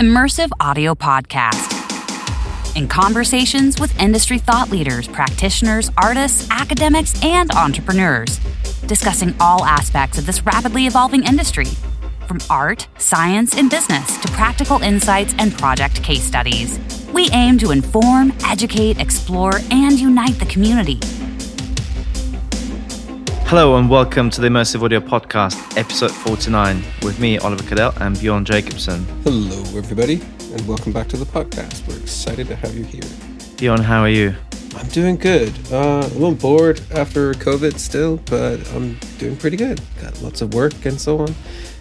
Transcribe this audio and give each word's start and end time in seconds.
Immersive 0.00 0.48
Audio 0.60 0.94
Podcast. 0.94 1.76
In 2.74 2.88
conversations 2.88 3.78
with 3.78 3.94
industry 4.00 4.38
thought 4.38 4.70
leaders, 4.70 5.06
practitioners, 5.06 5.90
artists, 5.98 6.48
academics, 6.50 7.22
and 7.22 7.50
entrepreneurs, 7.50 8.38
discussing 8.86 9.34
all 9.40 9.62
aspects 9.62 10.16
of 10.16 10.24
this 10.24 10.46
rapidly 10.46 10.86
evolving 10.86 11.22
industry 11.24 11.66
from 12.26 12.38
art, 12.48 12.88
science, 12.96 13.58
and 13.58 13.68
business 13.68 14.16
to 14.22 14.28
practical 14.28 14.80
insights 14.80 15.34
and 15.36 15.52
project 15.58 16.02
case 16.02 16.22
studies. 16.22 16.80
We 17.12 17.28
aim 17.32 17.58
to 17.58 17.70
inform, 17.70 18.32
educate, 18.46 18.98
explore, 18.98 19.60
and 19.70 20.00
unite 20.00 20.38
the 20.38 20.46
community. 20.46 20.98
Hello 23.50 23.76
and 23.78 23.90
welcome 23.90 24.30
to 24.30 24.40
the 24.40 24.46
Immersive 24.46 24.80
Audio 24.80 25.00
Podcast, 25.00 25.76
episode 25.76 26.12
49, 26.12 26.84
with 27.02 27.18
me, 27.18 27.36
Oliver 27.38 27.64
Kadel, 27.64 28.00
and 28.00 28.16
Bjorn 28.20 28.44
Jacobsen. 28.44 29.04
Hello, 29.24 29.58
everybody, 29.76 30.20
and 30.52 30.68
welcome 30.68 30.92
back 30.92 31.08
to 31.08 31.16
the 31.16 31.24
podcast. 31.24 31.84
We're 31.88 31.98
excited 31.98 32.46
to 32.46 32.54
have 32.54 32.76
you 32.76 32.84
here. 32.84 33.02
Bjorn, 33.56 33.82
how 33.82 34.02
are 34.02 34.08
you? 34.08 34.36
I'm 34.76 34.86
doing 34.90 35.16
good. 35.16 35.52
Uh, 35.72 36.08
a 36.08 36.14
little 36.14 36.32
bored 36.32 36.80
after 36.92 37.34
COVID 37.34 37.76
still, 37.76 38.18
but 38.26 38.60
I'm 38.72 38.96
doing 39.18 39.36
pretty 39.36 39.56
good. 39.56 39.80
Got 40.00 40.22
lots 40.22 40.42
of 40.42 40.54
work 40.54 40.84
and 40.84 41.00
so 41.00 41.18
on. 41.18 41.34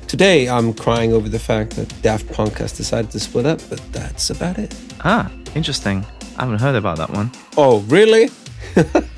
Today, 0.07 0.49
I'm 0.49 0.73
crying 0.73 1.13
over 1.13 1.29
the 1.29 1.37
fact 1.37 1.75
that 1.75 2.01
Daft 2.01 2.33
Punk 2.33 2.57
has 2.57 2.71
decided 2.71 3.11
to 3.11 3.19
split 3.19 3.45
up, 3.45 3.61
but 3.69 3.79
that's 3.93 4.31
about 4.31 4.57
it. 4.57 4.75
Ah, 5.01 5.31
interesting. 5.53 6.03
I 6.35 6.45
haven't 6.45 6.61
heard 6.61 6.73
about 6.77 6.97
that 6.97 7.11
one. 7.11 7.31
Oh, 7.57 7.81
really? 7.81 8.31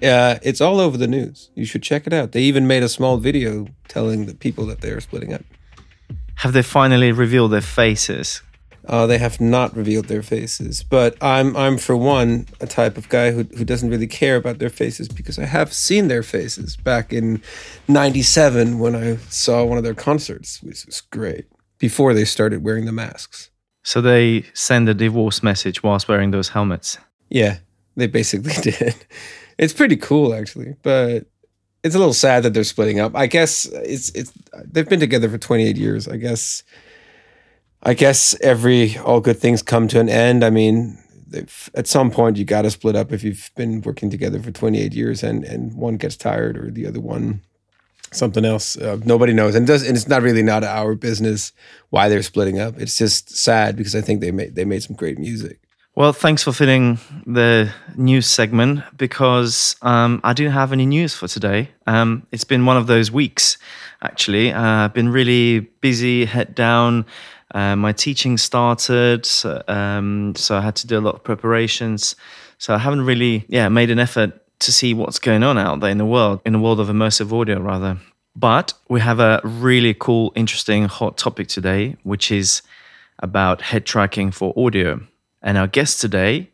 yeah, 0.00 0.38
it's 0.42 0.60
all 0.60 0.80
over 0.80 0.96
the 0.96 1.06
news. 1.06 1.50
You 1.54 1.64
should 1.64 1.82
check 1.82 2.06
it 2.06 2.12
out. 2.12 2.32
They 2.32 2.42
even 2.42 2.66
made 2.66 2.82
a 2.82 2.88
small 2.88 3.18
video 3.18 3.66
telling 3.88 4.26
the 4.26 4.34
people 4.34 4.66
that 4.66 4.80
they're 4.80 5.00
splitting 5.00 5.32
up. 5.32 5.42
Have 6.36 6.52
they 6.52 6.62
finally 6.62 7.12
revealed 7.12 7.52
their 7.52 7.60
faces? 7.60 8.42
Uh, 8.86 9.06
they 9.06 9.18
have 9.18 9.40
not 9.40 9.76
revealed 9.76 10.06
their 10.06 10.22
faces, 10.22 10.82
but 10.82 11.16
I'm 11.20 11.54
I'm 11.56 11.76
for 11.76 11.94
one 11.96 12.46
a 12.60 12.66
type 12.66 12.96
of 12.96 13.08
guy 13.10 13.30
who 13.30 13.44
who 13.56 13.64
doesn't 13.64 13.90
really 13.90 14.06
care 14.06 14.36
about 14.36 14.58
their 14.58 14.70
faces 14.70 15.06
because 15.08 15.38
I 15.38 15.44
have 15.44 15.72
seen 15.72 16.08
their 16.08 16.22
faces 16.22 16.76
back 16.76 17.12
in 17.12 17.42
'97 17.88 18.78
when 18.78 18.96
I 18.96 19.16
saw 19.28 19.64
one 19.64 19.76
of 19.76 19.84
their 19.84 19.94
concerts, 19.94 20.62
which 20.62 20.86
was 20.86 21.02
great. 21.02 21.44
Before 21.78 22.14
they 22.14 22.24
started 22.24 22.64
wearing 22.64 22.86
the 22.86 22.92
masks. 22.92 23.50
So 23.82 24.00
they 24.00 24.44
send 24.54 24.88
a 24.88 24.94
divorce 24.94 25.42
message 25.42 25.82
whilst 25.82 26.08
wearing 26.08 26.30
those 26.30 26.50
helmets. 26.50 26.98
Yeah, 27.28 27.58
they 27.96 28.06
basically 28.06 28.52
did. 28.62 28.94
It's 29.60 29.74
pretty 29.74 29.96
cool 29.96 30.32
actually, 30.32 30.74
but 30.82 31.26
it's 31.84 31.94
a 31.94 31.98
little 31.98 32.14
sad 32.14 32.44
that 32.44 32.54
they're 32.54 32.64
splitting 32.64 32.98
up. 32.98 33.14
I 33.14 33.26
guess 33.26 33.66
it's 33.66 34.08
it's 34.10 34.32
they've 34.64 34.88
been 34.88 35.00
together 35.00 35.28
for 35.28 35.36
28 35.36 35.76
years. 35.76 36.08
I 36.08 36.16
guess 36.16 36.62
I 37.82 37.92
guess 37.92 38.34
every 38.40 38.96
all 38.96 39.20
good 39.20 39.36
things 39.36 39.62
come 39.62 39.86
to 39.88 40.00
an 40.00 40.08
end. 40.08 40.44
I 40.44 40.48
mean, 40.48 40.98
at 41.74 41.86
some 41.86 42.10
point 42.10 42.38
you 42.38 42.46
got 42.46 42.62
to 42.62 42.70
split 42.70 42.96
up 42.96 43.12
if 43.12 43.22
you've 43.22 43.50
been 43.54 43.82
working 43.82 44.08
together 44.08 44.40
for 44.40 44.50
28 44.50 44.94
years 44.94 45.22
and 45.22 45.44
and 45.44 45.76
one 45.76 45.98
gets 45.98 46.16
tired 46.16 46.56
or 46.56 46.70
the 46.70 46.86
other 46.86 47.00
one 47.00 47.42
something 48.12 48.46
else. 48.46 48.78
Uh, 48.78 48.98
nobody 49.04 49.34
knows, 49.34 49.54
and 49.54 49.66
does 49.66 49.86
and 49.86 49.94
it's 49.94 50.08
not 50.08 50.22
really 50.22 50.42
not 50.42 50.64
our 50.64 50.94
business 50.94 51.52
why 51.90 52.08
they're 52.08 52.22
splitting 52.22 52.58
up. 52.58 52.80
It's 52.80 52.96
just 52.96 53.36
sad 53.36 53.76
because 53.76 53.94
I 53.94 54.00
think 54.00 54.22
they 54.22 54.30
made 54.30 54.54
they 54.54 54.64
made 54.64 54.82
some 54.82 54.96
great 54.96 55.18
music. 55.18 55.60
Well, 56.00 56.14
thanks 56.14 56.42
for 56.42 56.54
filling 56.54 56.98
the 57.26 57.70
news 57.94 58.26
segment 58.26 58.84
because 58.96 59.76
um, 59.82 60.22
I 60.24 60.32
didn't 60.32 60.54
have 60.54 60.72
any 60.72 60.86
news 60.86 61.14
for 61.14 61.28
today. 61.28 61.72
Um, 61.86 62.26
it's 62.32 62.44
been 62.44 62.64
one 62.64 62.78
of 62.78 62.86
those 62.86 63.10
weeks, 63.10 63.58
actually. 64.02 64.50
Uh, 64.50 64.62
I've 64.62 64.94
been 64.94 65.10
really 65.10 65.60
busy, 65.82 66.24
head 66.24 66.54
down. 66.54 67.04
Uh, 67.50 67.76
my 67.76 67.92
teaching 67.92 68.38
started, 68.38 69.28
um, 69.68 70.32
so 70.36 70.56
I 70.56 70.62
had 70.62 70.74
to 70.76 70.86
do 70.86 70.98
a 70.98 71.02
lot 71.02 71.16
of 71.16 71.22
preparations. 71.22 72.16
So 72.56 72.74
I 72.74 72.78
haven't 72.78 73.02
really, 73.02 73.44
yeah, 73.48 73.68
made 73.68 73.90
an 73.90 73.98
effort 73.98 74.40
to 74.60 74.72
see 74.72 74.94
what's 74.94 75.18
going 75.18 75.42
on 75.42 75.58
out 75.58 75.80
there 75.80 75.90
in 75.90 75.98
the 75.98 76.06
world, 76.06 76.40
in 76.46 76.54
the 76.54 76.60
world 76.60 76.80
of 76.80 76.88
immersive 76.88 77.30
audio, 77.30 77.60
rather. 77.60 77.98
But 78.34 78.72
we 78.88 79.00
have 79.00 79.20
a 79.20 79.42
really 79.44 79.92
cool, 79.92 80.32
interesting, 80.34 80.86
hot 80.86 81.18
topic 81.18 81.48
today, 81.48 81.96
which 82.04 82.32
is 82.32 82.62
about 83.18 83.60
head 83.60 83.84
tracking 83.84 84.30
for 84.30 84.54
audio. 84.56 85.00
And 85.42 85.56
our 85.56 85.66
guest 85.66 86.00
today, 86.00 86.50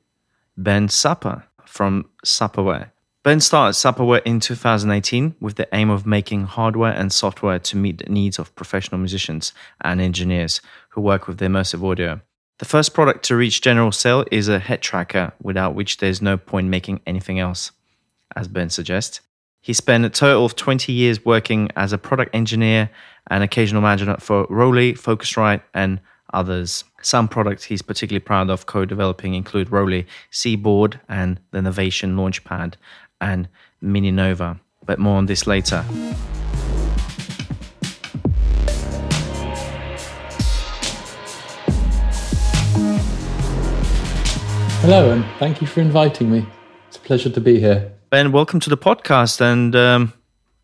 Ben 0.57 0.89
Supper 0.89 1.45
from 1.65 2.09
Supperware. 2.25 2.91
Ben 3.25 3.41
started 3.41 3.75
Supperware 3.77 4.23
in 4.25 4.39
2018 4.39 5.35
with 5.41 5.57
the 5.57 5.69
aim 5.73 5.91
of 5.91 6.07
making 6.07 6.45
hardware 6.45 6.93
and 6.93 7.13
software 7.13 7.59
to 7.59 7.77
meet 7.77 7.99
the 7.99 8.13
needs 8.13 8.39
of 8.39 8.55
professional 8.55 9.01
musicians 9.01 9.53
and 9.81 10.01
engineers 10.01 10.61
who 10.91 11.01
work 11.01 11.27
with 11.27 11.41
immersive 11.41 11.85
audio. 11.85 12.21
The 12.59 12.65
first 12.65 12.95
product 12.95 13.25
to 13.25 13.37
reach 13.37 13.61
general 13.61 13.91
sale 13.91 14.25
is 14.31 14.49
a 14.49 14.61
head 14.61 14.81
tracker, 14.81 15.33
without 15.43 15.75
which 15.75 15.99
there's 15.99 16.23
no 16.23 16.37
point 16.37 16.69
making 16.69 17.01
anything 17.07 17.41
else, 17.41 17.73
as 18.37 18.49
Ben 18.49 18.71
suggests. 18.71 19.21
He 19.61 19.73
spent 19.73 20.05
a 20.05 20.11
total 20.11 20.45
of 20.45 20.55
20 20.55 20.93
years 20.93 21.25
working 21.25 21.69
as 21.75 21.93
a 21.93 21.99
product 21.99 22.33
engineer 22.33 22.89
and 23.29 23.43
occasional 23.43 23.83
manager 23.83 24.17
for 24.21 24.47
ROLI, 24.47 24.93
Focusrite, 24.95 25.63
and 25.75 26.01
others. 26.33 26.85
Some 27.07 27.29
products 27.29 27.63
he's 27.63 27.83
particularly 27.83 28.19
proud 28.19 28.51
of 28.51 28.67
co 28.67 28.85
developing 28.85 29.35
include 29.35 29.71
ROLI 29.71 30.07
Seaboard 30.33 30.99
and 31.09 31.39
the 31.53 31.61
Novation 31.61 32.17
Launchpad 32.17 32.75
and 33.21 33.49
Mini 33.81 34.11
Nova. 34.11 34.59
But 34.85 34.99
more 34.99 35.17
on 35.17 35.27
this 35.27 35.47
later. 35.47 35.83
Hello, 44.83 45.13
and 45.13 45.25
thank 45.39 45.61
you 45.61 45.69
for 45.69 45.81
inviting 45.83 46.33
me. 46.33 46.45
It's 46.89 46.97
a 46.97 47.01
pleasure 47.01 47.31
to 47.31 47.41
be 47.41 47.61
here. 47.61 47.93
Ben, 48.11 48.33
welcome 48.33 48.59
to 48.59 48.69
the 48.69 48.77
podcast. 48.77 49.41
And 49.41 49.77
um, 49.77 50.13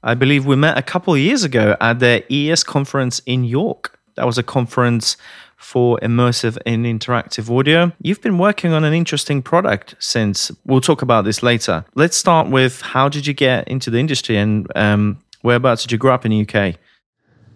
I 0.02 0.14
believe 0.14 0.44
we 0.44 0.56
met 0.56 0.76
a 0.76 0.82
couple 0.82 1.14
of 1.14 1.20
years 1.20 1.44
ago 1.44 1.76
at 1.80 2.00
the 2.00 2.24
AES 2.28 2.64
conference 2.64 3.20
in 3.26 3.44
York. 3.44 3.96
That 4.16 4.26
was 4.26 4.38
a 4.38 4.42
conference 4.42 5.16
for 5.62 5.98
immersive 6.02 6.58
and 6.66 6.84
interactive 6.84 7.56
audio. 7.56 7.92
You've 8.00 8.20
been 8.20 8.38
working 8.38 8.72
on 8.72 8.84
an 8.84 8.92
interesting 8.92 9.42
product 9.42 9.94
since. 9.98 10.50
We'll 10.64 10.80
talk 10.80 11.02
about 11.02 11.24
this 11.24 11.42
later. 11.42 11.84
Let's 11.94 12.16
start 12.16 12.48
with 12.48 12.80
how 12.80 13.08
did 13.08 13.26
you 13.26 13.34
get 13.34 13.68
into 13.68 13.90
the 13.90 13.98
industry 13.98 14.36
and 14.36 14.66
um, 14.74 15.18
whereabouts 15.42 15.82
did 15.82 15.92
you 15.92 15.98
grow 15.98 16.14
up 16.14 16.24
in 16.24 16.30
the 16.30 16.46
UK? 16.48 16.76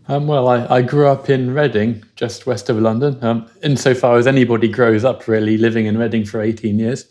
Um, 0.08 0.28
well, 0.28 0.46
I, 0.48 0.66
I, 0.66 0.82
grew 0.82 1.08
up 1.08 1.28
in 1.28 1.52
Reading, 1.52 2.04
just 2.14 2.46
west 2.46 2.70
of 2.70 2.78
London. 2.78 3.18
Um, 3.24 3.50
insofar 3.64 4.16
as 4.16 4.28
anybody 4.28 4.68
grows 4.68 5.04
up, 5.04 5.26
really 5.26 5.58
living 5.58 5.86
in 5.86 5.98
Reading 5.98 6.24
for 6.24 6.40
18 6.40 6.78
years. 6.78 7.06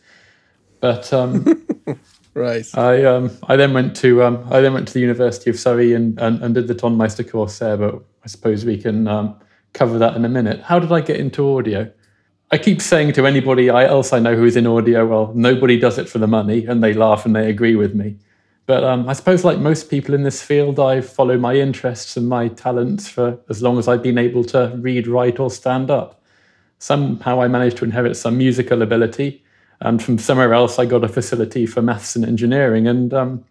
But 0.80 1.12
um, 1.12 1.68
right, 2.34 2.66
I 2.74 3.04
um, 3.04 3.32
I 3.48 3.58
then 3.58 3.74
went 3.74 3.98
to 3.98 4.24
um, 4.24 4.48
I 4.50 4.62
then 4.62 4.74
went 4.74 4.88
to 4.88 4.94
the 4.94 5.02
University 5.02 5.50
of 5.50 5.60
Surrey 5.60 5.94
and, 5.94 6.18
and, 6.22 6.42
and 6.42 6.56
did 6.56 6.68
the 6.68 6.76
Tonmeister 6.76 7.30
course 7.30 7.60
there. 7.60 7.76
But 7.76 8.02
I 8.24 8.28
suppose 8.28 8.64
we 8.64 8.78
can 8.78 9.10
um, 9.10 9.36
cover 9.76 10.00
that 10.00 10.16
in 10.16 10.26
a 10.26 10.30
minute. 10.30 10.62
How 10.62 10.80
did 10.80 10.92
I 10.92 11.02
get 11.02 11.18
into 11.20 11.56
audio? 11.56 11.92
I 12.52 12.58
keep 12.58 12.82
saying 12.82 13.14
to 13.14 13.28
anybody 13.28 13.70
else 13.70 14.14
I 14.14 14.20
know 14.20 14.36
who 14.36 14.46
is 14.46 14.56
in 14.56 14.66
audio, 14.66 15.06
well, 15.06 15.32
nobody 15.36 15.78
does 15.78 15.98
it 15.98 16.10
for 16.10 16.18
the 16.18 16.28
money, 16.28 16.66
and 16.66 16.84
they 16.84 16.94
laugh 16.94 17.26
and 17.26 17.36
they 17.36 17.50
agree 17.50 17.76
with 17.76 17.94
me. 17.94 18.18
But 18.66 18.84
um, 18.84 19.08
I 19.08 19.14
suppose, 19.14 19.44
like 19.44 19.60
most 19.60 19.90
people 19.92 20.16
in 20.16 20.24
this 20.24 20.42
field, 20.42 20.80
I 20.80 21.02
follow 21.02 21.38
my 21.38 21.56
interests 21.56 22.18
and 22.18 22.28
my 22.28 22.48
talents 22.48 23.08
for 23.08 23.38
as 23.50 23.62
long 23.62 23.78
as 23.78 23.88
I've 23.88 24.02
been 24.02 24.18
able 24.18 24.44
to 24.46 24.76
read, 24.78 25.08
write, 25.08 25.40
or 25.40 25.52
stand 25.52 25.92
up. 25.92 26.24
Somehow 26.80 27.42
I 27.42 27.48
managed 27.48 27.78
to 27.78 27.86
inherit 27.86 28.18
some 28.18 28.38
musical 28.38 28.82
ability, 28.82 29.44
and 29.82 30.02
from 30.02 30.18
somewhere 30.18 30.54
else 30.54 30.80
I 30.80 30.86
got 30.86 31.04
a 31.04 31.10
facility 31.10 31.66
for 31.66 31.82
maths 31.82 32.16
and 32.16 32.26
engineering. 32.26 32.88
And 32.88 33.14
um, 33.14 33.46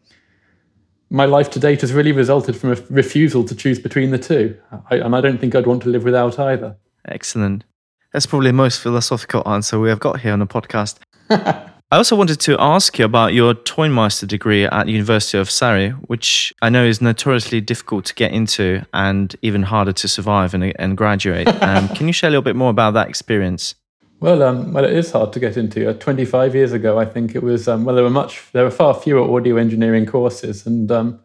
my 1.14 1.26
life 1.26 1.48
to 1.48 1.60
date 1.60 1.80
has 1.82 1.92
really 1.92 2.10
resulted 2.10 2.56
from 2.56 2.72
a 2.72 2.76
refusal 2.90 3.44
to 3.44 3.54
choose 3.54 3.78
between 3.78 4.10
the 4.10 4.18
two. 4.18 4.58
I, 4.90 4.96
and 4.96 5.14
I 5.14 5.20
don't 5.20 5.38
think 5.38 5.54
I'd 5.54 5.66
want 5.66 5.84
to 5.84 5.88
live 5.88 6.02
without 6.02 6.40
either. 6.40 6.76
Excellent. 7.06 7.64
That's 8.12 8.26
probably 8.26 8.48
the 8.48 8.54
most 8.54 8.80
philosophical 8.80 9.48
answer 9.48 9.78
we 9.78 9.90
have 9.90 10.00
got 10.00 10.20
here 10.20 10.32
on 10.32 10.40
the 10.40 10.46
podcast. 10.46 10.98
I 11.30 11.98
also 11.98 12.16
wanted 12.16 12.40
to 12.40 12.56
ask 12.58 12.98
you 12.98 13.04
about 13.04 13.32
your 13.32 13.54
Tonmeister 13.54 14.26
degree 14.26 14.64
at 14.64 14.86
the 14.86 14.92
University 14.92 15.38
of 15.38 15.48
Surrey, 15.48 15.90
which 15.90 16.52
I 16.60 16.68
know 16.68 16.84
is 16.84 17.00
notoriously 17.00 17.60
difficult 17.60 18.06
to 18.06 18.14
get 18.14 18.32
into 18.32 18.84
and 18.92 19.36
even 19.40 19.62
harder 19.62 19.92
to 19.92 20.08
survive 20.08 20.52
and, 20.52 20.72
and 20.80 20.96
graduate. 20.96 21.48
Um, 21.64 21.88
can 21.88 22.08
you 22.08 22.12
share 22.12 22.28
a 22.28 22.32
little 22.32 22.42
bit 22.42 22.56
more 22.56 22.70
about 22.70 22.94
that 22.94 23.08
experience? 23.08 23.76
Well, 24.20 24.42
um, 24.42 24.72
well, 24.72 24.84
it 24.84 24.92
is 24.92 25.10
hard 25.10 25.32
to 25.34 25.40
get 25.40 25.56
into. 25.56 25.90
Uh, 25.90 25.92
Twenty-five 25.94 26.54
years 26.54 26.72
ago, 26.72 26.98
I 26.98 27.04
think 27.04 27.34
it 27.34 27.42
was. 27.42 27.68
Um, 27.68 27.84
well, 27.84 27.94
there 27.94 28.04
were 28.04 28.10
much. 28.10 28.42
There 28.52 28.64
were 28.64 28.70
far 28.70 28.94
fewer 28.94 29.20
audio 29.20 29.56
engineering 29.56 30.06
courses, 30.06 30.66
and 30.66 30.90
um, 30.90 31.20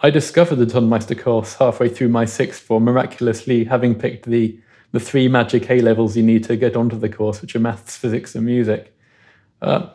I 0.00 0.10
discovered 0.10 0.56
the 0.56 0.66
Tonmeister 0.66 1.18
course 1.18 1.54
halfway 1.54 1.88
through 1.88 2.08
my 2.08 2.24
sixth 2.24 2.62
form, 2.62 2.84
miraculously 2.84 3.64
having 3.64 3.94
picked 3.94 4.26
the 4.26 4.58
the 4.92 5.00
three 5.00 5.28
magic 5.28 5.70
A 5.70 5.80
levels 5.80 6.16
you 6.16 6.22
need 6.22 6.44
to 6.44 6.56
get 6.56 6.76
onto 6.76 6.98
the 6.98 7.08
course, 7.08 7.40
which 7.40 7.54
are 7.54 7.60
maths, 7.60 7.96
physics, 7.96 8.34
and 8.34 8.44
music. 8.44 8.94
Uh, 9.62 9.88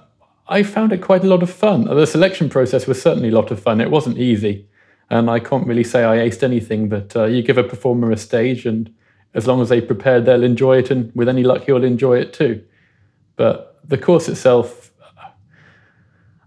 I 0.48 0.64
found 0.64 0.92
it 0.92 1.02
quite 1.02 1.24
a 1.24 1.28
lot 1.28 1.42
of 1.44 1.50
fun. 1.50 1.86
The 1.86 2.06
selection 2.06 2.50
process 2.50 2.86
was 2.86 3.02
certainly 3.02 3.30
a 3.30 3.36
lot 3.36 3.52
of 3.52 3.60
fun. 3.60 3.80
It 3.80 3.92
wasn't 3.92 4.18
easy, 4.18 4.68
and 5.10 5.30
I 5.30 5.40
can't 5.40 5.68
really 5.68 5.84
say 5.84 6.04
I 6.04 6.18
aced 6.18 6.42
anything. 6.42 6.90
But 6.90 7.16
uh, 7.16 7.26
you 7.26 7.44
give 7.44 7.58
a 7.60 7.64
performer 7.64 8.12
a 8.12 8.18
stage, 8.18 8.66
and 8.66 8.94
as 9.34 9.48
long 9.48 9.62
as 9.62 9.70
they 9.70 9.82
prepared, 9.82 10.26
they'll 10.26 10.44
enjoy 10.44 10.78
it, 10.78 10.92
and 10.92 11.12
with 11.16 11.28
any 11.28 11.44
luck, 11.44 11.68
you'll 11.68 11.84
enjoy 11.84 12.18
it 12.18 12.34
too. 12.34 12.64
But 13.36 13.80
the 13.84 13.98
course 13.98 14.30
itself, 14.30 14.92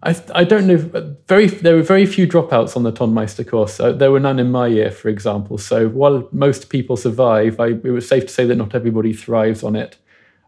I, 0.03 0.15
I 0.35 0.45
don't 0.45 0.67
know. 0.67 1.17
Very 1.27 1.47
there 1.47 1.75
were 1.75 1.83
very 1.83 2.07
few 2.07 2.29
dropouts 2.29 2.77
on 2.77 2.85
the 2.85 2.93
Tonmeister 2.93 3.47
course. 3.47 3.81
Uh, 3.81 3.93
there 3.93 4.13
were 4.13 4.21
none 4.21 4.39
in 4.39 4.53
my 4.53 4.69
year, 4.69 4.91
for 4.91 5.09
example. 5.09 5.59
So 5.59 5.89
while 5.89 6.29
most 6.31 6.69
people 6.69 6.97
survive, 6.97 7.59
I, 7.59 7.69
it 7.69 7.85
was 7.85 8.07
safe 8.07 8.27
to 8.27 8.33
say 8.33 8.45
that 8.47 8.57
not 8.57 8.75
everybody 8.75 9.13
thrives 9.13 9.65
on 9.65 9.75
it. 9.75 9.97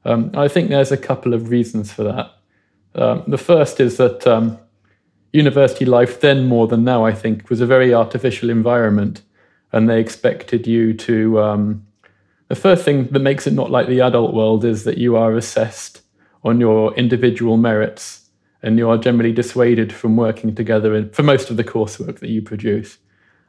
Um, 0.05 0.31
I 0.35 0.47
think 0.47 0.69
there's 0.69 0.93
a 0.93 0.97
couple 0.97 1.35
of 1.35 1.51
reasons 1.51 1.93
for 1.93 2.05
that. 2.05 2.31
Um, 2.95 3.25
the 3.27 3.39
first 3.39 3.81
is 3.81 3.97
that 3.97 4.27
um, 4.27 4.59
university 5.33 5.85
life 5.85 6.21
then 6.21 6.47
more 6.47 6.69
than 6.69 6.85
now, 6.85 7.05
I 7.05 7.13
think, 7.13 7.51
was 7.51 7.61
a 7.61 7.67
very 7.67 7.93
artificial 7.93 8.51
environment, 8.51 9.23
and 9.73 9.91
they 9.91 10.01
expected 10.01 10.69
you 10.69 10.95
to. 10.95 11.41
The 12.49 12.57
first 12.57 12.85
thing 12.85 13.09
that 13.09 13.21
makes 13.21 13.47
it 13.47 13.53
not 13.53 13.71
like 13.71 13.89
the 13.89 14.01
adult 14.01 14.35
world 14.35 14.65
is 14.65 14.85
that 14.85 14.99
you 14.99 15.17
are 15.17 15.37
assessed 15.37 16.03
on 16.43 16.61
your 16.61 16.95
individual 16.95 17.57
merits 17.57 18.29
and 18.63 18.79
you 18.79 18.89
are 18.89 18.99
generally 18.99 19.33
dissuaded 19.33 19.93
from 19.93 20.17
working 20.17 20.55
together 20.55 21.09
for 21.11 21.23
most 21.23 21.51
of 21.51 21.57
the 21.57 21.65
coursework 21.65 22.21
that 22.21 22.31
you 22.31 22.43
produce. 22.43 22.99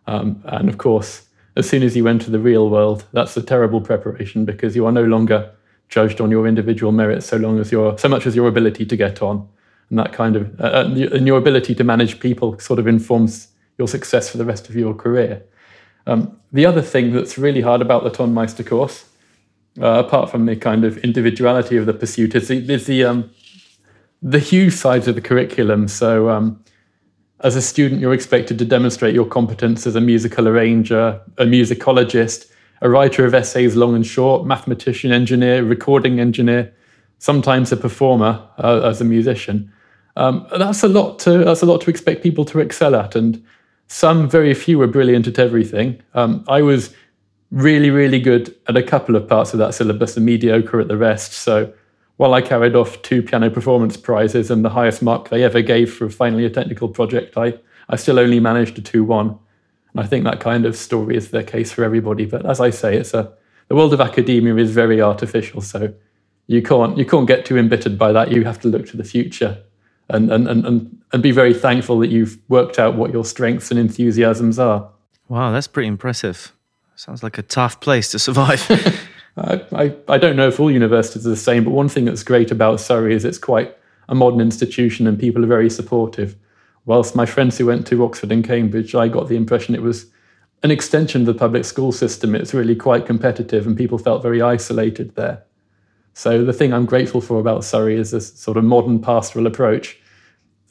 Um, 0.06 0.44
and 0.46 0.69
of 0.69 0.78
course, 0.78 1.28
as 1.56 1.68
soon 1.68 1.81
as 1.81 1.96
you 1.96 2.07
enter 2.07 2.30
the 2.30 2.40
real 2.40 2.69
world, 2.69 3.06
that's 3.13 3.36
a 3.38 3.42
terrible 3.42 3.81
preparation 3.81 4.46
because 4.46 4.75
you 4.75 4.86
are 4.86 4.92
no 4.92 5.04
longer 5.04 5.52
judged 5.88 6.22
on 6.22 6.30
your 6.30 6.48
individual 6.48 6.92
merits 6.92 7.25
so 7.25 7.38
long 7.38 7.60
as 7.60 7.72
your 7.72 7.98
so 7.98 8.07
much 8.07 8.28
as 8.28 8.36
your 8.36 8.48
ability 8.48 8.86
to 8.86 8.95
get 8.95 9.24
on 9.24 9.48
and 9.90 9.98
that 9.98 10.13
kind 10.13 10.36
of 10.36 10.60
uh, 10.60 10.63
uh 10.63 11.10
and 11.12 11.25
your 11.25 11.40
ability 11.40 11.74
to 11.74 11.84
manage 11.84 12.19
people 12.19 12.60
sort 12.60 12.78
of 12.78 12.88
informs 12.88 13.48
your 13.80 13.88
success 13.88 14.30
for 14.30 14.38
the 14.38 14.45
rest 14.45 14.69
of 14.69 14.75
your 14.75 14.94
career. 14.94 15.42
Um, 16.10 16.40
the 16.52 16.66
other 16.66 16.82
thing 16.82 17.14
that's 17.14 17.38
really 17.38 17.62
hard 17.62 17.82
about 17.82 18.04
the 18.04 18.10
Tonmeister 18.10 18.66
course, 18.66 19.06
uh, 19.80 20.04
apart 20.06 20.32
from 20.32 20.48
the 20.48 20.56
kind 20.56 20.84
of 20.84 20.98
individuality 21.00 21.78
of 21.78 21.86
the 21.86 21.94
pursuit, 21.94 22.34
is 22.34 22.48
the, 22.48 22.74
is 22.74 22.88
the 22.88 23.04
um, 23.04 23.30
the 24.22 24.40
huge 24.40 24.74
size 24.74 25.08
of 25.08 25.16
the 25.16 25.22
curriculum. 25.22 25.88
So, 25.88 26.30
um, 26.30 26.64
as 27.42 27.56
a 27.56 27.62
student, 27.62 28.02
you're 28.02 28.14
expected 28.14 28.58
to 28.58 28.66
demonstrate 28.66 29.14
your 29.14 29.26
competence 29.26 29.86
as 29.86 29.96
a 29.96 30.02
musical 30.02 30.48
arranger, 30.48 31.22
a 31.38 31.46
musicologist, 31.46 32.52
a 32.82 32.90
writer 32.90 33.24
of 33.26 33.34
essays 33.34 33.76
long 33.76 33.96
and 33.96 34.06
short, 34.06 34.46
mathematician, 34.46 35.12
engineer, 35.12 35.64
recording 35.64 36.20
engineer, 36.20 36.74
sometimes 37.20 37.72
a 37.72 37.78
performer 37.78 38.46
uh, 38.58 38.82
as 38.84 39.00
a 39.00 39.06
musician. 39.06 39.72
Um, 40.18 40.48
that's 40.58 40.84
a 40.84 40.88
lot 40.88 41.20
to 41.20 41.46
that's 41.46 41.62
a 41.62 41.68
lot 41.68 41.82
to 41.82 41.92
expect 41.92 42.24
people 42.24 42.46
to 42.46 42.60
excel 42.60 42.96
at, 42.96 43.16
and 43.16 43.46
some 43.90 44.30
very 44.30 44.54
few 44.54 44.78
were 44.78 44.88
brilliant 44.88 45.28
at 45.28 45.40
everything. 45.40 46.02
Um, 46.14 46.46
I 46.48 46.62
was 46.62 46.94
really, 47.52 47.90
really 47.90 48.20
good 48.20 48.56
at 48.68 48.78
a 48.78 48.84
couple 48.84 49.16
of 49.16 49.28
parts 49.28 49.52
of 49.52 49.60
that 49.60 49.74
syllabus 49.74 50.16
and 50.16 50.26
mediocre 50.26 50.80
at 50.80 50.88
the 50.88 50.96
rest. 50.96 51.34
So 51.34 51.74
while 52.18 52.36
I 52.36 52.42
carried 52.42 52.76
off 52.76 53.02
two 53.02 53.24
piano 53.24 53.50
performance 53.50 53.98
prizes 53.98 54.52
and 54.52 54.64
the 54.64 54.70
highest 54.70 55.02
mark 55.02 55.30
they 55.30 55.44
ever 55.44 55.62
gave 55.62 55.92
for 55.92 56.08
finally 56.08 56.46
a 56.46 56.52
technical 56.52 56.88
project, 56.88 57.36
I, 57.36 57.56
I 57.90 57.96
still 57.96 58.20
only 58.20 58.40
managed 58.40 58.78
a 58.78 58.82
2 58.82 59.04
1. 59.04 59.28
And 59.28 60.02
I 60.02 60.06
think 60.06 60.24
that 60.24 60.40
kind 60.40 60.68
of 60.68 60.78
story 60.78 61.18
is 61.18 61.32
the 61.32 61.44
case 61.44 61.72
for 61.72 61.84
everybody. 61.84 62.26
But 62.26 62.46
as 62.46 62.60
I 62.60 62.70
say, 62.70 62.96
it's 62.96 63.16
a, 63.16 63.34
the 63.70 63.76
world 63.76 63.94
of 63.94 64.02
academia 64.02 64.56
is 64.58 64.70
very 64.70 65.02
artificial. 65.02 65.62
So 65.62 65.92
you 66.46 66.62
can't, 66.62 66.96
you 66.96 67.06
can't 67.06 67.28
get 67.28 67.44
too 67.44 67.58
embittered 67.58 67.98
by 67.98 68.12
that. 68.12 68.32
You 68.32 68.44
have 68.44 68.62
to 68.62 68.68
look 68.68 68.86
to 68.90 68.98
the 68.98 69.04
future 69.04 69.64
and, 70.10 70.32
and, 70.32 70.48
and, 70.48 70.66
and, 70.66 71.02
and 71.14 71.24
be 71.24 71.32
very 71.32 71.54
thankful 71.54 72.00
that 72.00 72.10
you've 72.10 72.38
worked 72.50 72.80
out 72.80 72.96
what 72.96 73.12
your 73.12 73.26
strengths 73.26 73.72
and 73.72 73.80
enthusiasms 73.80 74.60
are. 74.60 74.90
Wow, 75.28 75.52
that's 75.52 75.68
pretty 75.68 75.88
impressive. 75.88 76.54
Sounds 76.96 77.24
like 77.24 77.38
a 77.38 77.44
tough 77.44 77.80
place 77.80 78.12
to 78.12 78.20
survive. 78.20 78.66
I, 79.38 79.96
I, 80.10 80.18
don't 80.18 80.36
know 80.36 80.50
if 80.50 80.60
all 80.60 80.70
universities 80.70 81.26
are 81.26 81.30
the 81.30 81.38
same, 81.38 81.64
but 81.64 81.72
one 81.72 81.88
thing 81.88 82.06
that's 82.06 82.24
great 82.24 82.52
about 82.52 82.82
Surrey 82.82 83.16
is 83.16 83.24
it's 83.24 83.38
quite 83.38 83.78
a 84.10 84.16
modern 84.16 84.42
institution 84.42 85.08
and 85.08 85.18
people 85.18 85.44
are 85.44 85.48
very 85.48 85.70
supportive. 85.70 86.36
Whilst 86.86 87.16
my 87.16 87.26
friends 87.26 87.58
who 87.58 87.68
went 87.68 87.88
to 87.88 88.04
Oxford 88.04 88.32
and 88.32 88.44
Cambridge, 88.44 88.96
I 88.96 89.08
got 89.08 89.30
the 89.30 89.38
impression 89.38 89.76
it 89.76 89.82
was 89.82 90.08
an 90.64 90.72
extension 90.72 91.22
of 91.22 91.28
the 91.28 91.34
public 91.34 91.64
school 91.64 91.92
system. 91.92 92.36
It's 92.36 92.54
really 92.54 92.76
quite 92.76 93.06
competitive 93.06 93.66
and 93.66 93.78
people 93.78 93.98
felt 93.98 94.22
very 94.22 94.42
isolated 94.42 95.16
there. 95.16 95.44
So 96.19 96.44
the 96.44 96.54
thing 96.54 96.74
I'm 96.74 96.86
grateful 96.86 97.21
for 97.21 97.39
about 97.39 97.63
Surrey 97.63 97.95
is 97.95 98.12
this 98.12 98.27
sort 98.45 98.57
of 98.57 98.63
modern 98.63 99.00
pastoral 99.00 99.48
approach. 99.48 99.98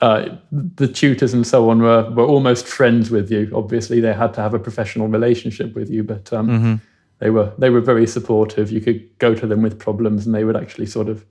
Uh, 0.00 0.36
the 0.52 0.86
tutors 0.86 1.32
and 1.34 1.46
so 1.46 1.70
on 1.70 1.80
were, 1.80 2.10
were 2.10 2.26
almost 2.34 2.66
friends 2.66 3.10
with 3.10 3.30
you. 3.30 3.50
Obviously, 3.54 4.00
they 4.00 4.14
had 4.14 4.32
to 4.34 4.40
have 4.40 4.54
a 4.54 4.58
professional 4.58 5.08
relationship 5.08 5.74
with 5.74 5.90
you, 5.90 6.02
but 6.04 6.32
um, 6.32 6.48
mm-hmm 6.48 6.74
they 7.18 7.30
were 7.30 7.52
they 7.58 7.70
were 7.70 7.80
very 7.80 8.06
supportive. 8.06 8.70
You 8.70 8.80
could 8.80 9.18
go 9.18 9.34
to 9.34 9.46
them 9.46 9.62
with 9.62 9.78
problems, 9.78 10.26
and 10.26 10.34
they 10.34 10.44
would 10.44 10.56
actually 10.56 10.86
sort 10.86 11.08
of 11.08 11.24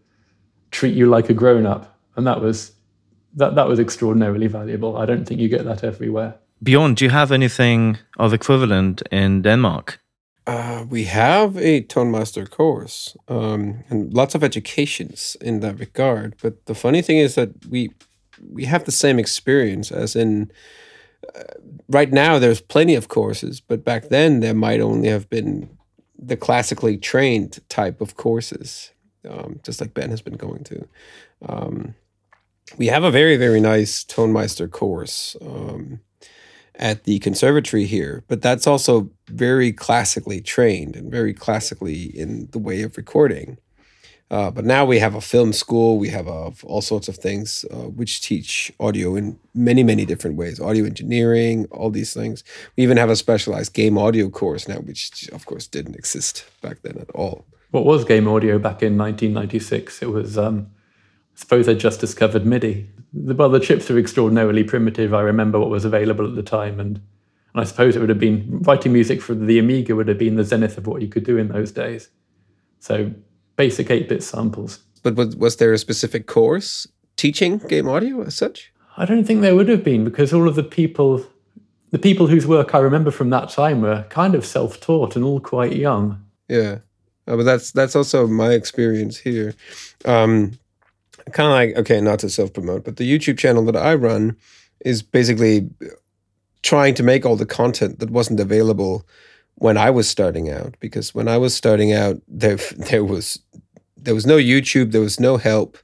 treat 0.72 0.96
you 0.96 1.08
like 1.08 1.30
a 1.30 1.34
grown 1.34 1.66
up, 1.66 1.98
and 2.16 2.28
that 2.28 2.42
was 2.42 2.74
that 3.36 3.56
that 3.56 3.68
was 3.68 3.80
extraordinarily 3.80 4.48
valuable. 4.48 4.98
I 4.98 5.06
don't 5.06 5.26
think 5.26 5.40
you 5.40 5.50
get 5.50 5.66
that 5.66 5.84
everywhere. 5.84 6.36
Bjorn, 6.62 6.96
do 6.96 7.06
you 7.06 7.12
have 7.12 7.32
anything 7.32 7.98
of 8.18 8.34
equivalent 8.34 9.02
in 9.12 9.44
Denmark? 9.44 10.00
Uh, 10.48 10.86
we 10.90 11.04
have 11.04 11.58
a 11.58 11.82
Tonmeister 11.82 12.50
course 12.50 13.18
um, 13.28 13.84
and 13.90 14.14
lots 14.14 14.34
of 14.34 14.46
educations 14.46 15.36
in 15.42 15.60
that 15.60 15.78
regard. 15.78 16.36
But 16.42 16.66
the 16.68 16.74
funny 16.74 17.02
thing 17.02 17.18
is 17.18 17.36
that 17.36 17.50
we 17.68 17.92
we 18.54 18.64
have 18.64 18.86
the 18.86 18.92
same 18.94 19.20
experience 19.20 19.92
as 19.92 20.16
in 20.16 20.50
uh, 21.36 21.44
right 21.90 22.14
now. 22.14 22.40
There's 22.40 22.62
plenty 22.62 22.96
of 22.96 23.10
courses, 23.10 23.60
but 23.60 23.84
back 23.84 24.08
then 24.08 24.40
there 24.40 24.54
might 24.54 24.80
only 24.80 25.10
have 25.10 25.30
been 25.30 25.70
the 26.18 26.38
classically 26.38 26.98
trained 26.98 27.60
type 27.68 28.00
of 28.00 28.16
courses, 28.16 28.92
um, 29.30 29.60
just 29.64 29.82
like 29.82 29.94
Ben 29.94 30.12
has 30.12 30.22
been 30.22 30.38
going 30.38 30.64
to. 30.64 30.88
Um, 31.46 31.94
we 32.78 32.88
have 32.88 33.04
a 33.04 33.12
very, 33.12 33.36
very 33.36 33.60
nice 33.60 34.06
Tonmeister 34.06 34.72
course 34.72 35.36
um, 35.42 36.00
at 36.78 37.04
the 37.04 37.20
conservatory 37.20 37.86
here, 37.86 38.24
but 38.28 38.42
that's 38.42 38.68
also 38.68 39.10
very 39.28 39.72
classically 39.72 40.42
trained 40.42 40.96
and 40.96 41.12
very 41.12 41.34
classically 41.34 42.04
in 42.18 42.48
the 42.52 42.60
way 42.60 42.84
of 42.84 42.98
recording. 42.98 43.58
Uh, 44.30 44.52
but 44.52 44.66
now 44.66 44.84
we 44.84 45.00
have 45.00 45.16
a 45.16 45.22
film 45.22 45.54
school. 45.54 45.98
We 45.98 46.10
have 46.10 46.28
uh, 46.28 46.52
all 46.64 46.82
sorts 46.82 47.08
of 47.08 47.16
things 47.16 47.64
uh, 47.72 47.88
which 47.88 48.22
teach 48.22 48.72
audio 48.80 49.16
in 49.16 49.40
many, 49.54 49.84
many 49.84 50.06
different 50.06 50.36
ways 50.36 50.60
audio 50.60 50.86
engineering, 50.86 51.66
all 51.72 51.90
these 51.90 52.14
things. 52.14 52.44
We 52.76 52.84
even 52.84 52.98
have 52.98 53.10
a 53.10 53.16
specialized 53.16 53.74
game 53.74 53.98
audio 53.98 54.30
course 54.30 54.68
now, 54.68 54.80
which 54.80 55.30
of 55.32 55.46
course 55.46 55.66
didn't 55.66 55.96
exist 55.96 56.46
back 56.62 56.82
then 56.82 56.98
at 57.00 57.10
all. 57.12 57.46
What 57.72 57.86
was 57.86 58.04
game 58.04 58.28
audio 58.28 58.60
back 58.60 58.84
in 58.84 58.98
1996? 58.98 60.02
It 60.02 60.10
was, 60.10 60.38
um, 60.38 60.72
suppose 61.38 61.68
they 61.68 61.76
just 61.76 62.02
discovered 62.02 62.46
MIDI. 62.46 62.90
Well, 63.14 63.50
the 63.50 63.60
chips 63.60 63.90
are 63.90 63.98
extraordinarily 63.98 64.64
primitive. 64.64 65.14
I 65.14 65.22
remember 65.22 65.60
what 65.60 65.70
was 65.70 65.86
available 65.86 66.28
at 66.28 66.36
the 66.36 66.44
time. 66.44 66.80
And, 66.80 66.98
and 66.98 67.62
I 67.62 67.64
suppose 67.64 67.96
it 67.96 68.00
would 68.00 68.10
have 68.10 68.20
been 68.20 68.62
writing 68.64 68.92
music 68.92 69.22
for 69.22 69.34
the 69.34 69.60
Amiga 69.60 69.96
would 69.96 70.08
have 70.08 70.18
been 70.18 70.36
the 70.36 70.44
zenith 70.44 70.78
of 70.78 70.88
what 70.88 71.02
you 71.02 71.08
could 71.08 71.24
do 71.24 71.38
in 71.38 71.48
those 71.48 71.72
days. 71.72 72.10
So 72.80 73.12
basic 73.56 73.90
8 73.90 74.10
bit 74.10 74.24
samples. 74.24 74.80
But 75.04 75.16
was, 75.16 75.36
was 75.36 75.56
there 75.58 75.72
a 75.74 75.78
specific 75.78 76.26
course 76.26 76.88
teaching 77.16 77.60
game 77.60 77.88
audio 77.88 78.24
as 78.24 78.36
such? 78.36 78.74
I 78.98 79.06
don't 79.06 79.24
think 79.24 79.42
there 79.42 79.56
would 79.56 79.70
have 79.70 79.84
been 79.84 80.04
because 80.04 80.34
all 80.34 80.48
of 80.48 80.56
the 80.56 80.64
people, 80.64 81.24
the 81.92 82.00
people 82.00 82.28
whose 82.28 82.48
work 82.48 82.74
I 82.74 82.80
remember 82.80 83.12
from 83.12 83.30
that 83.30 83.50
time 83.50 83.82
were 83.82 84.06
kind 84.10 84.34
of 84.34 84.44
self 84.44 84.80
taught 84.80 85.16
and 85.16 85.24
all 85.24 85.40
quite 85.40 85.76
young. 85.76 86.26
Yeah. 86.48 86.80
Uh, 87.28 87.38
but 87.38 87.44
that's 87.44 87.72
that's 87.72 87.96
also 87.96 88.26
my 88.26 88.54
experience 88.54 89.18
here. 89.18 89.54
Um, 90.04 90.58
kind 91.32 91.48
of 91.48 91.54
like 91.54 91.76
okay, 91.78 92.02
not 92.02 92.20
to 92.20 92.30
self 92.30 92.54
promote, 92.54 92.84
but 92.84 92.98
the 92.98 93.10
YouTube 93.10 93.38
channel 93.38 93.66
that 93.66 93.76
I 93.76 93.96
run 93.96 94.36
is 94.82 95.02
basically 95.02 95.70
trying 96.64 96.94
to 96.96 97.04
make 97.04 97.26
all 97.26 97.36
the 97.36 97.46
content 97.46 98.00
that 98.00 98.10
wasn't 98.10 98.40
available 98.40 99.06
when 99.56 99.78
I 99.78 99.90
was 99.90 100.10
starting 100.10 100.50
out 100.50 100.76
because 100.80 101.16
when 101.16 101.28
I 101.28 101.38
was 101.38 101.56
starting 101.56 101.94
out 101.94 102.22
there 102.28 102.56
there 102.90 103.04
was 103.04 103.40
there 103.96 104.16
was 104.16 104.26
no 104.26 104.38
YouTube, 104.38 104.92
there 104.92 105.02
was 105.02 105.20
no 105.20 105.38
help 105.38 105.78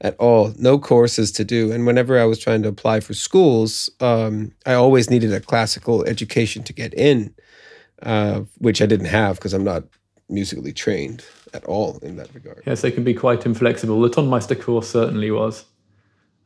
at 0.00 0.16
all, 0.16 0.52
no 0.58 0.78
courses 0.78 1.32
to 1.32 1.44
do. 1.44 1.72
And 1.72 1.86
whenever 1.86 2.20
I 2.20 2.24
was 2.24 2.38
trying 2.38 2.62
to 2.62 2.68
apply 2.68 3.00
for 3.00 3.14
schools, 3.14 3.90
um, 4.00 4.52
I 4.66 4.74
always 4.74 5.08
needed 5.08 5.32
a 5.32 5.40
classical 5.40 6.04
education 6.04 6.62
to 6.64 6.72
get 6.72 6.92
in, 6.94 7.34
uh, 8.02 8.42
which 8.58 8.82
I 8.82 8.86
didn't 8.86 9.06
have 9.06 9.36
because 9.36 9.54
I'm 9.54 9.64
not 9.64 9.84
musically 10.28 10.72
trained 10.72 11.24
at 11.54 11.64
all 11.64 11.98
in 12.02 12.16
that 12.16 12.34
regard. 12.34 12.62
Yes, 12.66 12.82
they 12.82 12.90
can 12.90 13.04
be 13.04 13.14
quite 13.14 13.46
inflexible. 13.46 14.00
The 14.00 14.10
Tonmeister 14.10 14.60
course 14.60 14.88
certainly 14.88 15.30
was. 15.30 15.64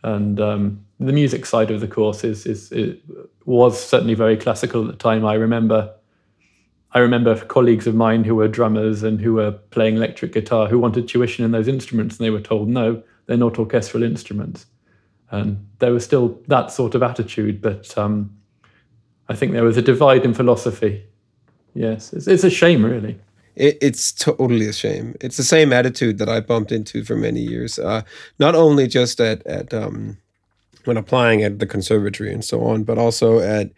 And 0.03 0.41
um, 0.41 0.85
the 1.00 1.12
music 1.12 1.47
side 1.47 1.71
of 1.71 1.81
the 1.81 1.88
course 1.88 2.23
is, 2.23 2.47
is, 2.47 2.73
was 3.45 3.83
certainly 3.83 4.15
very 4.15 4.37
classical 4.37 4.83
at 4.83 4.91
the 4.91 4.97
time. 4.97 5.25
I 5.25 5.35
remember 5.35 5.95
I 6.93 7.00
remember 7.00 7.38
colleagues 7.45 7.87
of 7.87 7.95
mine 7.95 8.25
who 8.25 8.35
were 8.35 8.49
drummers 8.49 9.03
and 9.03 9.21
who 9.21 9.35
were 9.35 9.53
playing 9.53 9.97
electric 9.97 10.33
guitar 10.33 10.69
who 10.69 10.79
wanted 10.79 11.07
tuition 11.07 11.45
in 11.45 11.50
those 11.50 11.69
instruments, 11.69 12.17
and 12.17 12.25
they 12.25 12.31
were 12.31 12.41
told, 12.41 12.69
no, 12.69 13.03
they're 13.27 13.37
not 13.37 13.59
orchestral 13.59 14.03
instruments. 14.03 14.67
And 15.31 15.69
there 15.81 15.93
was 15.93 16.03
still 16.03 16.41
that 16.47 16.71
sort 16.71 16.95
of 16.95 17.03
attitude, 17.03 17.61
but 17.61 17.97
um, 17.99 18.35
I 19.29 19.35
think 19.35 19.53
there 19.53 19.65
was 19.65 19.77
a 19.77 19.83
divide 19.83 20.25
in 20.25 20.33
philosophy. 20.33 21.05
Yes, 21.75 22.15
it's, 22.15 22.27
it's 22.27 22.45
a 22.45 22.50
shame, 22.50 22.83
really. 22.83 23.21
It, 23.59 23.77
it's 23.83 24.12
totally 24.12 24.67
a 24.69 24.73
shame. 24.73 25.17
It's 25.21 25.37
the 25.37 25.43
same 25.43 25.73
attitude 25.73 26.19
that 26.19 26.29
I 26.29 26.41
bumped 26.41 26.73
into 26.73 27.05
for 27.05 27.17
many 27.17 27.41
years. 27.41 27.79
Uh, 27.79 28.03
not 28.38 28.55
only 28.55 28.87
just 28.87 29.21
at 29.21 29.45
at 29.47 29.75
um, 29.75 30.19
when 30.85 30.97
applying 30.97 31.43
at 31.43 31.59
the 31.59 31.67
conservatory 31.67 32.33
and 32.33 32.45
so 32.45 32.65
on, 32.65 32.85
but 32.85 32.99
also 32.99 33.41
at 33.41 33.73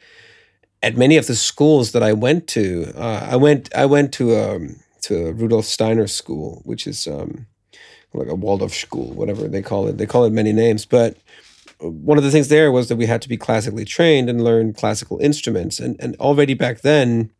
at 0.82 0.96
many 0.96 1.16
of 1.16 1.26
the 1.26 1.36
schools 1.36 1.92
that 1.92 2.02
I 2.02 2.12
went 2.12 2.46
to. 2.48 2.92
Uh, 2.94 3.28
I 3.30 3.36
went 3.36 3.74
I 3.74 3.86
went 3.86 4.12
to 4.14 4.36
um, 4.36 4.76
to 5.02 5.32
Rudolf 5.32 5.64
Steiner 5.64 6.06
School, 6.06 6.60
which 6.64 6.86
is 6.86 7.06
um, 7.06 7.46
like 8.12 8.28
a 8.28 8.34
Waldorf 8.34 8.74
school, 8.74 9.12
whatever 9.12 9.48
they 9.48 9.62
call 9.62 9.88
it. 9.88 9.96
They 9.96 10.06
call 10.06 10.24
it 10.24 10.32
many 10.32 10.52
names, 10.52 10.84
but 10.84 11.16
one 11.80 12.18
of 12.18 12.24
the 12.24 12.30
things 12.30 12.48
there 12.48 12.70
was 12.70 12.88
that 12.88 12.96
we 12.96 13.06
had 13.06 13.22
to 13.22 13.28
be 13.28 13.38
classically 13.38 13.86
trained 13.86 14.28
and 14.28 14.44
learn 14.44 14.74
classical 14.74 15.18
instruments. 15.20 15.80
And 15.80 15.96
and 16.00 16.16
already 16.16 16.52
back 16.54 16.82
then, 16.82 17.30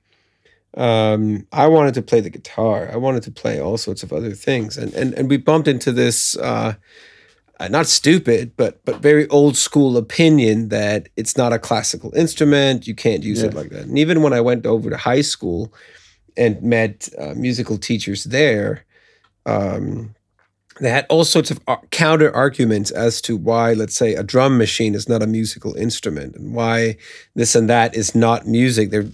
um, 0.77 1.47
I 1.53 1.67
wanted 1.67 1.95
to 1.95 2.03
play 2.03 2.21
the 2.21 2.31
guitar. 2.31 2.89
I 2.93 2.97
wanted 2.97 3.23
to 3.25 3.31
play 3.31 3.61
all 3.61 3.77
sorts 3.77 4.03
of 4.03 4.13
other 4.13 4.33
things. 4.33 4.77
And 4.77 4.93
and 4.95 5.15
and 5.15 5.29
we 5.29 5.37
bumped 5.37 5.69
into 5.69 5.93
this 5.93 6.37
uh, 6.39 6.75
not 7.69 7.87
stupid, 7.87 8.53
but 8.57 8.85
but 8.85 9.03
very 9.03 9.29
old 9.29 9.57
school 9.57 9.97
opinion 9.97 10.69
that 10.69 11.09
it's 11.17 11.37
not 11.37 11.53
a 11.53 11.59
classical 11.59 12.15
instrument. 12.15 12.87
You 12.87 12.95
can't 12.95 13.23
use 13.23 13.43
it 13.43 13.55
like 13.55 13.71
that. 13.71 13.87
And 13.87 13.99
even 13.99 14.23
when 14.23 14.33
I 14.33 14.41
went 14.41 14.67
over 14.67 14.91
to 14.91 14.97
high 14.97 15.23
school 15.23 15.73
and 16.37 16.63
met 16.63 17.09
uh, 17.19 17.35
musical 17.35 17.79
teachers 17.79 18.25
there. 18.25 18.85
Um, 19.47 20.15
they 20.81 20.91
had 20.91 21.07
all 21.09 21.25
sorts 21.25 21.51
of 21.51 21.61
counter 21.91 22.35
arguments 22.35 22.91
as 22.91 23.21
to 23.23 23.37
why, 23.37 23.75
let's 23.75 23.95
say, 23.95 24.15
a 24.15 24.23
drum 24.23 24.59
machine 24.59 24.95
is 24.95 25.09
not 25.09 25.23
a 25.23 25.27
musical 25.27 25.75
instrument 25.77 26.35
and 26.37 26.55
why 26.55 26.97
this 27.35 27.55
and 27.55 27.69
that 27.69 27.95
is 27.95 28.15
not 28.15 28.47
music. 28.47 28.91
They're 28.91 29.09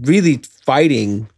really 0.00 0.40
fighting 0.64 1.28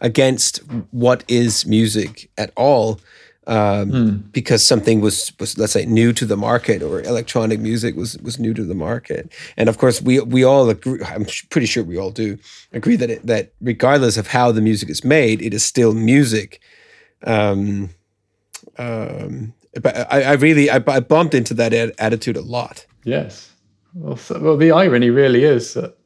against 0.00 0.58
what 0.90 1.24
is 1.28 1.66
music 1.66 2.30
at 2.36 2.52
all 2.56 3.00
um, 3.46 3.90
mm. 3.90 4.32
because 4.32 4.66
something 4.66 5.00
was, 5.00 5.32
was, 5.40 5.56
let's 5.56 5.72
say, 5.72 5.86
new 5.86 6.12
to 6.12 6.26
the 6.26 6.36
market 6.36 6.82
or 6.82 7.00
electronic 7.02 7.60
music 7.60 7.96
was 7.96 8.18
was 8.18 8.38
new 8.38 8.52
to 8.52 8.64
the 8.64 8.74
market. 8.74 9.32
And 9.56 9.68
of 9.68 9.78
course, 9.78 10.02
we 10.02 10.20
we 10.20 10.44
all 10.44 10.68
agree. 10.68 11.02
I'm 11.02 11.26
pretty 11.48 11.66
sure 11.66 11.82
we 11.82 11.96
all 11.96 12.10
do 12.10 12.38
agree 12.72 12.96
that 12.96 13.08
it, 13.08 13.26
that 13.26 13.52
regardless 13.60 14.18
of 14.18 14.26
how 14.26 14.52
the 14.52 14.60
music 14.60 14.90
is 14.90 15.02
made, 15.02 15.40
it 15.40 15.54
is 15.54 15.64
still 15.64 15.94
music. 15.94 16.60
Um, 17.24 17.90
um, 18.78 19.52
but 19.82 19.96
I, 20.12 20.22
I 20.22 20.32
really 20.34 20.70
I, 20.70 20.82
I, 20.86 21.00
bumped 21.00 21.34
into 21.34 21.54
that 21.54 21.72
attitude 21.72 22.36
a 22.36 22.40
lot. 22.40 22.86
Yes. 23.04 23.52
Well, 23.94 24.16
so, 24.16 24.38
well, 24.38 24.56
the 24.56 24.70
irony 24.70 25.10
really 25.10 25.44
is 25.44 25.74
that 25.74 25.96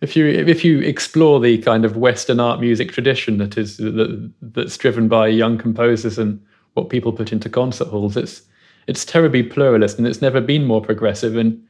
if 0.00 0.16
you 0.16 0.26
if 0.26 0.64
you 0.64 0.80
explore 0.80 1.40
the 1.40 1.58
kind 1.58 1.84
of 1.84 1.96
Western 1.96 2.40
art 2.40 2.60
music 2.60 2.92
tradition 2.92 3.38
that 3.38 3.58
is 3.58 3.78
that, 3.78 4.32
that's 4.42 4.76
driven 4.76 5.08
by 5.08 5.28
young 5.28 5.58
composers 5.58 6.18
and 6.18 6.40
what 6.74 6.88
people 6.88 7.12
put 7.12 7.32
into 7.32 7.48
concert 7.48 7.88
halls, 7.88 8.16
it's 8.16 8.42
it's 8.86 9.04
terribly 9.04 9.42
pluralist 9.42 9.98
and 9.98 10.06
it's 10.06 10.22
never 10.22 10.40
been 10.40 10.64
more 10.64 10.82
progressive. 10.82 11.36
And 11.36 11.60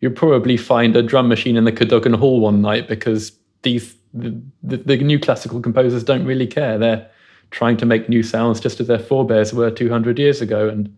you'll 0.00 0.12
probably 0.12 0.56
find 0.56 0.96
a 0.96 1.02
drum 1.02 1.28
machine 1.28 1.56
in 1.56 1.64
the 1.64 1.72
Cadogan 1.72 2.14
Hall 2.14 2.40
one 2.40 2.60
night 2.60 2.88
because 2.88 3.32
these 3.62 3.94
the, 4.12 4.40
the, 4.62 4.78
the 4.78 4.96
new 4.98 5.18
classical 5.18 5.60
composers 5.60 6.04
don't 6.04 6.24
really 6.24 6.46
care. 6.46 6.78
They're 6.78 7.08
trying 7.50 7.76
to 7.78 7.86
make 7.86 8.08
new 8.08 8.22
sounds 8.22 8.60
just 8.60 8.80
as 8.80 8.86
their 8.86 8.98
forebears 8.98 9.52
were 9.52 9.70
200 9.70 10.18
years 10.18 10.40
ago. 10.40 10.68
And 10.68 10.94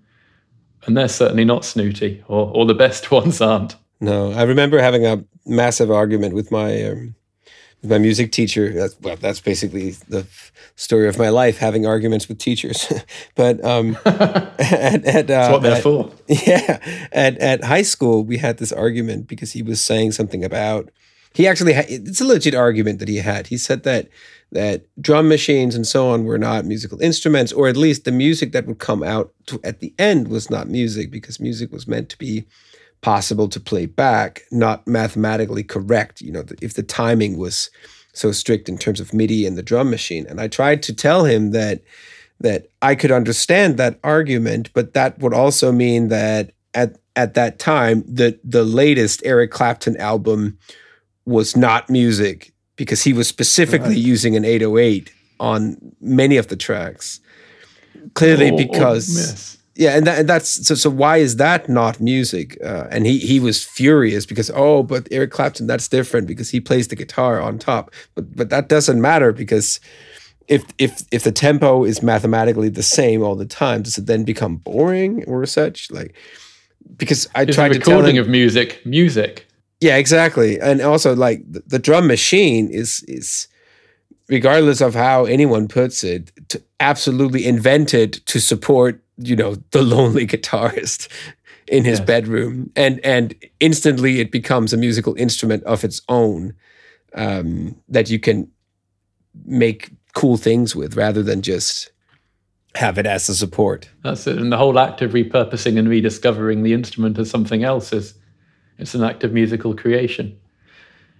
and 0.86 0.96
they're 0.96 1.08
certainly 1.08 1.44
not 1.44 1.64
snooty, 1.64 2.22
or, 2.28 2.50
or 2.54 2.64
the 2.64 2.74
best 2.74 3.10
ones 3.10 3.40
aren't. 3.40 3.76
No, 4.00 4.32
I 4.32 4.42
remember 4.42 4.78
having 4.78 5.06
a 5.06 5.24
massive 5.46 5.90
argument 5.90 6.34
with 6.34 6.50
my 6.50 6.82
um, 6.84 7.14
with 7.82 7.90
my 7.90 7.98
music 7.98 8.32
teacher. 8.32 8.72
That's, 8.72 8.98
well, 9.00 9.16
that's 9.16 9.40
basically 9.40 9.90
the 10.08 10.26
story 10.76 11.08
of 11.08 11.18
my 11.18 11.28
life: 11.30 11.58
having 11.58 11.86
arguments 11.86 12.28
with 12.28 12.38
teachers. 12.38 12.92
but 13.34 13.62
um, 13.64 13.98
at, 14.04 15.04
at, 15.04 15.30
uh, 15.30 15.50
what 15.50 15.62
they're 15.62 15.76
at, 15.76 15.82
for. 15.82 16.10
Yeah, 16.28 16.78
at 17.12 17.38
at 17.38 17.64
high 17.64 17.82
school, 17.82 18.24
we 18.24 18.38
had 18.38 18.58
this 18.58 18.72
argument 18.72 19.26
because 19.26 19.52
he 19.52 19.62
was 19.62 19.80
saying 19.80 20.12
something 20.12 20.44
about. 20.44 20.90
He 21.34 21.46
actually 21.46 21.74
had, 21.74 21.86
it's 21.88 22.22
a 22.22 22.24
legit 22.24 22.54
argument 22.54 23.00
that 23.00 23.08
he 23.08 23.18
had. 23.18 23.48
He 23.48 23.58
said 23.58 23.82
that 23.82 24.08
that 24.52 24.86
drum 25.00 25.28
machines 25.28 25.74
and 25.74 25.86
so 25.86 26.08
on 26.08 26.24
were 26.24 26.38
not 26.38 26.64
musical 26.64 27.00
instruments, 27.00 27.52
or 27.52 27.68
at 27.68 27.76
least 27.76 28.04
the 28.04 28.12
music 28.12 28.52
that 28.52 28.66
would 28.66 28.78
come 28.78 29.02
out 29.02 29.32
to, 29.46 29.60
at 29.62 29.80
the 29.80 29.94
end 29.98 30.28
was 30.28 30.50
not 30.50 30.68
music 30.68 31.10
because 31.10 31.38
music 31.38 31.70
was 31.70 31.86
meant 31.86 32.08
to 32.08 32.18
be 32.18 32.46
possible 33.00 33.48
to 33.48 33.60
play 33.60 33.86
back, 33.86 34.42
not 34.50 34.86
mathematically 34.86 35.62
correct. 35.62 36.20
You 36.20 36.32
know, 36.32 36.44
if 36.62 36.74
the 36.74 36.82
timing 36.82 37.36
was 37.36 37.70
so 38.14 38.32
strict 38.32 38.68
in 38.68 38.78
terms 38.78 39.00
of 39.00 39.14
MIDI 39.14 39.46
and 39.46 39.56
the 39.56 39.62
drum 39.62 39.90
machine. 39.90 40.26
And 40.26 40.40
I 40.40 40.48
tried 40.48 40.82
to 40.84 40.94
tell 40.94 41.24
him 41.24 41.52
that 41.52 41.82
that 42.40 42.68
I 42.82 42.94
could 42.94 43.10
understand 43.10 43.76
that 43.76 43.98
argument, 44.04 44.70
but 44.72 44.94
that 44.94 45.18
would 45.18 45.34
also 45.34 45.72
mean 45.72 46.08
that 46.08 46.52
at 46.74 46.96
at 47.16 47.34
that 47.34 47.58
time 47.58 48.04
the 48.06 48.38
the 48.44 48.64
latest 48.64 49.22
Eric 49.24 49.50
Clapton 49.50 49.96
album 49.98 50.58
was 51.24 51.56
not 51.56 51.90
music 51.90 52.52
because 52.78 53.02
he 53.02 53.12
was 53.12 53.28
specifically 53.28 53.88
right. 53.88 53.98
using 53.98 54.36
an 54.36 54.46
808 54.46 55.12
on 55.38 55.76
many 56.00 56.38
of 56.38 56.46
the 56.46 56.56
tracks. 56.56 57.20
Clearly, 58.14 58.50
oh, 58.50 58.54
oh 58.54 58.56
because 58.56 59.58
yeah, 59.74 59.96
and, 59.96 60.06
that, 60.06 60.18
and 60.20 60.28
that's 60.28 60.66
so. 60.66 60.74
So 60.74 60.88
why 60.88 61.18
is 61.18 61.36
that 61.36 61.68
not 61.68 62.00
music? 62.00 62.58
Uh, 62.64 62.86
and 62.90 63.06
he 63.06 63.18
he 63.18 63.38
was 63.38 63.62
furious 63.62 64.24
because 64.24 64.50
oh, 64.54 64.82
but 64.82 65.06
Eric 65.10 65.30
Clapton, 65.30 65.66
that's 65.66 65.88
different 65.88 66.26
because 66.26 66.50
he 66.50 66.60
plays 66.60 66.88
the 66.88 66.96
guitar 66.96 67.40
on 67.40 67.58
top. 67.58 67.92
But 68.14 68.34
but 68.34 68.50
that 68.50 68.68
doesn't 68.68 69.00
matter 69.00 69.32
because 69.32 69.78
if 70.48 70.64
if 70.78 71.02
if 71.12 71.24
the 71.24 71.32
tempo 71.32 71.84
is 71.84 72.02
mathematically 72.02 72.70
the 72.70 72.82
same 72.82 73.22
all 73.22 73.36
the 73.36 73.46
time, 73.46 73.82
does 73.82 73.98
it 73.98 74.06
then 74.06 74.24
become 74.24 74.56
boring 74.56 75.24
or 75.26 75.44
such? 75.46 75.90
Like 75.90 76.16
because 76.96 77.28
I 77.34 77.44
tried 77.44 77.72
to 77.72 77.78
recording 77.78 78.16
him, 78.16 78.22
of 78.22 78.28
music, 78.28 78.84
music. 78.86 79.47
Yeah, 79.80 79.96
exactly. 79.96 80.60
And 80.60 80.80
also 80.80 81.14
like 81.14 81.50
the, 81.50 81.62
the 81.66 81.78
drum 81.78 82.06
machine 82.06 82.68
is 82.70 83.04
is 83.06 83.48
regardless 84.28 84.80
of 84.80 84.94
how 84.94 85.24
anyone 85.24 85.68
puts 85.68 86.04
it, 86.04 86.32
absolutely 86.80 87.46
invented 87.46 88.12
to 88.26 88.40
support, 88.40 89.02
you 89.16 89.34
know, 89.36 89.56
the 89.70 89.82
lonely 89.82 90.26
guitarist 90.32 91.08
in 91.66 91.84
his 91.84 91.98
yes. 91.98 92.06
bedroom. 92.06 92.70
And 92.76 93.00
and 93.04 93.34
instantly 93.60 94.20
it 94.20 94.32
becomes 94.32 94.72
a 94.72 94.76
musical 94.76 95.14
instrument 95.14 95.62
of 95.64 95.84
its 95.84 96.02
own 96.08 96.54
um, 97.14 97.76
that 97.88 98.10
you 98.10 98.18
can 98.18 98.50
make 99.44 99.90
cool 100.14 100.36
things 100.36 100.74
with 100.74 100.96
rather 100.96 101.22
than 101.22 101.42
just 101.42 101.90
have 102.74 102.98
it 102.98 103.06
as 103.06 103.28
a 103.28 103.34
support. 103.34 103.88
That's 104.02 104.26
it. 104.26 104.38
And 104.38 104.52
the 104.52 104.56
whole 104.56 104.78
act 104.78 105.02
of 105.02 105.12
repurposing 105.12 105.78
and 105.78 105.88
rediscovering 105.88 106.62
the 106.62 106.72
instrument 106.72 107.18
as 107.18 107.30
something 107.30 107.64
else 107.64 107.92
is 107.92 108.14
it's 108.78 108.94
an 108.94 109.04
act 109.04 109.24
of 109.24 109.32
musical 109.32 109.74
creation. 109.74 110.38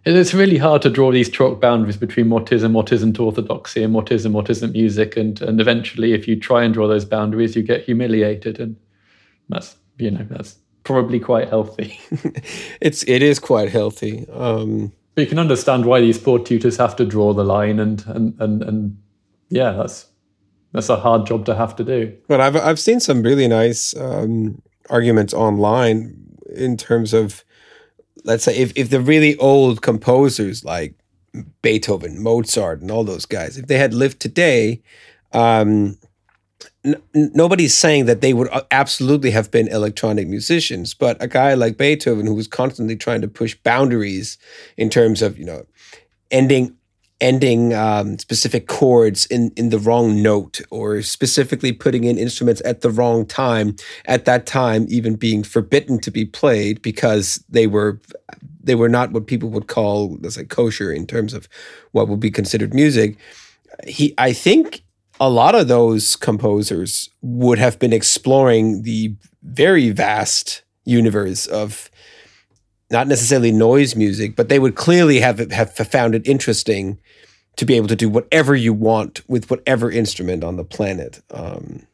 It's 0.04 0.32
really 0.32 0.56
hard 0.56 0.82
to 0.82 0.90
draw 0.90 1.10
these 1.12 1.28
chalk 1.28 1.60
boundaries 1.60 1.96
between 1.96 2.30
what 2.30 2.52
is 2.52 2.62
and 2.62 2.72
what 2.72 2.92
isn't 2.92 3.18
orthodoxy 3.18 3.82
and 3.82 3.92
what 3.92 4.10
is 4.10 4.24
and 4.24 4.32
what 4.32 4.48
isn't 4.48 4.72
music. 4.72 5.16
And, 5.16 5.40
and 5.42 5.60
eventually, 5.60 6.12
if 6.14 6.26
you 6.28 6.38
try 6.38 6.62
and 6.62 6.72
draw 6.72 6.86
those 6.86 7.04
boundaries, 7.04 7.56
you 7.56 7.62
get 7.62 7.84
humiliated. 7.84 8.60
And 8.60 8.76
that's, 9.48 9.76
you 9.98 10.10
know, 10.10 10.24
that's 10.30 10.56
probably 10.84 11.18
quite 11.20 11.48
healthy. 11.48 12.00
it's, 12.80 13.02
it 13.02 13.22
is 13.22 13.38
quite 13.38 13.70
healthy. 13.70 14.26
Um, 14.30 14.92
but 15.14 15.22
you 15.22 15.26
can 15.26 15.38
understand 15.38 15.84
why 15.84 16.00
these 16.00 16.18
poor 16.18 16.38
tutors 16.38 16.76
have 16.76 16.94
to 16.96 17.04
draw 17.04 17.34
the 17.34 17.44
line. 17.44 17.80
And, 17.80 18.02
and, 18.06 18.34
and, 18.40 18.62
and 18.62 18.98
yeah, 19.50 19.72
that's, 19.72 20.06
that's 20.72 20.88
a 20.88 20.96
hard 20.96 21.26
job 21.26 21.44
to 21.46 21.56
have 21.56 21.74
to 21.76 21.84
do. 21.84 22.16
But 22.28 22.40
I've, 22.40 22.56
I've 22.56 22.78
seen 22.78 23.00
some 23.00 23.22
really 23.22 23.48
nice 23.48 23.96
um, 23.96 24.62
arguments 24.88 25.34
online 25.34 26.14
in 26.54 26.76
terms 26.76 27.12
of 27.12 27.44
let's 28.28 28.44
say 28.44 28.56
if, 28.56 28.72
if 28.76 28.90
the 28.90 29.00
really 29.00 29.36
old 29.38 29.80
composers 29.82 30.64
like 30.64 30.94
Beethoven, 31.62 32.22
Mozart, 32.22 32.82
and 32.82 32.90
all 32.90 33.02
those 33.02 33.24
guys, 33.24 33.56
if 33.56 33.66
they 33.66 33.78
had 33.78 33.94
lived 33.94 34.20
today, 34.20 34.82
um, 35.32 35.98
n- 36.84 37.02
nobody's 37.14 37.76
saying 37.76 38.04
that 38.04 38.20
they 38.20 38.34
would 38.34 38.48
uh, 38.52 38.62
absolutely 38.70 39.30
have 39.30 39.50
been 39.50 39.66
electronic 39.68 40.28
musicians. 40.28 40.92
But 40.92 41.22
a 41.22 41.26
guy 41.26 41.54
like 41.54 41.78
Beethoven, 41.78 42.26
who 42.26 42.34
was 42.34 42.46
constantly 42.46 42.96
trying 42.96 43.22
to 43.22 43.28
push 43.28 43.56
boundaries 43.64 44.36
in 44.76 44.90
terms 44.90 45.22
of 45.22 45.38
you 45.38 45.46
know 45.46 45.64
ending 46.30 46.76
ending 47.20 47.74
um, 47.74 48.18
specific 48.18 48.68
chords 48.68 49.26
in, 49.26 49.50
in 49.56 49.70
the 49.70 49.78
wrong 49.78 50.22
note 50.22 50.60
or 50.70 51.02
specifically 51.02 51.72
putting 51.72 52.04
in 52.04 52.16
instruments 52.16 52.62
at 52.64 52.80
the 52.80 52.90
wrong 52.90 53.26
time 53.26 53.74
at 54.06 54.24
that 54.24 54.46
time 54.46 54.86
even 54.88 55.16
being 55.16 55.42
forbidden 55.42 55.98
to 55.98 56.10
be 56.10 56.24
played 56.24 56.80
because 56.80 57.42
they 57.48 57.66
were 57.66 58.00
they 58.62 58.76
were 58.76 58.88
not 58.88 59.12
what 59.12 59.26
people 59.26 59.48
would 59.48 59.66
call 59.66 60.16
let's 60.20 60.36
say 60.36 60.44
kosher 60.44 60.92
in 60.92 61.06
terms 61.06 61.34
of 61.34 61.48
what 61.92 62.08
would 62.08 62.20
be 62.20 62.30
considered 62.30 62.72
music. 62.72 63.16
He 63.84 64.14
i 64.16 64.32
think 64.32 64.84
a 65.20 65.28
lot 65.28 65.56
of 65.56 65.66
those 65.66 66.14
composers 66.14 67.10
would 67.22 67.58
have 67.58 67.78
been 67.80 67.92
exploring 67.92 68.82
the 68.82 69.16
very 69.42 69.90
vast 69.90 70.62
universe 70.84 71.46
of 71.46 71.90
not 72.90 73.06
necessarily 73.06 73.52
noise 73.52 73.94
music, 73.94 74.34
but 74.34 74.48
they 74.48 74.58
would 74.58 74.74
clearly 74.74 75.20
have 75.20 75.50
have 75.50 75.74
found 75.74 76.14
it 76.14 76.26
interesting 76.26 76.98
to 77.58 77.66
be 77.66 77.74
able 77.74 77.88
to 77.88 77.96
do 77.96 78.08
whatever 78.08 78.54
you 78.54 78.72
want 78.72 79.28
with 79.28 79.50
whatever 79.50 79.90
instrument 79.90 80.44
on 80.44 80.56
the 80.56 80.64
planet. 80.64 81.20
Um, 81.32 81.86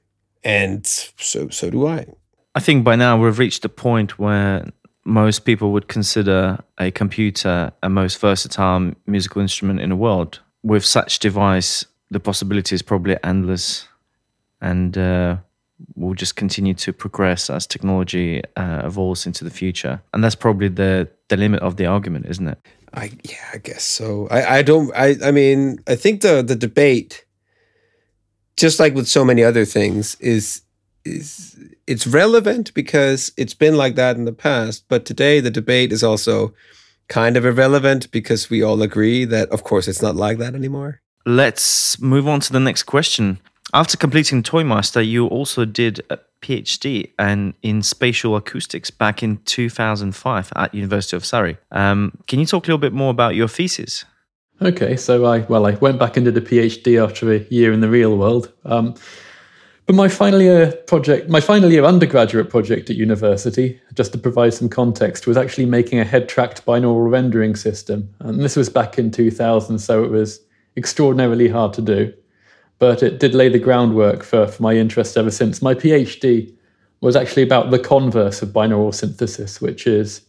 and 0.45 0.87
so 0.87 1.49
so 1.49 1.71
do 1.71 1.87
I. 1.87 2.07
I 2.55 2.61
think 2.61 2.85
by 2.85 2.97
now 2.97 3.17
we've 3.17 3.39
reached 3.39 3.63
the 3.63 3.71
point 3.71 4.19
where 4.19 4.71
most 5.05 5.41
people 5.41 5.73
would 5.73 5.89
consider 5.89 6.59
a 6.79 6.91
computer 6.91 7.73
a 7.83 7.89
most 7.89 8.21
versatile 8.21 8.93
musical 9.07 9.41
instrument 9.41 9.81
in 9.81 9.89
the 9.89 9.97
world. 9.97 10.41
With 10.63 10.85
such 10.85 11.19
device, 11.19 11.87
the 12.11 12.21
possibility 12.21 12.75
is 12.75 12.83
probably 12.83 13.17
endless, 13.25 13.89
and 14.61 14.97
uh, 14.97 15.37
will 15.97 16.15
just 16.15 16.37
continue 16.37 16.75
to 16.75 16.93
progress 16.93 17.49
as 17.49 17.67
technology 17.67 18.43
uh, 18.57 18.83
evolves 18.85 19.27
into 19.27 19.45
the 19.45 19.51
future. 19.51 20.03
And 20.13 20.23
that's 20.23 20.37
probably 20.37 20.69
the 20.69 21.09
the 21.29 21.37
limit 21.39 21.63
of 21.63 21.77
the 21.77 21.87
argument, 21.87 22.27
isn't 22.27 22.49
it? 22.49 22.59
I 22.95 23.11
yeah, 23.25 23.51
I 23.53 23.59
guess 23.59 23.83
so. 23.83 24.29
I 24.31 24.59
I 24.59 24.63
don't 24.63 24.95
I 24.95 25.17
I 25.23 25.31
mean 25.31 25.79
I 25.87 25.97
think 25.97 26.21
the 26.21 26.43
the 26.43 26.57
debate, 26.57 27.25
just 28.57 28.79
like 28.79 28.95
with 28.95 29.09
so 29.09 29.25
many 29.25 29.43
other 29.43 29.65
things, 29.65 30.17
is 30.21 30.63
is 31.05 31.59
it's 31.87 32.07
relevant 32.07 32.73
because 32.75 33.33
it's 33.37 33.55
been 33.55 33.77
like 33.77 33.97
that 33.97 34.17
in 34.17 34.25
the 34.25 34.33
past. 34.33 34.85
But 34.89 35.05
today 35.05 35.41
the 35.41 35.51
debate 35.51 35.93
is 35.93 36.03
also 36.03 36.55
kind 37.09 37.37
of 37.37 37.45
irrelevant 37.45 38.11
because 38.11 38.49
we 38.49 38.63
all 38.63 38.81
agree 38.81 39.25
that 39.27 39.49
of 39.51 39.65
course 39.65 39.89
it's 39.89 40.03
not 40.03 40.17
like 40.17 40.39
that 40.39 40.55
anymore. 40.55 41.01
Let's 41.27 42.01
move 42.01 42.29
on 42.29 42.41
to 42.41 42.53
the 42.53 42.61
next 42.61 42.85
question. 42.85 43.39
After 43.75 43.97
completing 43.97 44.45
Tonmeister, 44.45 45.05
you 45.05 45.27
also 45.27 45.65
did 45.65 46.01
a 46.09 46.21
PhD 46.43 47.11
and 47.19 47.55
in 47.61 47.83
spatial 47.83 48.37
acoustics 48.37 48.89
back 48.89 49.21
in 49.21 49.39
2005 49.47 50.53
at 50.55 50.73
University 50.73 51.17
of 51.17 51.25
Surrey. 51.25 51.59
Um, 51.73 52.13
can 52.29 52.39
you 52.39 52.47
talk 52.47 52.65
a 52.65 52.67
little 52.69 52.79
bit 52.79 52.93
more 52.93 53.11
about 53.11 53.35
your 53.35 53.49
thesis? 53.49 54.05
Okay, 54.63 54.97
so 54.97 55.25
I 55.25 55.41
well 55.41 55.67
I 55.67 55.73
went 55.73 55.99
back 55.99 56.17
and 56.17 56.25
did 56.25 56.37
a 56.37 56.41
PhD 56.41 57.03
after 57.03 57.33
a 57.33 57.41
year 57.51 57.73
in 57.73 57.81
the 57.81 57.89
real 57.89 58.17
world. 58.17 58.53
Um, 58.65 58.95
but 59.87 59.97
my 59.97 60.07
final 60.07 60.41
year 60.41 60.71
project, 60.87 61.29
my 61.29 61.41
final 61.41 61.73
year 61.73 61.83
undergraduate 61.83 62.51
project 62.51 62.91
at 62.91 62.97
university, 62.97 63.81
just 63.95 64.13
to 64.13 64.19
provide 64.19 64.55
some 64.55 64.69
context, 64.69 65.27
was 65.27 65.37
actually 65.37 65.67
making 65.67 65.99
a 65.99 66.05
head 66.05 66.29
tracked 66.29 66.65
binaural 66.65 67.11
rendering 67.11 67.57
system. 67.57 68.15
And 68.21 68.39
this 68.39 68.55
was 68.55 68.69
back 68.69 69.01
in 69.01 69.11
2000, 69.11 69.81
so 69.81 70.05
it 70.05 70.13
was 70.13 70.39
extraordinarily 70.77 71.49
hard 71.49 71.73
to 71.73 71.83
do. 71.83 72.15
But 72.85 73.03
it 73.03 73.19
did 73.19 73.35
lay 73.35 73.49
the 73.49 73.59
groundwork 73.59 74.23
for, 74.23 74.47
for 74.47 74.63
my 74.63 74.75
interest 74.75 75.17
ever 75.17 75.31
since. 75.31 75.63
My 75.63 75.73
PhD 75.73 76.55
was 77.01 77.17
actually 77.17 77.43
about 77.43 77.71
the 77.71 77.79
converse 77.79 78.43
of 78.43 78.51
binaural 78.51 78.95
synthesis, 78.95 79.59
which 79.59 79.87
is 79.87 80.21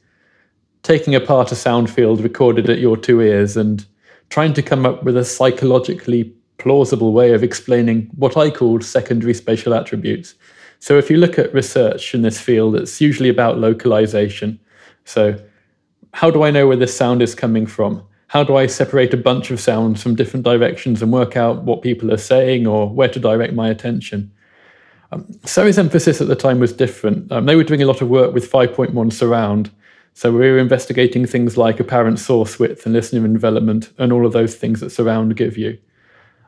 taking 0.81 1.13
apart 1.13 1.51
a 1.51 1.55
sound 1.55 1.89
field 1.89 2.21
recorded 2.21 2.69
at 2.69 2.79
your 2.79 2.95
two 2.95 3.19
ears 3.19 3.57
and 3.57 3.85
trying 4.29 4.53
to 4.53 4.61
come 4.61 4.85
up 4.85 5.03
with 5.03 5.17
a 5.17 5.25
psychologically 5.25 6.33
plausible 6.57 7.11
way 7.11 7.33
of 7.33 7.43
explaining 7.43 8.09
what 8.15 8.37
I 8.37 8.49
called 8.49 8.85
secondary 8.85 9.33
spatial 9.33 9.73
attributes. 9.73 10.35
So 10.79 10.97
if 10.97 11.09
you 11.09 11.17
look 11.17 11.37
at 11.37 11.53
research 11.53 12.15
in 12.15 12.21
this 12.21 12.39
field, 12.39 12.77
it's 12.77 13.01
usually 13.01 13.27
about 13.27 13.57
localization. 13.57 14.61
So 15.03 15.37
how 16.13 16.31
do 16.31 16.43
I 16.43 16.51
know 16.51 16.67
where 16.67 16.77
this 16.77 16.95
sound 16.95 17.21
is 17.21 17.35
coming 17.35 17.65
from? 17.65 18.01
How 18.27 18.43
do 18.43 18.55
I 18.55 18.67
separate 18.67 19.13
a 19.13 19.17
bunch 19.17 19.51
of 19.51 19.59
sounds 19.59 20.01
from 20.01 20.15
different 20.15 20.45
directions 20.45 21.01
and 21.01 21.11
work 21.11 21.37
out 21.37 21.63
what 21.63 21.81
people 21.81 22.11
are 22.11 22.17
saying 22.17 22.65
or 22.65 22.89
where 22.89 23.07
to 23.09 23.19
direct 23.19 23.53
my 23.53 23.69
attention? 23.69 24.31
Um, 25.11 25.27
Surrey's 25.45 25.77
emphasis 25.77 26.21
at 26.21 26.27
the 26.27 26.35
time 26.35 26.59
was 26.59 26.73
different. 26.73 27.31
Um, 27.31 27.45
they 27.45 27.55
were 27.55 27.63
doing 27.63 27.83
a 27.83 27.85
lot 27.85 28.01
of 28.01 28.09
work 28.09 28.33
with 28.33 28.51
5.1 28.51 29.13
surround. 29.13 29.71
So 30.13 30.31
we 30.31 30.39
were 30.39 30.57
investigating 30.57 31.25
things 31.25 31.57
like 31.57 31.79
apparent 31.79 32.19
source 32.19 32.57
width 32.57 32.85
and 32.85 32.93
listener 32.93 33.25
envelopment 33.25 33.91
and 33.97 34.11
all 34.11 34.25
of 34.25 34.33
those 34.33 34.55
things 34.55 34.79
that 34.79 34.89
surround 34.89 35.35
give 35.35 35.57
you. 35.57 35.77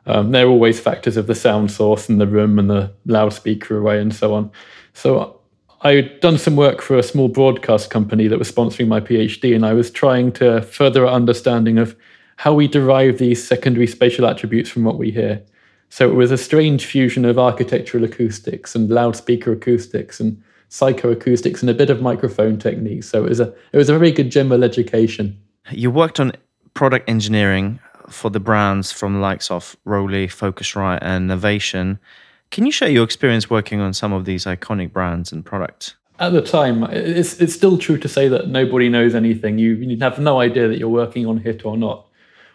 Um, 0.06 0.30
they're 0.32 0.48
always 0.48 0.80
factors 0.80 1.16
of 1.18 1.26
the 1.26 1.34
sound 1.34 1.70
source 1.70 2.08
and 2.08 2.20
the 2.20 2.26
room 2.26 2.58
and 2.58 2.70
the 2.70 2.92
loudspeaker 3.04 3.78
array 3.78 4.00
and 4.00 4.14
so 4.14 4.34
on. 4.34 4.50
So 4.94 5.37
I'd 5.82 6.20
done 6.20 6.38
some 6.38 6.56
work 6.56 6.82
for 6.82 6.98
a 6.98 7.02
small 7.02 7.28
broadcast 7.28 7.90
company 7.90 8.26
that 8.28 8.38
was 8.38 8.50
sponsoring 8.50 8.88
my 8.88 9.00
PhD, 9.00 9.54
and 9.54 9.64
I 9.64 9.74
was 9.74 9.90
trying 9.90 10.32
to 10.32 10.62
further 10.62 11.06
our 11.06 11.12
understanding 11.12 11.78
of 11.78 11.96
how 12.36 12.52
we 12.54 12.66
derive 12.68 13.18
these 13.18 13.46
secondary 13.46 13.86
spatial 13.86 14.26
attributes 14.26 14.70
from 14.70 14.84
what 14.84 14.98
we 14.98 15.10
hear. 15.10 15.42
So 15.90 16.08
it 16.08 16.14
was 16.14 16.30
a 16.30 16.38
strange 16.38 16.86
fusion 16.86 17.24
of 17.24 17.38
architectural 17.38 18.04
acoustics 18.04 18.74
and 18.74 18.90
loudspeaker 18.90 19.52
acoustics 19.52 20.20
and 20.20 20.42
psychoacoustics 20.70 21.60
and 21.62 21.70
a 21.70 21.74
bit 21.74 21.90
of 21.90 22.02
microphone 22.02 22.58
technique. 22.58 23.04
So 23.04 23.24
it 23.24 23.28
was 23.28 23.40
a 23.40 23.54
it 23.72 23.76
was 23.76 23.88
a 23.88 23.98
very 23.98 24.12
good 24.12 24.30
general 24.30 24.64
education. 24.64 25.40
You 25.70 25.90
worked 25.90 26.20
on 26.20 26.32
product 26.74 27.08
engineering 27.08 27.80
for 28.10 28.30
the 28.30 28.40
brands 28.40 28.92
from 28.92 29.14
the 29.14 29.20
likes 29.20 29.50
of 29.50 29.76
ROLI, 29.84 30.28
Focusrite, 30.28 30.98
and 31.02 31.30
Novation. 31.30 31.98
Can 32.50 32.64
you 32.64 32.72
share 32.72 32.88
your 32.88 33.04
experience 33.04 33.50
working 33.50 33.80
on 33.80 33.92
some 33.92 34.12
of 34.12 34.24
these 34.24 34.44
iconic 34.44 34.92
brands 34.92 35.32
and 35.32 35.44
products? 35.44 35.94
At 36.18 36.32
the 36.32 36.42
time, 36.42 36.82
it's 36.84 37.40
it's 37.40 37.54
still 37.54 37.78
true 37.78 37.96
to 37.98 38.08
say 38.08 38.26
that 38.28 38.48
nobody 38.48 38.88
knows 38.88 39.14
anything. 39.14 39.58
You 39.58 39.74
you 39.74 39.98
have 39.98 40.18
no 40.18 40.40
idea 40.40 40.66
that 40.66 40.78
you're 40.78 40.88
working 40.88 41.26
on 41.26 41.38
hit 41.38 41.64
or 41.64 41.76
not, 41.76 42.06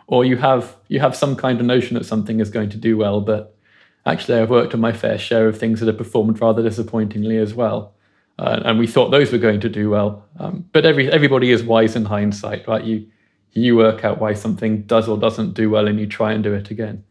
or 0.08 0.26
you 0.26 0.36
have 0.38 0.76
you 0.90 1.00
have 1.00 1.16
some 1.16 1.36
kind 1.36 1.60
of 1.62 1.66
notion 1.66 1.96
that 1.96 2.06
something 2.06 2.42
is 2.42 2.50
going 2.50 2.70
to 2.72 2.78
do 2.78 2.98
well. 2.98 3.22
But 3.22 3.56
actually, 4.06 4.40
I've 4.40 4.50
worked 4.50 4.74
on 4.74 4.82
my 4.82 4.92
fair 4.92 5.18
share 5.18 5.48
of 5.48 5.58
things 5.58 5.80
that 5.80 5.86
have 5.86 5.98
performed 5.98 6.42
rather 6.42 6.62
disappointingly 6.62 7.38
as 7.38 7.54
well, 7.54 7.94
uh, 8.38 8.60
and 8.66 8.80
we 8.80 8.88
thought 8.88 9.12
those 9.12 9.32
were 9.32 9.38
going 9.38 9.62
to 9.62 9.70
do 9.70 9.90
well. 9.90 10.26
Um, 10.40 10.66
but 10.74 10.86
every 10.86 11.10
everybody 11.10 11.52
is 11.52 11.64
wise 11.64 11.96
in 11.96 12.04
hindsight, 12.04 12.68
right? 12.68 12.84
You 12.84 13.08
you 13.54 13.78
work 13.78 14.04
out 14.04 14.20
why 14.20 14.34
something 14.34 14.82
does 14.82 15.08
or 15.08 15.18
doesn't 15.18 15.54
do 15.54 15.70
well, 15.70 15.88
and 15.88 16.02
you 16.02 16.08
try 16.08 16.34
and 16.34 16.44
do 16.44 16.54
it 16.54 16.70
again. 16.70 17.06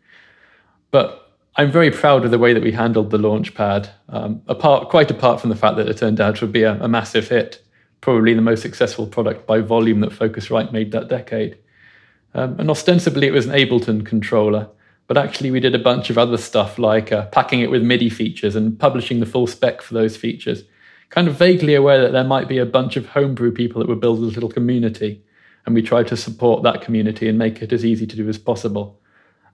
But 0.90 1.21
I'm 1.56 1.70
very 1.70 1.90
proud 1.90 2.24
of 2.24 2.30
the 2.30 2.38
way 2.38 2.54
that 2.54 2.62
we 2.62 2.72
handled 2.72 3.10
the 3.10 3.18
launchpad. 3.18 3.90
Um, 4.08 4.42
apart, 4.48 4.88
quite 4.88 5.10
apart 5.10 5.40
from 5.40 5.50
the 5.50 5.56
fact 5.56 5.76
that 5.76 5.88
it 5.88 5.98
turned 5.98 6.20
out 6.20 6.36
to 6.36 6.46
be 6.46 6.62
a, 6.62 6.82
a, 6.82 6.88
massive 6.88 7.28
hit, 7.28 7.62
probably 8.00 8.32
the 8.32 8.40
most 8.40 8.62
successful 8.62 9.06
product 9.06 9.46
by 9.46 9.60
volume 9.60 10.00
that 10.00 10.12
Focusrite 10.12 10.72
made 10.72 10.92
that 10.92 11.08
decade. 11.08 11.58
Um, 12.34 12.58
and 12.58 12.70
ostensibly, 12.70 13.26
it 13.26 13.32
was 13.32 13.46
an 13.46 13.52
Ableton 13.52 14.06
controller, 14.06 14.70
but 15.06 15.18
actually, 15.18 15.50
we 15.50 15.60
did 15.60 15.74
a 15.74 15.78
bunch 15.78 16.08
of 16.08 16.16
other 16.16 16.38
stuff 16.38 16.78
like 16.78 17.12
uh, 17.12 17.26
packing 17.26 17.60
it 17.60 17.70
with 17.70 17.82
MIDI 17.82 18.08
features 18.08 18.56
and 18.56 18.78
publishing 18.78 19.20
the 19.20 19.26
full 19.26 19.46
spec 19.46 19.82
for 19.82 19.92
those 19.92 20.16
features. 20.16 20.64
Kind 21.10 21.28
of 21.28 21.36
vaguely 21.36 21.74
aware 21.74 22.00
that 22.00 22.12
there 22.12 22.24
might 22.24 22.48
be 22.48 22.56
a 22.56 22.64
bunch 22.64 22.96
of 22.96 23.08
homebrew 23.08 23.52
people 23.52 23.80
that 23.80 23.88
would 23.88 24.00
build 24.00 24.20
a 24.20 24.22
little 24.22 24.48
community, 24.48 25.22
and 25.66 25.74
we 25.74 25.82
tried 25.82 26.06
to 26.08 26.16
support 26.16 26.62
that 26.62 26.80
community 26.80 27.28
and 27.28 27.36
make 27.36 27.60
it 27.60 27.74
as 27.74 27.84
easy 27.84 28.06
to 28.06 28.16
do 28.16 28.26
as 28.26 28.38
possible. 28.38 28.98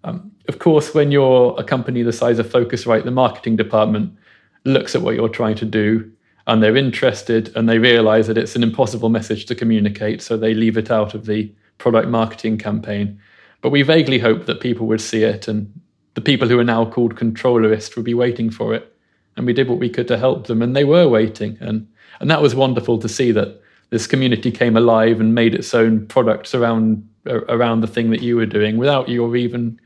Um, 0.04 0.30
of 0.48 0.58
course, 0.58 0.94
when 0.94 1.10
you're 1.10 1.54
a 1.58 1.64
company 1.64 2.02
the 2.02 2.12
size 2.12 2.38
of 2.38 2.46
Focusrite, 2.46 3.04
the 3.04 3.10
marketing 3.10 3.56
department 3.56 4.16
looks 4.64 4.94
at 4.94 5.02
what 5.02 5.14
you're 5.14 5.28
trying 5.28 5.54
to 5.56 5.64
do 5.64 6.10
and 6.46 6.62
they're 6.62 6.76
interested 6.76 7.54
and 7.54 7.68
they 7.68 7.78
realize 7.78 8.26
that 8.26 8.38
it's 8.38 8.56
an 8.56 8.62
impossible 8.62 9.10
message 9.10 9.44
to 9.46 9.54
communicate, 9.54 10.22
so 10.22 10.36
they 10.36 10.54
leave 10.54 10.78
it 10.78 10.90
out 10.90 11.12
of 11.14 11.26
the 11.26 11.52
product 11.76 12.08
marketing 12.08 12.56
campaign. 12.56 13.20
But 13.60 13.70
we 13.70 13.82
vaguely 13.82 14.18
hoped 14.18 14.46
that 14.46 14.60
people 14.60 14.86
would 14.86 15.02
see 15.02 15.22
it 15.22 15.46
and 15.46 15.70
the 16.14 16.22
people 16.22 16.48
who 16.48 16.58
are 16.58 16.64
now 16.64 16.86
called 16.86 17.16
controllerists 17.16 17.94
would 17.94 18.04
be 18.04 18.14
waiting 18.14 18.50
for 18.50 18.74
it. 18.74 18.92
And 19.36 19.46
we 19.46 19.52
did 19.52 19.68
what 19.68 19.78
we 19.78 19.90
could 19.90 20.08
to 20.08 20.18
help 20.18 20.48
them, 20.48 20.62
and 20.62 20.74
they 20.74 20.84
were 20.84 21.08
waiting. 21.08 21.56
And, 21.60 21.86
and 22.18 22.28
that 22.30 22.42
was 22.42 22.56
wonderful 22.56 22.98
to 22.98 23.08
see 23.08 23.30
that 23.32 23.60
this 23.90 24.06
community 24.06 24.50
came 24.50 24.76
alive 24.76 25.20
and 25.20 25.34
made 25.34 25.54
its 25.54 25.72
own 25.74 26.06
products 26.06 26.54
around 26.54 27.08
around 27.26 27.82
the 27.82 27.86
thing 27.86 28.10
that 28.10 28.22
you 28.22 28.36
were 28.36 28.46
doing 28.46 28.78
without 28.78 29.08
you 29.08 29.36
even 29.36 29.78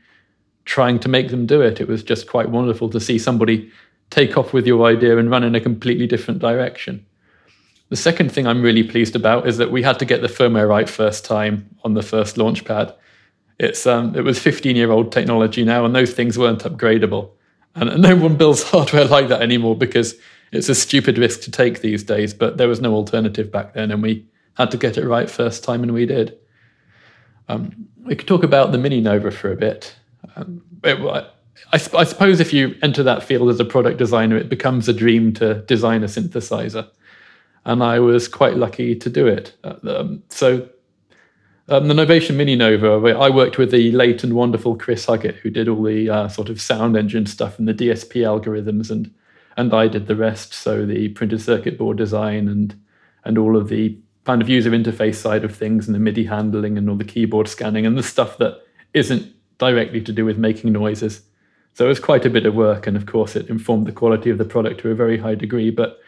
trying 0.65 0.99
to 0.99 1.09
make 1.09 1.29
them 1.29 1.45
do 1.45 1.61
it. 1.61 1.81
It 1.81 1.87
was 1.87 2.03
just 2.03 2.27
quite 2.27 2.49
wonderful 2.49 2.89
to 2.89 2.99
see 2.99 3.19
somebody 3.19 3.71
take 4.09 4.37
off 4.37 4.53
with 4.53 4.67
your 4.67 4.85
idea 4.85 5.17
and 5.17 5.29
run 5.29 5.43
in 5.43 5.55
a 5.55 5.61
completely 5.61 6.07
different 6.07 6.39
direction. 6.39 7.05
The 7.89 7.97
second 7.97 8.31
thing 8.31 8.47
I'm 8.47 8.61
really 8.61 8.83
pleased 8.83 9.15
about 9.15 9.47
is 9.47 9.57
that 9.57 9.71
we 9.71 9.83
had 9.83 9.99
to 9.99 10.05
get 10.05 10.21
the 10.21 10.27
firmware 10.27 10.67
right 10.67 10.89
first 10.89 11.25
time 11.25 11.69
on 11.83 11.93
the 11.93 12.01
first 12.01 12.37
launchpad. 12.37 12.95
It's 13.59 13.85
um, 13.85 14.15
it 14.15 14.21
was 14.21 14.39
15 14.39 14.75
year 14.75 14.91
old 14.91 15.11
technology 15.11 15.63
now, 15.63 15.85
and 15.85 15.95
those 15.95 16.13
things 16.13 16.37
weren't 16.37 16.63
upgradable. 16.63 17.31
And 17.75 18.01
no 18.01 18.15
one 18.15 18.35
builds 18.35 18.63
hardware 18.71 19.05
like 19.05 19.27
that 19.27 19.41
anymore 19.41 19.75
because 19.75 20.15
it's 20.51 20.69
a 20.69 20.75
stupid 20.75 21.17
risk 21.17 21.41
to 21.41 21.51
take 21.51 21.81
these 21.81 22.03
days. 22.03 22.33
But 22.33 22.57
there 22.57 22.67
was 22.67 22.81
no 22.81 22.93
alternative 22.93 23.51
back 23.51 23.73
then, 23.73 23.91
and 23.91 24.01
we 24.01 24.25
had 24.55 24.71
to 24.71 24.77
get 24.77 24.97
it 24.97 25.07
right 25.07 25.29
first 25.29 25.63
time, 25.63 25.83
and 25.83 25.93
we 25.93 26.05
did. 26.05 26.37
Um, 27.47 27.87
we 28.05 28.15
could 28.15 28.27
talk 28.27 28.43
about 28.43 28.71
the 28.71 28.77
Mini 28.77 29.01
Nova 29.01 29.31
for 29.31 29.51
a 29.51 29.55
bit. 29.55 29.95
Um, 30.35 30.63
it, 30.83 30.99
I, 31.71 31.75
I, 31.75 32.03
suppose 32.03 32.39
if 32.39 32.53
you 32.53 32.75
enter 32.81 33.03
that 33.03 33.23
field 33.23 33.49
as 33.49 33.59
a 33.59 33.65
product 33.65 33.97
designer, 33.97 34.37
it 34.37 34.49
becomes 34.49 34.89
a 34.89 34.93
dream 34.93 35.33
to 35.33 35.55
design 35.61 36.03
a 36.03 36.07
synthesizer. 36.07 36.87
And 37.65 37.83
I 37.83 37.99
was 37.99 38.27
quite 38.27 38.57
lucky 38.57 38.95
to 38.95 39.09
do 39.09 39.27
it. 39.27 39.55
Um, 39.63 40.23
so, 40.29 40.67
um, 41.69 41.87
the 41.87 41.93
Novation 41.93 42.35
Mini 42.35 42.55
Nova, 42.57 43.17
I 43.17 43.29
worked 43.29 43.57
with 43.57 43.71
the 43.71 43.91
late 43.93 44.23
and 44.23 44.33
wonderful 44.33 44.75
Chris 44.75 45.05
Huggett, 45.05 45.35
who 45.35 45.49
did 45.49 45.69
all 45.69 45.81
the 45.81 46.09
uh, 46.09 46.27
sort 46.27 46.49
of 46.49 46.59
sound 46.59 46.97
engine 46.97 47.25
stuff 47.25 47.57
and 47.57 47.67
the 47.67 47.73
DSP 47.73 48.21
algorithms, 48.21 48.91
and 48.91 49.13
and 49.55 49.73
I 49.73 49.87
did 49.87 50.07
the 50.07 50.15
rest. 50.15 50.53
So 50.53 50.85
the 50.85 51.09
printed 51.09 51.41
circuit 51.41 51.77
board 51.77 51.97
design 51.97 52.49
and 52.49 52.75
and 53.23 53.37
all 53.37 53.55
of 53.55 53.69
the 53.69 53.97
kind 54.25 54.41
of 54.41 54.49
user 54.49 54.71
interface 54.71 55.15
side 55.15 55.43
of 55.43 55.55
things 55.55 55.87
and 55.87 55.95
the 55.95 55.99
MIDI 55.99 56.25
handling 56.25 56.77
and 56.77 56.89
all 56.89 56.95
the 56.95 57.03
keyboard 57.03 57.47
scanning 57.47 57.85
and 57.85 57.97
the 57.97 58.03
stuff 58.03 58.37
that 58.37 58.61
isn't 58.93 59.32
directly 59.57 60.01
to 60.01 60.11
do 60.11 60.25
with 60.25 60.37
making 60.37 60.71
noises. 60.71 61.21
So 61.73 61.85
it 61.85 61.89
was 61.89 61.99
quite 61.99 62.25
a 62.25 62.29
bit 62.29 62.45
of 62.45 62.53
work, 62.53 62.85
and 62.87 62.95
of 62.95 63.05
course, 63.05 63.35
it 63.35 63.49
informed 63.49 63.87
the 63.87 63.91
quality 63.91 64.29
of 64.29 64.37
the 64.37 64.45
product 64.45 64.81
to 64.81 64.91
a 64.91 64.95
very 64.95 65.17
high 65.17 65.35
degree. 65.35 65.71
But 65.71 65.99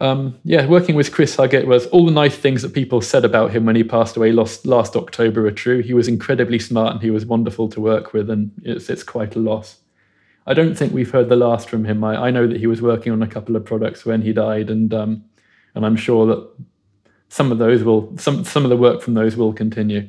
um, 0.00 0.38
yeah, 0.44 0.66
working 0.66 0.94
with 0.94 1.12
Chris 1.12 1.36
Huggett 1.36 1.66
was 1.66 1.86
all 1.88 2.06
the 2.06 2.12
nice 2.12 2.36
things 2.36 2.62
that 2.62 2.72
people 2.72 3.00
said 3.00 3.24
about 3.24 3.50
him 3.50 3.66
when 3.66 3.76
he 3.76 3.82
passed 3.82 4.16
away 4.16 4.32
last, 4.32 4.64
last 4.64 4.94
October 4.94 5.46
are 5.46 5.50
true. 5.50 5.82
He 5.82 5.92
was 5.92 6.06
incredibly 6.06 6.58
smart 6.58 6.94
and 6.94 7.02
he 7.02 7.10
was 7.10 7.26
wonderful 7.26 7.68
to 7.70 7.80
work 7.80 8.12
with, 8.12 8.30
and 8.30 8.52
it's, 8.62 8.88
it's 8.88 9.02
quite 9.02 9.34
a 9.34 9.40
loss. 9.40 9.78
I 10.46 10.54
don't 10.54 10.74
think 10.74 10.94
we've 10.94 11.10
heard 11.10 11.28
the 11.28 11.36
last 11.36 11.68
from 11.68 11.84
him. 11.84 12.02
I, 12.02 12.28
I 12.28 12.30
know 12.30 12.46
that 12.46 12.56
he 12.56 12.66
was 12.66 12.80
working 12.80 13.12
on 13.12 13.22
a 13.22 13.26
couple 13.26 13.54
of 13.54 13.66
products 13.66 14.06
when 14.06 14.22
he 14.22 14.32
died, 14.32 14.70
and 14.70 14.94
um, 14.94 15.24
and 15.74 15.84
I'm 15.84 15.96
sure 15.96 16.24
that 16.26 16.48
some 17.28 17.52
of 17.52 17.58
those 17.58 17.84
will 17.84 18.16
some 18.16 18.44
some 18.44 18.64
of 18.64 18.70
the 18.70 18.76
work 18.76 19.02
from 19.02 19.14
those 19.14 19.36
will 19.36 19.52
continue. 19.52 20.08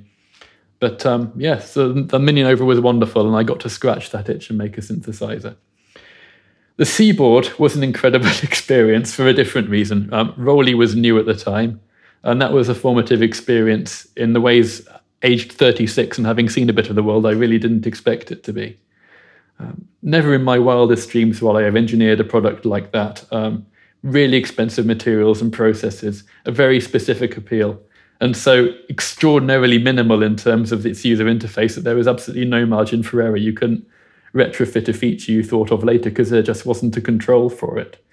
But 0.80 1.06
um, 1.06 1.34
yes, 1.36 1.74
the, 1.74 1.89
the 1.94 2.20
Mini 2.20 2.44
Nova 2.44 2.63
was 2.63 2.80
wonderful, 2.80 3.28
and 3.28 3.36
I 3.36 3.44
got 3.44 3.60
to 3.62 3.70
scratch 3.70 4.12
that 4.12 4.30
itch 4.30 4.50
and 4.50 4.58
make 4.58 4.78
a 4.78 4.82
synthesizer. 4.82 5.56
The 6.78 6.86
Seaboard 6.86 7.60
was 7.60 7.76
an 7.76 7.84
incredible 7.84 8.28
experience 8.44 9.13
for 9.13 9.28
a 9.28 9.34
different 9.34 9.70
reason. 9.70 10.13
Um, 10.13 10.34
ROLI 10.38 10.76
was 10.76 10.96
new 10.96 11.20
at 11.20 11.26
the 11.26 11.36
time, 11.36 11.82
and 12.24 12.42
that 12.42 12.54
was 12.54 12.70
a 12.70 12.76
formative 12.76 13.22
experience 13.22 14.08
in 14.15 14.34
the 14.34 14.42
ways, 14.42 14.88
aged 15.24 15.52
36 15.52 16.18
and 16.18 16.26
having 16.26 16.48
seen 16.50 16.70
a 16.70 16.74
bit 16.74 16.89
of 16.89 16.96
the 16.96 17.04
world, 17.04 17.26
I 17.26 17.32
really 17.32 17.60
didn't 17.60 17.86
expect 17.86 18.32
it 18.32 18.44
to 18.44 18.54
be. 18.54 18.78
Um, 19.60 19.86
never 20.02 20.34
in 20.34 20.44
my 20.44 20.58
wildest 20.58 21.10
dreams 21.10 21.42
will 21.42 21.58
I 21.58 21.63
have 21.63 21.76
engineered 21.76 22.22
a 22.22 22.24
product 22.24 22.65
like 22.65 22.94
that. 22.94 23.26
Um, 23.32 23.65
really 24.04 24.38
expensive 24.38 24.86
materials 24.86 25.42
and 25.42 25.52
processes, 25.52 26.24
a 26.46 26.52
very 26.52 26.80
specific 26.80 27.36
appeal, 27.36 27.82
and 28.22 28.36
so 28.36 28.74
extraordinarily 28.90 29.78
minimal 29.78 30.24
in 30.24 30.36
terms 30.36 30.72
of 30.72 30.86
its 30.86 31.06
user 31.06 31.26
interface 31.26 31.76
that 31.76 31.82
there 31.82 31.96
was 31.96 32.08
absolutely 32.08 32.46
no 32.46 32.66
margin 32.66 33.02
for 33.04 33.22
error. 33.22 33.38
You 33.38 33.54
couldn't 33.54 33.86
retrofit 34.34 34.88
a 34.88 34.94
feature 34.94 35.32
you 35.32 35.44
thought 35.44 35.72
of 35.72 35.84
later 35.84 36.10
because 36.10 36.30
there 36.30 36.44
just 36.44 36.66
wasn't 36.66 36.98
a 36.98 37.02
control 37.02 37.50
for 37.50 37.78
it. 37.78 38.04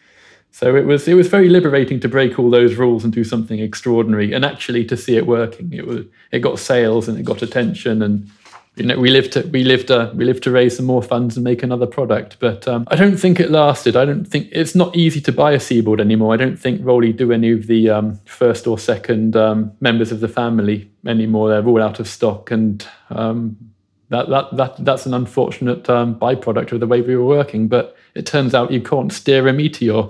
So 0.52 0.74
it 0.74 0.86
was 0.86 1.06
it 1.06 1.14
was 1.14 1.28
very 1.28 1.50
liberating 1.50 2.00
to 2.00 2.08
break 2.08 2.38
all 2.38 2.48
those 2.48 2.76
rules 2.76 3.04
and 3.04 3.12
do 3.12 3.24
something 3.24 3.58
extraordinary, 3.58 4.32
and 4.32 4.44
actually 4.44 4.86
to 4.86 4.96
see 4.96 5.16
it 5.16 5.26
working. 5.26 5.72
It 5.72 5.86
was 5.86 6.06
it 6.30 6.38
got 6.38 6.58
sales 6.58 7.08
and 7.08 7.18
it 7.18 7.24
got 7.24 7.42
attention, 7.42 8.00
and 8.00 8.30
you 8.76 8.84
know 8.84 8.98
we 8.98 9.10
lived 9.10 9.32
to 9.32 9.42
we 9.48 9.64
lived 9.64 9.90
uh, 9.90 10.12
we 10.14 10.24
lived 10.24 10.42
to 10.44 10.50
raise 10.50 10.76
some 10.76 10.86
more 10.86 11.02
funds 11.02 11.36
and 11.36 11.44
make 11.44 11.62
another 11.62 11.86
product. 11.86 12.36
But 12.38 12.68
um, 12.68 12.84
I 12.88 12.96
don't 12.96 13.16
think 13.16 13.40
it 13.40 13.50
lasted. 13.50 13.96
I 13.96 14.04
don't 14.04 14.26
think 14.26 14.48
it's 14.52 14.74
not 14.74 14.94
easy 14.94 15.20
to 15.22 15.32
buy 15.32 15.52
a 15.52 15.60
Seaboard 15.60 16.00
anymore. 16.00 16.34
I 16.34 16.36
don't 16.36 16.58
think 16.58 16.82
ROLI 16.82 17.12
do 17.12 17.32
any 17.32 17.52
of 17.52 17.66
the 17.66 17.90
um, 17.90 18.20
first 18.26 18.66
or 18.66 18.78
second 18.78 19.36
um, 19.36 19.72
members 19.80 20.12
of 20.12 20.20
the 20.20 20.28
family 20.28 20.90
anymore. 21.06 21.48
They're 21.48 21.66
all 21.66 21.82
out 21.82 22.00
of 22.00 22.06
stock, 22.06 22.50
and 22.50 22.86
um, 23.10 23.56
that, 24.08 24.28
that, 24.28 24.56
that, 24.56 24.84
that's 24.84 25.06
an 25.06 25.14
unfortunate 25.14 25.88
um, 25.90 26.18
byproduct 26.18 26.72
of 26.72 26.80
the 26.80 26.86
way 26.86 27.00
we 27.00 27.16
were 27.16 27.24
working, 27.24 27.66
but 27.68 27.96
it 28.14 28.24
turns 28.24 28.54
out 28.54 28.70
you 28.70 28.80
can't 28.80 29.12
steer 29.12 29.48
a 29.48 29.52
meteor. 29.52 30.08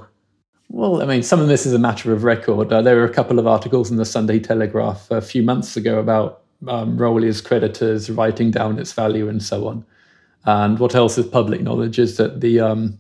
Well, 0.69 1.01
I 1.01 1.07
mean, 1.07 1.23
some 1.23 1.41
of 1.41 1.49
this 1.49 1.65
is 1.65 1.73
a 1.73 1.79
matter 1.79 2.13
of 2.13 2.25
record. 2.25 2.73
Uh, 2.73 2.83
there 2.83 2.97
were 2.97 3.05
a 3.05 3.13
couple 3.13 3.39
of 3.39 3.47
articles 3.47 3.91
in 3.91 3.97
the 3.97 4.05
Sunday 4.05 4.41
Telegraph 4.41 5.11
a 5.11 5.21
few 5.21 5.43
months 5.43 5.77
ago 5.77 5.99
about 5.99 6.43
um, 6.69 6.97
ROLI's 6.97 7.41
creditors 7.41 8.11
writing 8.11 8.51
down 8.51 8.79
its 8.79 8.93
value 8.93 9.29
and 9.29 9.43
so 9.43 9.69
on. 9.69 9.85
And 10.45 10.79
what 10.79 10.95
else 10.95 11.19
is 11.19 11.27
public 11.27 11.61
knowledge 11.61 11.99
is 11.99 12.17
that 12.19 12.41
the 12.41 12.61
um, 12.61 12.99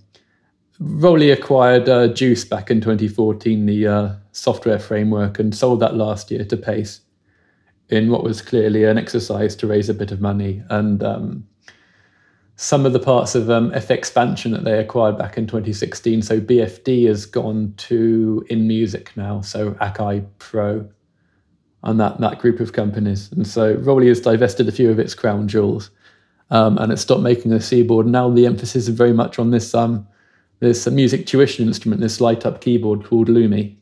acquired 0.81 1.89
uh, 1.89 2.09
JUCE 2.09 2.45
back 2.45 2.71
in 2.71 2.81
2014, 2.81 3.67
the 3.67 3.87
uh, 3.87 4.13
software 4.33 4.79
framework, 4.79 5.39
and 5.39 5.55
sold 5.55 5.81
that 5.81 5.95
last 5.95 6.31
year 6.31 6.45
to 6.45 6.57
Pace 6.57 7.01
in 7.89 8.11
what 8.11 8.25
was 8.25 8.43
clearly 8.43 8.85
an 8.85 8.99
exercise 8.99 9.55
to 9.57 9.67
raise 9.67 9.89
a 9.89 9.95
bit 9.95 10.11
of 10.11 10.21
money. 10.21 10.63
And 10.71 11.03
um, 11.05 11.47
some 12.57 12.87
of 12.87 12.93
the 12.93 12.99
parts 12.99 13.35
of 13.35 13.51
um, 13.51 13.71
FXpansion 13.73 14.51
that 14.53 14.65
they 14.65 14.79
acquired 14.79 15.19
back 15.19 15.37
in 15.37 15.47
2016. 15.47 16.23
So 16.23 16.41
BFD 16.41 17.07
has 17.07 17.27
gone 17.27 17.75
to 17.77 18.45
InMusic 18.51 19.09
now, 19.15 19.43
so 19.43 19.73
Akai 19.73 20.27
Pro, 20.39 20.89
and 21.87 22.01
that, 22.01 22.21
that 22.21 22.41
group 22.41 22.59
of 22.61 22.73
companies. 22.73 23.31
And 23.33 23.47
so 23.47 23.77
ROLI 23.77 24.09
has 24.09 24.21
divested 24.21 24.69
a 24.69 24.73
few 24.73 24.91
of 24.91 24.99
its 24.99 25.15
crown 25.15 25.47
jewels. 25.47 25.91
Um, 26.51 26.79
and 26.79 26.93
it 26.93 26.99
stopped 26.99 27.23
making 27.23 27.53
a 27.53 27.61
Seaboard. 27.61 28.07
Now 28.07 28.29
the 28.29 28.45
emphasis 28.45 28.89
is 28.89 28.89
very 28.89 29.13
much 29.13 29.39
on 29.39 29.51
this 29.51 29.75
um, 29.75 30.07
this 30.61 30.87
music 30.87 31.27
tuition 31.27 31.67
instrument, 31.67 32.01
this 32.01 32.21
light 32.21 32.47
up 32.47 32.61
keyboard 32.61 33.05
called 33.05 33.29
Lumi. 33.29 33.77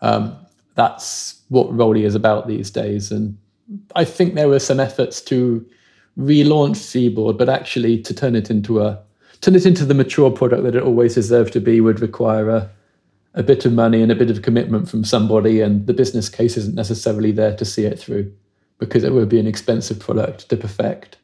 Um, 0.00 0.36
that's 0.74 1.42
what 1.48 1.74
ROLI 1.74 2.04
is 2.04 2.14
about 2.14 2.48
these 2.48 2.70
days. 2.70 3.12
And 3.12 3.36
I 3.94 4.04
think 4.04 4.34
there 4.34 4.48
were 4.48 4.60
some 4.60 4.80
efforts 4.80 5.20
to 5.22 5.64
relaunch 6.18 6.76
Seaboard, 6.76 7.38
but 7.38 7.48
actually 7.48 8.00
to 8.02 8.14
turn 8.14 8.34
it 8.34 8.50
into 8.50 8.80
a 8.80 9.00
turn 9.40 9.54
it 9.54 9.66
into 9.66 9.84
the 9.84 9.94
mature 9.94 10.30
product 10.30 10.62
that 10.64 10.74
it 10.74 10.82
always 10.82 11.14
deserved 11.14 11.52
to 11.52 11.60
be 11.60 11.80
would 11.80 12.00
require 12.00 12.48
a, 12.48 12.70
a 13.34 13.42
bit 13.42 13.64
of 13.64 13.72
money 13.72 14.02
and 14.02 14.10
a 14.10 14.14
bit 14.14 14.30
of 14.30 14.42
commitment 14.42 14.88
from 14.88 15.04
somebody, 15.04 15.60
and 15.60 15.86
the 15.86 15.94
business 15.94 16.28
case 16.28 16.56
isn't 16.56 16.74
necessarily 16.74 17.32
there 17.32 17.56
to 17.56 17.64
see 17.64 17.84
it 17.84 17.98
through 17.98 18.32
because 18.78 19.04
it 19.04 19.12
would 19.12 19.28
be 19.28 19.40
an 19.40 19.46
expensive 19.46 20.00
product 20.00 20.48
to 20.48 20.56
perfect. 20.56 21.16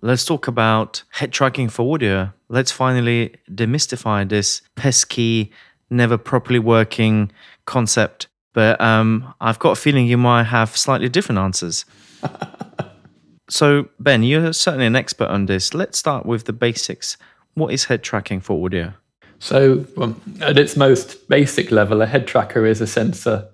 Let's 0.00 0.24
talk 0.24 0.48
about 0.48 1.02
head 1.10 1.32
tracking 1.32 1.68
for 1.68 1.94
audio. 1.94 2.32
Let's 2.48 2.72
finally 2.72 3.36
demystify 3.50 4.28
this 4.28 4.62
pesky, 4.74 5.52
never 5.90 6.18
properly 6.18 6.58
working 6.58 7.30
concept 7.66 8.26
but 8.52 8.80
um, 8.80 9.34
I've 9.40 9.58
got 9.58 9.72
a 9.72 9.76
feeling 9.76 10.06
you 10.06 10.18
might 10.18 10.44
have 10.44 10.76
slightly 10.76 11.08
different 11.08 11.38
answers. 11.38 11.84
so, 13.48 13.88
Ben, 13.98 14.22
you're 14.22 14.52
certainly 14.52 14.86
an 14.86 14.96
expert 14.96 15.28
on 15.28 15.46
this. 15.46 15.74
Let's 15.74 15.98
start 15.98 16.26
with 16.26 16.44
the 16.44 16.52
basics. 16.52 17.16
What 17.54 17.72
is 17.72 17.84
head 17.84 18.02
tracking 18.02 18.40
for 18.40 18.64
audio? 18.64 18.94
So, 19.42 19.84
um, 19.96 20.20
at 20.40 20.56
its 20.56 20.76
most 20.76 21.28
basic 21.28 21.72
level, 21.72 22.00
a 22.00 22.06
head 22.06 22.28
tracker 22.28 22.64
is 22.64 22.80
a 22.80 22.86
sensor 22.86 23.48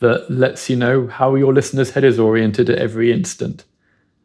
that 0.00 0.28
lets 0.28 0.68
you 0.68 0.74
know 0.74 1.06
how 1.06 1.36
your 1.36 1.54
listener's 1.54 1.90
head 1.90 2.02
is 2.02 2.18
oriented 2.18 2.68
at 2.68 2.76
every 2.76 3.12
instant 3.12 3.64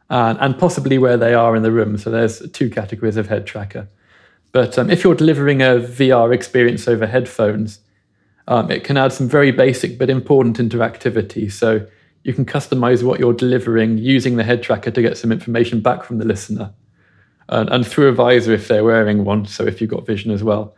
and, 0.10 0.40
and 0.42 0.58
possibly 0.58 0.98
where 0.98 1.16
they 1.16 1.36
are 1.36 1.56
in 1.56 1.62
the 1.62 1.72
room. 1.72 2.00
So, 2.00 2.10
there's 2.10 2.42
two 2.50 2.68
categories 2.68 3.16
of 3.16 3.28
head 3.28 3.46
tracker. 3.46 3.88
But 4.54 4.80
um, 4.80 4.90
if 4.90 5.04
you're 5.04 5.14
delivering 5.14 5.62
a 5.62 5.76
VR 5.76 6.34
experience 6.34 6.88
over 6.88 7.06
headphones, 7.06 7.78
um, 8.48 8.72
it 8.72 8.84
can 8.84 8.98
add 8.98 9.14
some 9.14 9.30
very 9.30 9.52
basic 9.52 10.00
but 10.00 10.10
important 10.10 10.58
interactivity. 10.58 11.52
So 11.52 11.86
you 12.24 12.34
can 12.34 12.44
customize 12.44 13.04
what 13.04 13.20
you're 13.20 13.34
delivering 13.34 14.00
using 14.00 14.38
the 14.38 14.44
head 14.44 14.64
tracker 14.64 14.90
to 14.90 15.02
get 15.04 15.20
some 15.20 15.32
information 15.32 15.80
back 15.80 16.04
from 16.04 16.18
the 16.18 16.26
listener. 16.26 16.74
And, 17.50 17.70
and 17.70 17.86
through 17.86 18.08
a 18.08 18.14
visor 18.14 18.52
if 18.52 18.68
they're 18.68 18.84
wearing 18.84 19.26
one, 19.26 19.46
so 19.46 19.64
if 19.68 19.80
you've 19.80 19.92
got 19.92 20.08
vision 20.08 20.32
as 20.32 20.44
well. 20.44 20.76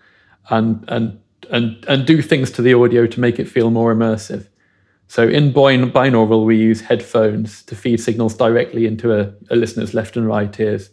And, 0.50 0.86
and, 0.88 1.20
and, 1.50 1.84
and 1.88 2.06
do 2.06 2.22
things 2.22 2.52
to 2.52 2.62
the 2.62 2.74
audio 2.74 3.08
to 3.08 3.20
make 3.20 3.40
it 3.40 3.48
feel 3.50 3.72
more 3.72 3.94
immersive. 3.94 4.48
So 5.08 5.28
in 5.28 5.54
binaural, 5.54 6.46
we 6.46 6.58
use 6.58 6.82
headphones 6.82 7.64
to 7.64 7.76
feed 7.76 8.00
signals 8.00 8.36
directly 8.36 8.86
into 8.86 9.14
a, 9.14 9.34
a 9.50 9.56
listener's 9.56 9.94
left 9.94 10.18
and 10.18 10.28
right 10.28 10.60
ears. 10.60 10.90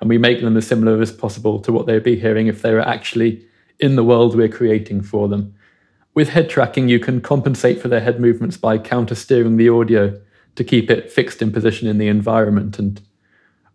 And 0.00 0.08
we 0.08 0.18
make 0.18 0.40
them 0.40 0.56
as 0.56 0.66
similar 0.66 1.00
as 1.00 1.12
possible 1.12 1.60
to 1.60 1.72
what 1.72 1.86
they'd 1.86 2.02
be 2.02 2.18
hearing 2.18 2.46
if 2.46 2.62
they 2.62 2.72
were 2.72 2.80
actually 2.80 3.46
in 3.78 3.96
the 3.96 4.04
world 4.04 4.36
we're 4.36 4.48
creating 4.48 5.02
for 5.02 5.28
them. 5.28 5.54
With 6.14 6.28
head 6.28 6.48
tracking, 6.48 6.88
you 6.88 7.00
can 7.00 7.20
compensate 7.20 7.80
for 7.80 7.88
their 7.88 8.00
head 8.00 8.20
movements 8.20 8.56
by 8.56 8.78
counter 8.78 9.14
steering 9.14 9.56
the 9.56 9.68
audio 9.68 10.20
to 10.56 10.64
keep 10.64 10.90
it 10.90 11.10
fixed 11.10 11.42
in 11.42 11.50
position 11.50 11.88
in 11.88 11.98
the 11.98 12.06
environment. 12.06 12.78
And, 12.78 13.00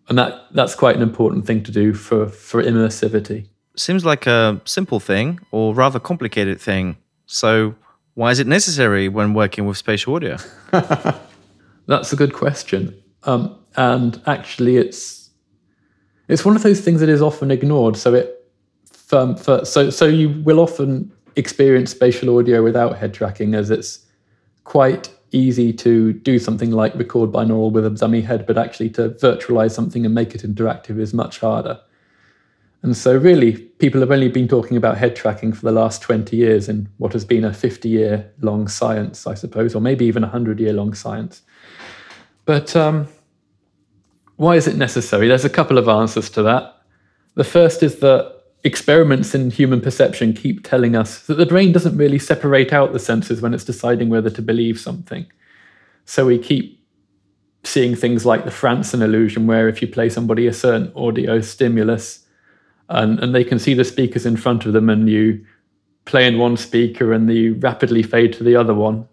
and 0.07 0.17
that, 0.17 0.53
that's 0.53 0.75
quite 0.75 0.95
an 0.95 1.01
important 1.01 1.45
thing 1.45 1.63
to 1.63 1.71
do 1.71 1.93
for, 1.93 2.27
for 2.27 2.63
immersivity. 2.63 3.49
Seems 3.79 4.03
like 4.03 4.27
a 4.27 4.59
simple 4.65 4.99
thing 4.99 5.39
or 5.51 5.73
rather 5.73 6.01
complicated 6.01 6.59
thing. 6.59 6.97
So, 7.27 7.75
why 8.13 8.31
is 8.31 8.39
it 8.39 8.45
necessary 8.45 9.07
when 9.07 9.33
working 9.33 9.65
with 9.65 9.77
spatial 9.77 10.15
audio? 10.15 10.37
that's 11.87 12.11
a 12.11 12.17
good 12.17 12.33
question. 12.33 13.01
Um, 13.23 13.57
and 13.77 14.21
actually, 14.25 14.75
it's 14.75 15.29
it's 16.27 16.43
one 16.43 16.57
of 16.57 16.63
those 16.63 16.81
things 16.81 16.99
that 16.99 17.07
is 17.07 17.21
often 17.21 17.51
ignored. 17.51 17.95
So 17.95 18.13
it 18.15 18.51
for, 18.91 19.63
so 19.63 19.89
so 19.89 20.05
you 20.05 20.27
will 20.43 20.59
often 20.59 21.09
experience 21.37 21.91
spatial 21.91 22.37
audio 22.37 22.61
without 22.61 22.97
head 22.97 23.13
tracking 23.13 23.55
as 23.55 23.71
it's 23.71 24.05
quite 24.65 25.09
easy 25.31 25.71
to 25.71 26.11
do 26.11 26.37
something 26.37 26.71
like 26.71 26.93
record 26.95 27.31
binaural 27.31 27.71
with 27.71 27.85
a 27.85 27.91
dummy 27.91 28.19
head, 28.19 28.45
but 28.45 28.57
actually 28.57 28.89
to 28.89 29.11
virtualize 29.11 29.71
something 29.71 30.05
and 30.05 30.13
make 30.13 30.35
it 30.35 30.41
interactive 30.41 30.99
is 30.99 31.13
much 31.13 31.39
harder. 31.39 31.79
And 32.81 32.95
so, 32.95 33.17
really, 33.17 33.57
people 33.57 33.99
have 33.99 34.11
only 34.11 34.29
been 34.29 34.47
talking 34.47 34.77
about 34.77 34.97
head 34.97 35.15
tracking 35.15 35.51
for 35.51 35.65
the 35.65 35.71
last 35.71 36.01
20 36.01 36.35
years 36.35 36.69
in 36.69 36.87
what 36.97 37.11
has 37.13 37.25
been 37.25 37.43
a 37.43 37.53
50 37.53 37.89
year 37.89 38.31
long 38.39 38.67
science, 38.67 39.27
I 39.27 39.33
suppose, 39.33 39.75
or 39.75 39.81
maybe 39.81 40.05
even 40.05 40.23
a 40.23 40.27
100 40.27 40.59
year 40.59 40.73
long 40.73 40.93
science. 40.93 41.41
But 42.45 42.75
um, 42.75 43.07
why 44.37 44.55
is 44.55 44.67
it 44.67 44.77
necessary? 44.77 45.27
There's 45.27 45.45
a 45.45 45.49
couple 45.49 45.77
of 45.77 45.89
answers 45.89 46.29
to 46.31 46.43
that. 46.43 46.77
The 47.35 47.43
first 47.43 47.83
is 47.83 47.99
that 47.99 48.35
experiments 48.63 49.35
in 49.35 49.51
human 49.51 49.81
perception 49.81 50.33
keep 50.33 50.67
telling 50.67 50.95
us 50.95 51.25
that 51.27 51.35
the 51.35 51.45
brain 51.45 51.71
doesn't 51.71 51.97
really 51.97 52.19
separate 52.19 52.73
out 52.73 52.91
the 52.91 52.99
senses 52.99 53.41
when 53.41 53.53
it's 53.53 53.63
deciding 53.63 54.09
whether 54.09 54.29
to 54.29 54.41
believe 54.41 54.79
something. 54.79 55.25
So 56.05 56.25
we 56.25 56.39
keep 56.39 56.83
seeing 57.63 57.95
things 57.95 58.25
like 58.25 58.45
the 58.45 58.51
Franssen 58.51 59.01
illusion, 59.01 59.45
where 59.45 59.67
if 59.67 59.81
you 59.81 59.87
play 59.87 60.09
somebody 60.09 60.47
a 60.47 60.53
certain 60.53 60.91
audio 60.95 61.41
stimulus 61.41 62.25
and, 62.89 63.19
and 63.19 63.33
they 63.33 63.43
can 63.43 63.59
see 63.59 63.73
the 63.73 63.83
speakers 63.83 64.25
in 64.25 64.35
front 64.35 64.65
of 64.65 64.73
them 64.73 64.89
and 64.89 65.09
you 65.09 65.45
play 66.05 66.27
in 66.27 66.37
one 66.37 66.57
speaker 66.57 67.13
and 67.13 67.31
you 67.31 67.53
rapidly 67.55 68.03
fade 68.03 68.33
to 68.33 68.43
the 68.43 68.55
other 68.55 68.73
one. 68.73 69.07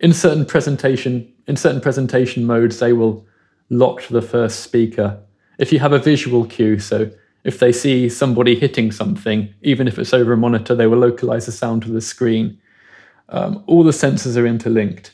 In 0.00 0.12
certain 0.12 0.44
presentation, 0.44 1.32
in 1.46 1.56
certain 1.56 1.80
presentation 1.80 2.46
modes, 2.46 2.78
they 2.78 2.92
will 2.92 3.26
lock 3.68 4.02
to 4.02 4.12
the 4.12 4.22
first 4.22 4.60
speaker. 4.60 5.20
If 5.58 5.72
you 5.72 5.78
have 5.78 5.92
a 5.92 5.98
visual 5.98 6.46
cue, 6.46 6.78
so 6.78 7.10
if 7.44 7.58
they 7.58 7.72
see 7.72 8.08
somebody 8.08 8.54
hitting 8.54 8.90
something, 8.90 9.54
even 9.62 9.86
if 9.86 9.98
it's 9.98 10.14
over 10.14 10.32
a 10.32 10.36
monitor, 10.36 10.74
they 10.74 10.86
will 10.86 10.98
localize 10.98 11.46
the 11.46 11.52
sound 11.52 11.82
to 11.82 11.90
the 11.90 12.00
screen. 12.00 12.58
Um, 13.28 13.62
all 13.66 13.84
the 13.84 13.92
senses 13.92 14.36
are 14.36 14.46
interlinked. 14.46 15.12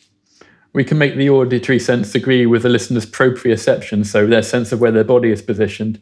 We 0.73 0.85
can 0.85 0.99
make 0.99 1.17
the 1.17 1.31
auditory 1.31 1.81
sense 1.81 2.15
agree 2.15 2.47
with 2.47 2.63
the 2.63 2.69
listener's 2.69 3.07
proprioception, 3.07 4.07
so 4.07 4.27
their 4.27 4.43
sense 4.43 4.71
of 4.71 4.81
where 4.81 4.93
their 4.93 5.05
body 5.05 5.33
is 5.33 5.43
positioned, 5.43 6.01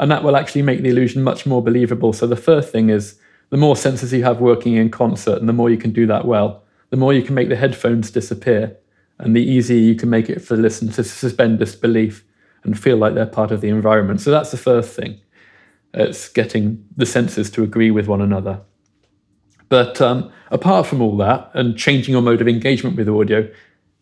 and 0.00 0.10
that 0.10 0.24
will 0.24 0.36
actually 0.36 0.62
make 0.62 0.80
the 0.80 0.88
illusion 0.88 1.22
much 1.22 1.46
more 1.46 1.62
believable. 1.62 2.12
So 2.12 2.26
the 2.26 2.34
first 2.34 2.72
thing 2.72 2.88
is 2.88 3.20
the 3.50 3.58
more 3.58 3.76
senses 3.76 4.12
you 4.12 4.24
have 4.24 4.40
working 4.40 4.74
in 4.74 4.90
concert, 4.90 5.38
and 5.38 5.48
the 5.48 5.52
more 5.52 5.70
you 5.70 5.76
can 5.76 5.92
do 5.92 6.06
that 6.06 6.24
well, 6.24 6.64
the 6.88 6.96
more 6.96 7.12
you 7.12 7.22
can 7.22 7.34
make 7.34 7.50
the 7.50 7.56
headphones 7.56 8.10
disappear, 8.10 8.76
and 9.18 9.36
the 9.36 9.42
easier 9.42 9.78
you 9.78 9.94
can 9.94 10.08
make 10.08 10.30
it 10.30 10.40
for 10.40 10.56
the 10.56 10.62
listener 10.62 10.90
to 10.92 11.04
suspend 11.04 11.58
disbelief 11.58 12.24
and 12.64 12.78
feel 12.78 12.96
like 12.96 13.14
they're 13.14 13.26
part 13.26 13.52
of 13.52 13.60
the 13.60 13.68
environment. 13.68 14.22
So 14.22 14.30
that's 14.30 14.50
the 14.50 14.56
first 14.56 14.96
thing. 14.96 15.20
It's 15.92 16.28
getting 16.28 16.82
the 16.96 17.06
senses 17.06 17.50
to 17.50 17.62
agree 17.62 17.90
with 17.90 18.08
one 18.08 18.22
another. 18.22 18.62
But 19.68 20.00
um, 20.00 20.32
apart 20.50 20.86
from 20.86 21.02
all 21.02 21.16
that 21.18 21.50
and 21.52 21.76
changing 21.76 22.12
your 22.12 22.22
mode 22.22 22.40
of 22.40 22.48
engagement 22.48 22.96
with 22.96 23.08
audio, 23.08 23.48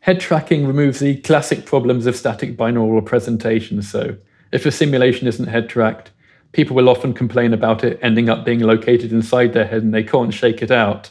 head 0.01 0.21
tracking 0.21 0.67
removes 0.67 1.01
the 1.01 1.17
classic 1.23 1.67
problems 1.67 2.07
of 2.07 2.15
static 2.15 2.57
binaural 2.57 3.05
presentation. 3.05 3.83
So 3.83 4.17
if 4.53 4.67
a 4.67 4.71
simulation 4.71 5.27
isn't 5.27 5.49
head 5.49 5.69
tracked, 5.69 6.11
people 6.53 6.75
will 6.75 6.89
often 6.89 7.13
complain 7.13 7.53
about 7.53 7.85
it 7.85 7.99
ending 8.03 8.29
up 8.29 8.45
being 8.45 8.61
located 8.61 9.13
inside 9.13 9.53
their 9.53 9.67
head 9.67 9.83
and 9.83 9.95
they 9.95 10.03
can't 10.03 10.33
shake 10.33 10.63
it 10.63 10.71
out. 10.71 11.11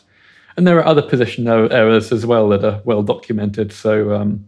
And 0.55 0.65
there 0.65 0.77
are 0.79 0.85
other 0.85 1.03
position 1.03 1.47
errors 1.47 2.11
as 2.11 2.25
well 2.25 2.49
that 2.49 2.65
are 2.65 2.81
well 2.83 3.03
documented. 3.03 3.71
So 3.71 4.15
um, 4.15 4.47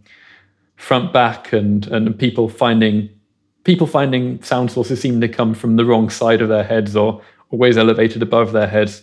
front 0.76 1.12
back 1.12 1.52
and 1.52 1.86
and 1.88 2.18
people 2.18 2.48
finding 2.48 3.08
people 3.64 3.86
finding 3.86 4.42
sound 4.42 4.72
sources 4.72 5.00
seem 5.00 5.20
to 5.20 5.28
come 5.28 5.54
from 5.54 5.76
the 5.76 5.84
wrong 5.84 6.10
side 6.10 6.40
of 6.40 6.48
their 6.48 6.64
heads 6.64 6.96
or 6.96 7.22
always 7.50 7.76
elevated 7.76 8.22
above 8.22 8.52
their 8.52 8.66
heads. 8.66 9.02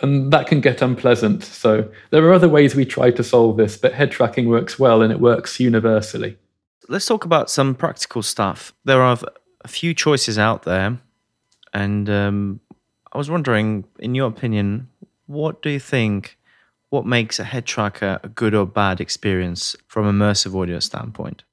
And 0.00 0.32
that 0.32 0.46
can 0.46 0.60
get 0.60 0.80
unpleasant. 0.80 1.42
So 1.42 1.90
there 2.10 2.24
are 2.24 2.32
other 2.32 2.48
ways 2.48 2.74
we 2.74 2.84
try 2.84 3.10
to 3.10 3.24
solve 3.24 3.56
this, 3.56 3.76
but 3.76 3.92
head 3.92 4.12
tracking 4.12 4.48
works 4.48 4.78
well 4.78 5.02
and 5.02 5.12
it 5.12 5.20
works 5.20 5.58
universally. 5.58 6.38
Let's 6.90 7.04
talk 7.04 7.26
about 7.26 7.50
some 7.50 7.74
practical 7.74 8.22
stuff. 8.22 8.72
There 8.84 9.02
are 9.02 9.18
a 9.62 9.68
few 9.68 9.92
choices 9.92 10.38
out 10.38 10.62
there. 10.62 10.98
And 11.74 12.08
um, 12.08 12.60
I 13.12 13.18
was 13.18 13.30
wondering, 13.30 13.84
in 13.98 14.14
your 14.14 14.28
opinion, 14.28 14.88
what 15.26 15.60
do 15.60 15.68
you 15.68 15.80
think? 15.80 16.38
What 16.88 17.04
makes 17.04 17.38
a 17.38 17.44
head 17.44 17.66
tracker 17.66 18.18
a 18.22 18.28
good 18.30 18.54
or 18.54 18.64
bad 18.64 19.00
experience 19.00 19.76
from 19.86 20.06
an 20.06 20.16
immersive 20.16 20.58
audio 20.58 20.80
standpoint? 20.80 21.44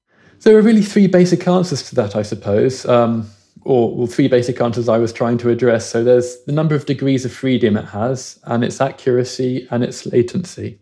There 0.41 0.58
are 0.58 0.62
really 0.62 0.82
three 0.82 1.08
basic 1.08 1.45
answers 1.45 1.89
to 1.89 1.95
that, 1.95 2.15
I 2.15 2.21
suppose, 2.21 2.86
um, 2.86 3.30
or 3.63 3.93
well, 3.93 4.08
three 4.08 4.30
basic 4.30 4.62
answers 4.62 4.88
I 4.88 4.98
was 4.98 5.12
trying 5.12 5.38
to 5.39 5.50
address. 5.50 5.89
So 5.89 6.04
there's 6.04 6.41
the 6.45 6.54
number 6.54 6.76
of 6.76 6.86
degrees 6.86 7.26
of 7.26 7.34
freedom 7.34 7.76
it 7.76 7.86
has, 7.86 8.39
and 8.45 8.63
its 8.63 8.80
accuracy 8.80 9.67
and 9.71 9.84
its 9.84 10.06
latency. 10.06 10.80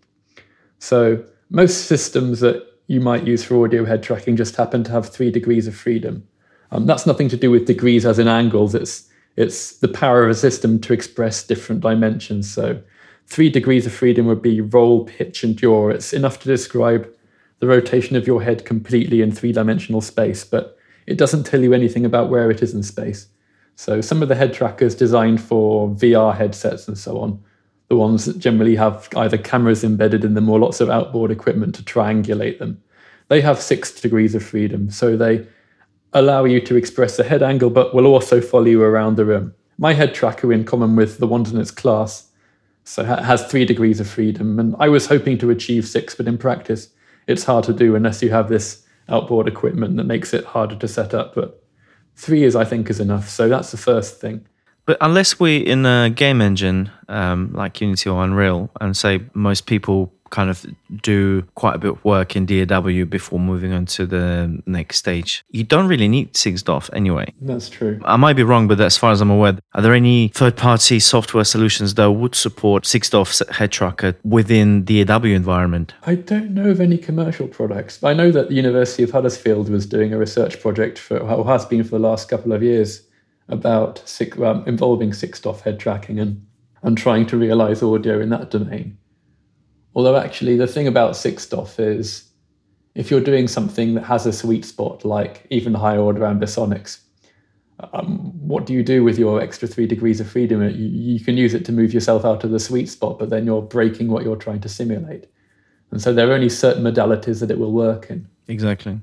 So 0.78 1.24
most 1.50 1.86
systems 1.86 2.42
that 2.42 2.73
you 2.94 3.02
might 3.02 3.26
use 3.26 3.44
for 3.44 3.64
audio 3.64 3.84
head 3.84 4.04
tracking 4.04 4.36
just 4.36 4.56
happen 4.56 4.84
to 4.84 4.92
have 4.92 5.10
three 5.10 5.32
degrees 5.32 5.68
of 5.68 5.76
freedom. 5.76 6.28
Um, 6.72 6.86
that's 6.86 7.06
nothing 7.06 7.28
to 7.30 7.38
do 7.38 7.52
with 7.52 7.66
degrees 7.66 8.06
as 8.06 8.20
in 8.20 8.28
angles. 8.28 8.76
It's 8.76 9.10
it's 9.36 9.78
the 9.80 9.88
power 9.88 10.24
of 10.24 10.30
a 10.30 10.36
system 10.36 10.80
to 10.82 10.94
express 10.94 11.44
different 11.44 11.82
dimensions. 11.82 12.54
So 12.54 12.82
three 13.26 13.50
degrees 13.50 13.88
of 13.88 13.92
freedom 13.92 14.28
would 14.28 14.44
be 14.44 14.62
roll, 14.62 15.06
pitch, 15.06 15.44
and 15.44 15.60
yaw. 15.60 15.90
It's 15.90 16.14
enough 16.14 16.40
to 16.42 16.48
describe 16.48 17.12
the 17.60 17.68
rotation 17.68 18.16
of 18.16 18.28
your 18.28 18.44
head 18.44 18.64
completely 18.64 19.22
in 19.22 19.32
three 19.32 19.52
dimensional 19.52 20.02
space, 20.02 20.46
but 20.46 20.78
it 21.08 21.18
doesn't 21.18 21.46
tell 21.46 21.62
you 21.62 21.74
anything 21.74 22.06
about 22.06 22.30
where 22.30 22.52
it 22.52 22.62
is 22.62 22.76
in 22.76 22.84
space. 22.84 23.28
So 23.76 24.02
some 24.02 24.22
of 24.22 24.30
the 24.30 24.36
head 24.36 24.54
trackers 24.54 24.94
designed 24.94 25.42
for 25.42 25.90
VR 25.90 26.36
headsets 26.36 26.88
and 26.88 26.98
so 26.98 27.20
on, 27.20 27.44
the 27.90 27.96
ones 27.96 28.26
that 28.26 28.40
generally 28.40 28.76
have 28.76 29.10
either 29.16 29.38
cameras 29.38 29.84
embedded 29.84 30.24
in 30.24 30.34
them 30.34 30.50
or 30.50 30.60
lots 30.60 30.82
of 30.82 30.90
outboard 30.90 31.32
equipment 31.32 31.76
to 31.76 31.84
triangulate 31.84 32.60
them, 32.60 32.82
they 33.28 33.42
have 33.42 33.62
six 33.62 34.00
degrees 34.00 34.36
of 34.36 34.44
freedom. 34.44 34.90
So 34.90 35.18
they 35.18 35.48
allow 36.14 36.46
you 36.46 36.62
to 36.62 36.76
express 36.76 37.18
the 37.18 37.24
head 37.24 37.44
angle, 37.44 37.70
but 37.70 37.94
will 37.94 38.06
also 38.06 38.42
follow 38.42 38.66
you 38.66 38.84
around 38.84 39.16
the 39.16 39.26
room. 39.26 39.54
My 39.78 39.94
head 39.94 40.14
tracker, 40.14 40.54
in 40.54 40.66
common 40.66 40.96
with 40.96 41.18
the 41.18 41.28
ones 41.28 41.52
in 41.52 41.60
its 41.60 41.72
class, 41.72 42.30
so 42.84 43.04
has 43.04 43.46
three 43.46 43.66
degrees 43.66 44.00
of 44.00 44.10
freedom. 44.10 44.60
And 44.60 44.76
I 44.80 44.90
was 44.90 45.08
hoping 45.08 45.38
to 45.40 45.50
achieve 45.50 45.88
six, 45.88 46.16
but 46.16 46.28
in 46.28 46.38
practice, 46.38 46.90
it's 47.28 47.46
hard 47.46 47.64
to 47.66 47.74
do 47.74 47.96
unless 47.96 48.22
you 48.22 48.30
have 48.30 48.50
this 48.50 48.86
outboard 49.10 49.48
equipment 49.48 49.98
that 49.98 50.04
makes 50.04 50.34
it 50.34 50.46
harder 50.46 50.76
to 50.76 50.88
set 50.88 51.14
up. 51.14 51.34
But 51.34 51.64
three 52.16 52.44
is, 52.44 52.56
I 52.56 52.66
think, 52.66 52.90
is 52.90 53.00
enough. 53.00 53.30
So 53.30 53.50
that's 53.50 53.72
the 53.72 53.78
first 53.78 54.20
thing. 54.20 54.46
But 54.86 54.98
unless 55.02 55.40
we're 55.40 55.64
in 55.64 55.86
a 55.86 56.10
game 56.10 56.42
engine 56.42 56.92
um, 57.08 57.52
like 57.54 57.80
Unity 57.80 58.10
or 58.10 58.24
Unreal, 58.24 58.70
and 58.82 58.96
say 58.96 59.22
most 59.34 59.66
people 59.66 60.12
kind 60.34 60.50
of 60.50 60.66
do 61.04 61.44
quite 61.54 61.76
a 61.76 61.78
bit 61.78 61.92
of 61.92 62.04
work 62.04 62.36
in 62.36 62.48
DAW 62.48 63.06
before 63.06 63.40
moving 63.40 63.72
on 63.72 63.86
to 63.86 64.08
the 64.08 64.60
next 64.66 64.98
stage. 64.98 65.46
You 65.52 65.64
don't 65.64 65.88
really 65.88 66.08
need 66.08 66.34
6DoF 66.34 66.90
anyway. 66.92 67.32
That's 67.40 67.70
true. 67.70 68.02
I 68.04 68.18
might 68.18 68.34
be 68.34 68.42
wrong, 68.42 68.68
but 68.68 68.82
as 68.82 68.98
far 68.98 69.12
as 69.12 69.22
I'm 69.22 69.30
aware, 69.30 69.60
are 69.76 69.82
there 69.84 69.94
any 69.94 70.30
third 70.30 70.58
party 70.58 71.00
software 71.00 71.44
solutions 71.44 71.94
that 71.94 72.12
would 72.12 72.34
support 72.34 72.86
6DoF 72.86 73.48
head 73.52 73.72
tracker 73.72 74.16
within 74.24 74.86
the 74.86 75.04
DAW 75.04 75.26
environment? 75.26 75.94
I 76.02 76.16
don't 76.16 76.50
know 76.52 76.72
of 76.72 76.82
any 76.82 76.98
commercial 76.98 77.48
products. 77.48 78.04
I 78.04 78.14
know 78.14 78.32
that 78.32 78.50
the 78.50 78.56
University 78.56 79.04
of 79.04 79.12
Huddersfield 79.12 79.70
was 79.70 79.86
doing 79.86 80.14
a 80.14 80.18
research 80.18 80.60
project 80.60 80.98
for, 80.98 81.20
or 81.20 81.46
has 81.46 81.64
been 81.64 81.84
for 81.84 81.92
the 81.92 82.00
last 82.00 82.28
couple 82.28 82.54
of 82.54 82.64
years 82.64 83.04
about 83.50 84.02
six, 84.08 84.40
um, 84.40 84.64
involving 84.68 85.12
6DoF 85.12 85.62
head 85.62 85.80
tracking 85.80 86.20
and, 86.20 86.46
and 86.82 86.98
trying 86.98 87.26
to 87.28 87.38
realize 87.38 87.84
audio 87.84 88.20
in 88.20 88.30
that 88.30 88.52
domain. 88.52 88.98
Although 89.96 90.16
actually 90.16 90.58
the 90.58 90.68
thing 90.68 90.88
about 90.88 91.14
6DoF 91.14 91.80
is 91.80 92.30
if 92.96 93.10
you're 93.10 93.22
doing 93.22 93.48
something 93.48 93.96
that 93.96 94.04
has 94.04 94.26
a 94.26 94.34
sweet 94.34 94.66
spot 94.66 95.04
like 95.04 95.46
even 95.50 95.74
higher 95.74 96.00
order 96.00 96.22
ambisonics, 96.22 97.00
um, 97.92 98.32
what 98.48 98.66
do 98.66 98.74
you 98.74 98.84
do 98.84 99.04
with 99.04 99.18
your 99.18 99.42
extra 99.42 99.68
three 99.68 99.88
degrees 99.88 100.20
of 100.20 100.30
freedom? 100.30 100.62
You, 100.62 100.88
you, 100.88 101.20
can 101.20 101.38
use 101.38 101.54
it 101.54 101.66
to 101.66 101.72
move 101.72 101.94
yourself 101.94 102.24
out 102.24 102.44
of 102.44 102.52
the 102.52 102.60
sweet 102.60 102.88
spot, 102.88 103.20
but 103.20 103.30
then 103.30 103.46
you're 103.46 103.62
breaking 103.62 104.10
what 104.10 104.24
you're 104.24 104.36
trying 104.36 104.62
to 104.62 104.70
simulate. 104.70 105.28
And 105.92 106.02
so 106.02 106.14
there 106.14 106.30
are 106.30 106.34
only 106.34 106.50
certain 106.50 106.84
modalities 106.84 107.40
that 107.40 107.52
it 107.52 107.60
will 107.60 107.72
work 107.72 108.10
in. 108.10 108.28
Exactly. 108.48 109.00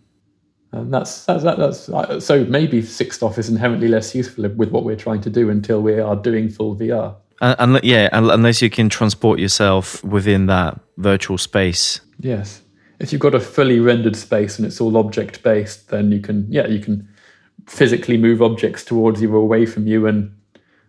And 0.73 0.93
that's 0.95 1.25
that's 1.25 1.43
that, 1.43 1.59
that's 1.59 1.89
uh, 1.89 2.21
so 2.21 2.45
maybe 2.45 2.81
6DoF 2.81 3.39
is 3.39 3.49
inherently 3.49 3.89
less 3.89 4.15
useful 4.15 4.49
with 4.51 4.71
what 4.71 4.85
we're 4.85 4.97
trying 4.97 5.21
to 5.23 5.31
do 5.31 5.51
until 5.51 5.83
we 5.83 5.99
are 5.99 6.15
doing 6.15 6.49
full 6.49 6.77
VR. 6.77 7.17
Uh, 7.41 7.81
yeah, 7.83 8.09
unless 8.13 8.61
you 8.61 8.69
can 8.69 8.89
transport 8.91 9.39
yourself 9.39 10.05
within 10.05 10.47
that 10.47 10.79
virtual 10.99 11.39
space. 11.39 12.01
Yes. 12.19 12.61
If 12.99 13.13
you've 13.13 13.21
got 13.21 13.35
a 13.35 13.41
fully 13.41 13.81
rendered 13.81 14.15
space 14.15 14.59
and 14.59 14.67
it's 14.67 14.79
all 14.79 14.99
object 14.99 15.43
based, 15.43 15.89
then 15.89 16.13
you 16.13 16.21
can, 16.21 16.47
yeah, 16.51 16.67
you 16.67 16.81
can 16.81 17.09
physically 17.67 18.19
move 18.19 18.43
objects 18.43 18.85
towards 18.85 19.23
you 19.23 19.35
or 19.35 19.39
away 19.39 19.65
from 19.65 19.87
you 19.87 20.07
and, 20.07 20.37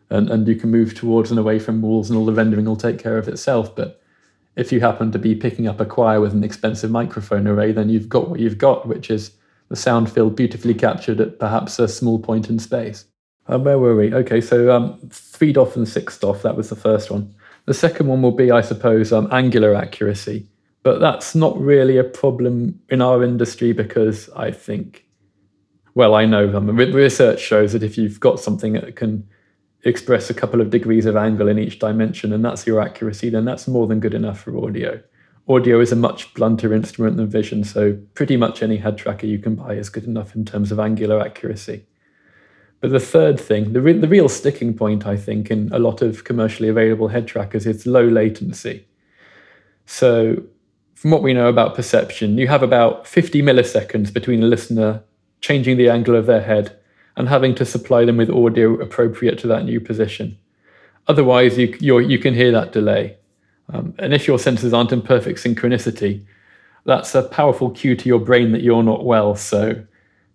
and, 0.10 0.30
and 0.30 0.46
you 0.46 0.56
can 0.56 0.70
move 0.70 0.94
towards 0.94 1.32
and 1.32 1.40
away 1.40 1.58
from 1.58 1.82
walls 1.82 2.10
and 2.10 2.20
all 2.20 2.26
the 2.26 2.34
rendering 2.34 2.66
will 2.66 2.76
take 2.76 3.00
care 3.00 3.18
of 3.18 3.30
itself. 3.30 3.74
But 3.74 4.02
if 4.58 4.74
you 4.74 4.82
happen 4.82 5.14
to 5.14 5.20
be 5.20 5.36
picking 5.36 5.70
up 5.70 5.80
a 5.80 5.86
choir 5.86 6.20
with 6.20 6.34
an 6.34 6.44
expensive 6.44 6.92
microphone 6.92 7.48
array, 7.48 7.72
then 7.72 7.88
you've 7.88 8.10
got 8.10 8.30
what 8.30 8.42
you've 8.42 8.58
got, 8.58 8.90
which 8.90 9.10
is 9.10 9.32
the 9.72 9.78
sound 9.78 10.12
field 10.12 10.36
beautifully 10.36 10.74
captured 10.74 11.22
at 11.22 11.40
perhaps 11.40 11.80
a 11.80 11.88
small 11.88 12.20
point 12.20 12.50
in 12.50 12.60
space. 12.60 13.06
Um, 13.48 13.64
where 13.64 13.80
were 13.80 13.96
we? 13.96 14.14
Okay, 14.14 14.42
so 14.42 14.70
um, 14.70 15.00
3DoF 15.08 15.78
and 15.78 15.88
6DoF, 15.88 16.42
that 16.42 16.58
was 16.58 16.70
the 16.70 16.76
first 16.76 17.10
one. 17.10 17.34
The 17.68 17.74
second 17.74 18.08
one 18.08 18.22
will 18.22 18.34
be, 18.34 18.52
I 18.52 18.60
suppose, 18.60 19.14
um, 19.14 19.30
angular 19.32 19.74
accuracy. 19.74 20.46
But 20.84 21.00
that's 21.00 21.36
not 21.36 21.58
really 21.58 21.98
a 21.98 22.04
problem 22.04 22.82
in 22.90 23.02
our 23.02 23.24
industry 23.24 23.72
because 23.72 24.30
I 24.36 24.52
think, 24.52 25.06
well, 25.96 26.16
I 26.16 26.26
know 26.26 26.54
um, 26.54 26.76
research 26.76 27.40
shows 27.40 27.72
that 27.72 27.82
if 27.82 27.98
you've 27.98 28.20
got 28.20 28.42
something 28.42 28.74
that 28.74 28.98
can 28.98 29.26
express 29.86 30.30
a 30.30 30.34
couple 30.34 30.60
of 30.60 30.70
degrees 30.70 31.06
of 31.06 31.16
angle 31.16 31.48
in 31.48 31.58
each 31.58 31.80
dimension 31.80 32.34
and 32.34 32.44
that's 32.44 32.68
your 32.68 32.82
accuracy, 32.82 33.30
then 33.30 33.46
that's 33.46 33.70
more 33.70 33.88
than 33.88 34.02
good 34.02 34.14
enough 34.14 34.42
for 34.42 34.66
audio. 34.66 35.02
Audio 35.52 35.82
is 35.82 35.92
a 35.92 35.98
much 35.98 36.34
blunter 36.34 36.74
instrument 36.74 37.18
than 37.18 37.28
vision, 37.28 37.66
so 37.66 37.98
pretty 38.14 38.38
much 38.38 38.64
any 38.64 38.78
head 38.78 38.98
tracker 38.98 39.28
you 39.28 39.38
can 39.38 39.56
buy 39.56 39.74
is 39.74 39.90
good 39.90 40.06
enough 40.06 40.34
in 40.34 40.46
terms 40.46 40.72
of 40.72 40.80
angular 40.80 41.20
accuracy. 41.20 41.86
But 42.80 42.92
the 42.92 43.02
third 43.02 43.38
thing, 43.38 43.74
the, 43.74 43.82
re- 43.82 44.00
the 44.00 44.08
real 44.08 44.30
sticking 44.30 44.74
point, 44.74 45.06
I 45.06 45.18
think, 45.18 45.52
in 45.52 45.70
a 45.74 45.80
lot 45.80 46.02
of 46.02 46.24
commercially 46.24 46.70
available 46.70 47.10
head 47.10 47.28
trackers 47.28 47.66
is 47.66 47.86
low 47.86 48.08
latency. 48.08 48.88
So 49.86 50.42
from 50.96 51.12
what 51.12 51.22
we 51.22 51.34
know 51.34 51.50
about 51.50 51.76
perception, 51.76 52.38
you 52.38 52.48
have 52.48 52.64
about 52.64 53.06
50 53.06 53.42
milliseconds 53.42 54.14
between 54.14 54.42
a 54.42 54.48
listener 54.48 55.04
changing 55.42 55.76
the 55.76 55.90
angle 55.90 56.16
of 56.16 56.28
their 56.28 56.44
head 56.44 56.80
and 57.18 57.28
having 57.28 57.56
to 57.56 57.66
supply 57.66 58.06
them 58.06 58.16
with 58.16 58.30
audio 58.30 58.80
appropriate 58.80 59.38
to 59.40 59.48
that 59.48 59.66
new 59.66 59.82
position. 59.82 60.38
Otherwise, 61.10 61.58
you, 61.58 62.00
you 62.00 62.20
can 62.20 62.36
hear 62.36 62.52
that 62.52 62.72
delay. 62.72 63.18
Um, 63.74 63.94
and 64.00 64.14
if 64.14 64.28
your 64.28 64.40
senses 64.40 64.74
aren't 64.74 64.92
in 64.92 65.02
perfect 65.02 65.40
synchronicity, 65.40 66.26
that's 66.86 67.16
a 67.16 67.24
powerful 67.24 67.70
cue 67.70 67.96
to 67.96 68.08
your 68.08 68.20
brain 68.20 68.52
that 68.52 68.62
you're 68.62 68.84
not 68.84 69.06
well. 69.06 69.36
So, 69.36 69.84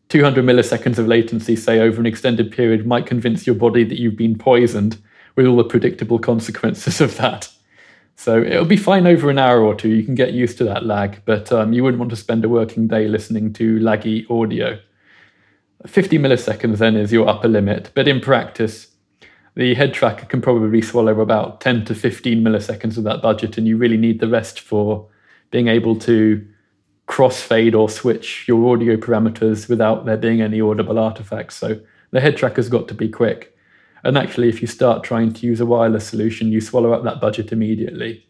200 0.08 0.44
milliseconds 0.44 0.98
of 0.98 1.08
latency, 1.08 1.56
say 1.56 1.80
over 1.80 1.98
an 2.00 2.06
extended 2.06 2.52
period, 2.52 2.86
might 2.86 3.06
convince 3.06 3.46
your 3.46 3.56
body 3.56 3.82
that 3.82 3.98
you've 3.98 4.16
been 4.16 4.38
poisoned 4.38 4.98
with 5.34 5.46
all 5.46 5.56
the 5.56 5.64
predictable 5.64 6.18
consequences 6.18 7.00
of 7.00 7.16
that. 7.16 7.50
So, 8.14 8.40
it'll 8.40 8.64
be 8.64 8.76
fine 8.76 9.06
over 9.06 9.28
an 9.28 9.38
hour 9.38 9.60
or 9.60 9.74
two. 9.74 9.88
You 9.88 10.04
can 10.04 10.14
get 10.14 10.32
used 10.32 10.58
to 10.58 10.64
that 10.64 10.86
lag, 10.86 11.22
but 11.24 11.50
um, 11.52 11.72
you 11.72 11.82
wouldn't 11.82 11.98
want 11.98 12.10
to 12.10 12.16
spend 12.16 12.44
a 12.44 12.48
working 12.48 12.86
day 12.86 13.08
listening 13.08 13.52
to 13.54 13.78
laggy 13.80 14.30
audio. 14.30 14.78
50 15.84 16.18
milliseconds 16.18 16.78
then 16.78 16.96
is 16.96 17.12
your 17.12 17.28
upper 17.28 17.48
limit, 17.48 17.90
but 17.94 18.08
in 18.08 18.20
practice, 18.20 18.88
the 19.56 19.74
head 19.74 19.94
tracker 19.94 20.26
can 20.26 20.42
probably 20.42 20.82
swallow 20.82 21.20
about 21.20 21.60
10 21.62 21.86
to 21.86 21.94
15 21.94 22.42
milliseconds 22.42 22.98
of 22.98 23.04
that 23.04 23.22
budget, 23.22 23.56
and 23.56 23.66
you 23.66 23.76
really 23.76 23.96
need 23.96 24.20
the 24.20 24.28
rest 24.28 24.60
for 24.60 25.08
being 25.50 25.68
able 25.68 25.96
to 26.00 26.46
crossfade 27.08 27.74
or 27.74 27.88
switch 27.88 28.46
your 28.46 28.72
audio 28.72 28.96
parameters 28.96 29.68
without 29.68 30.04
there 30.04 30.16
being 30.16 30.42
any 30.42 30.60
audible 30.60 30.98
artifacts. 30.98 31.56
So 31.56 31.80
the 32.10 32.20
head 32.20 32.36
tracker's 32.36 32.68
got 32.68 32.86
to 32.88 32.94
be 32.94 33.08
quick. 33.08 33.56
And 34.04 34.18
actually, 34.18 34.48
if 34.48 34.60
you 34.60 34.68
start 34.68 35.02
trying 35.02 35.32
to 35.32 35.46
use 35.46 35.60
a 35.60 35.66
wireless 35.66 36.06
solution, 36.06 36.52
you 36.52 36.60
swallow 36.60 36.92
up 36.92 37.04
that 37.04 37.20
budget 37.20 37.50
immediately. 37.50 38.26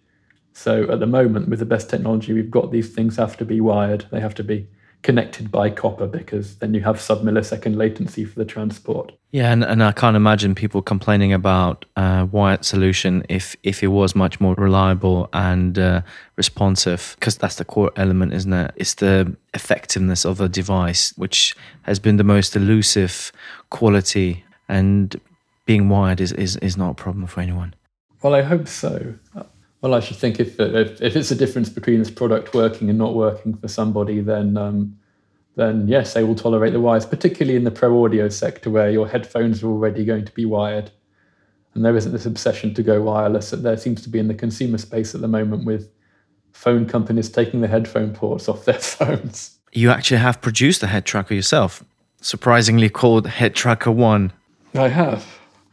So 0.52 0.90
at 0.90 1.00
the 1.00 1.06
moment, 1.06 1.48
with 1.48 1.58
the 1.58 1.66
best 1.66 1.90
technology 1.90 2.32
we've 2.32 2.50
got, 2.50 2.70
these 2.70 2.94
things 2.94 3.16
have 3.16 3.36
to 3.38 3.44
be 3.44 3.60
wired. 3.60 4.06
They 4.10 4.20
have 4.20 4.34
to 4.36 4.44
be 4.44 4.68
connected 5.07 5.53
by 5.53 5.71
copper 5.71 6.09
because 6.09 6.57
then 6.57 6.75
you 6.75 6.81
have 6.81 7.01
sub 7.01 7.23
millisecond 7.23 7.77
latency 7.77 8.25
for 8.25 8.40
the 8.40 8.45
transport. 8.45 9.12
Yeah, 9.31 9.53
and, 9.53 9.62
and 9.62 9.81
I 9.81 9.92
can't 9.92 10.16
imagine 10.16 10.57
people 10.57 10.83
complaining 10.83 11.33
about 11.33 11.85
uh, 11.95 12.27
wired 12.33 12.64
solution 12.64 13.25
if 13.29 13.55
if 13.62 13.85
it 13.85 13.87
was 13.88 14.16
much 14.16 14.40
more 14.40 14.57
reliable 14.57 15.29
and 15.33 15.79
uh, 15.79 16.01
responsive 16.35 17.14
because 17.14 17.38
that's 17.38 17.55
the 17.55 17.64
core 17.64 17.92
element, 17.95 18.35
isn't 18.35 18.53
it? 18.53 18.73
It's 18.75 18.95
the 18.95 19.37
effectiveness 19.55 20.27
of 20.27 20.40
a 20.40 20.49
device 20.49 21.12
which 21.16 21.55
has 21.83 22.01
been 22.01 22.16
the 22.16 22.25
most 22.25 22.57
elusive 22.57 23.31
quality, 23.71 24.45
and 24.69 25.14
being 25.66 25.88
wired 25.88 26.21
is 26.21 26.33
is, 26.33 26.57
is 26.57 26.77
not 26.77 26.90
a 26.90 26.95
problem 26.95 27.29
for 27.29 27.40
anyone. 27.40 27.75
Well, 28.23 28.35
I 28.35 28.42
hope 28.42 28.66
so. 28.66 29.14
Well, 29.87 29.94
I 29.94 30.01
should 30.01 30.16
think 30.16 30.40
if, 30.40 30.59
if, 30.59 31.01
if 31.01 31.14
it's 31.14 31.31
a 31.31 31.37
difference 31.37 31.68
between 31.68 32.01
this 32.01 32.11
product 32.11 32.55
working 32.55 32.90
and 32.90 32.99
not 32.99 33.14
working 33.14 33.57
for 33.57 33.68
somebody, 33.68 34.18
then 34.18 34.57
um, 34.57 34.99
then 35.55 35.87
yes, 35.87 36.12
they 36.12 36.25
will 36.25 36.35
tolerate 36.35 36.72
the 36.72 36.81
wires, 36.81 37.07
particularly 37.07 37.55
in 37.55 37.62
the 37.62 37.70
pro 37.70 38.05
audio 38.05 38.29
sector 38.29 38.68
where 38.68 38.90
your 38.90 39.07
headphones 39.07 39.62
are 39.62 39.68
already 39.68 40.05
going 40.05 40.25
to 40.25 40.33
be 40.33 40.44
wired, 40.44 40.90
and 41.72 41.85
there 41.85 41.96
isn't 41.96 42.11
this 42.11 42.27
obsession 42.27 42.75
to 42.75 42.83
go 42.83 43.01
wireless 43.01 43.51
that 43.51 43.62
there 43.62 43.77
seems 43.77 44.03
to 44.03 44.09
be 44.09 44.18
in 44.18 44.27
the 44.27 44.35
consumer 44.35 44.77
space 44.77 45.14
at 45.14 45.20
the 45.20 45.29
moment 45.29 45.64
with 45.64 45.88
phone 46.51 46.87
companies 46.87 47.29
taking 47.29 47.61
the 47.61 47.68
headphone 47.68 48.12
ports 48.12 48.49
off 48.49 48.64
their 48.64 48.75
phones. 48.81 49.57
You 49.72 49.90
actually 49.90 50.16
have 50.16 50.42
produced 50.42 50.83
a 50.83 50.88
head 50.88 51.05
tracker 51.05 51.35
yourself, 51.35 51.85
surprisingly 52.20 52.88
called 52.88 53.29
Head 53.29 53.55
Tracker 53.55 53.92
One. 53.92 54.33
I 54.75 54.88
have. 54.88 55.25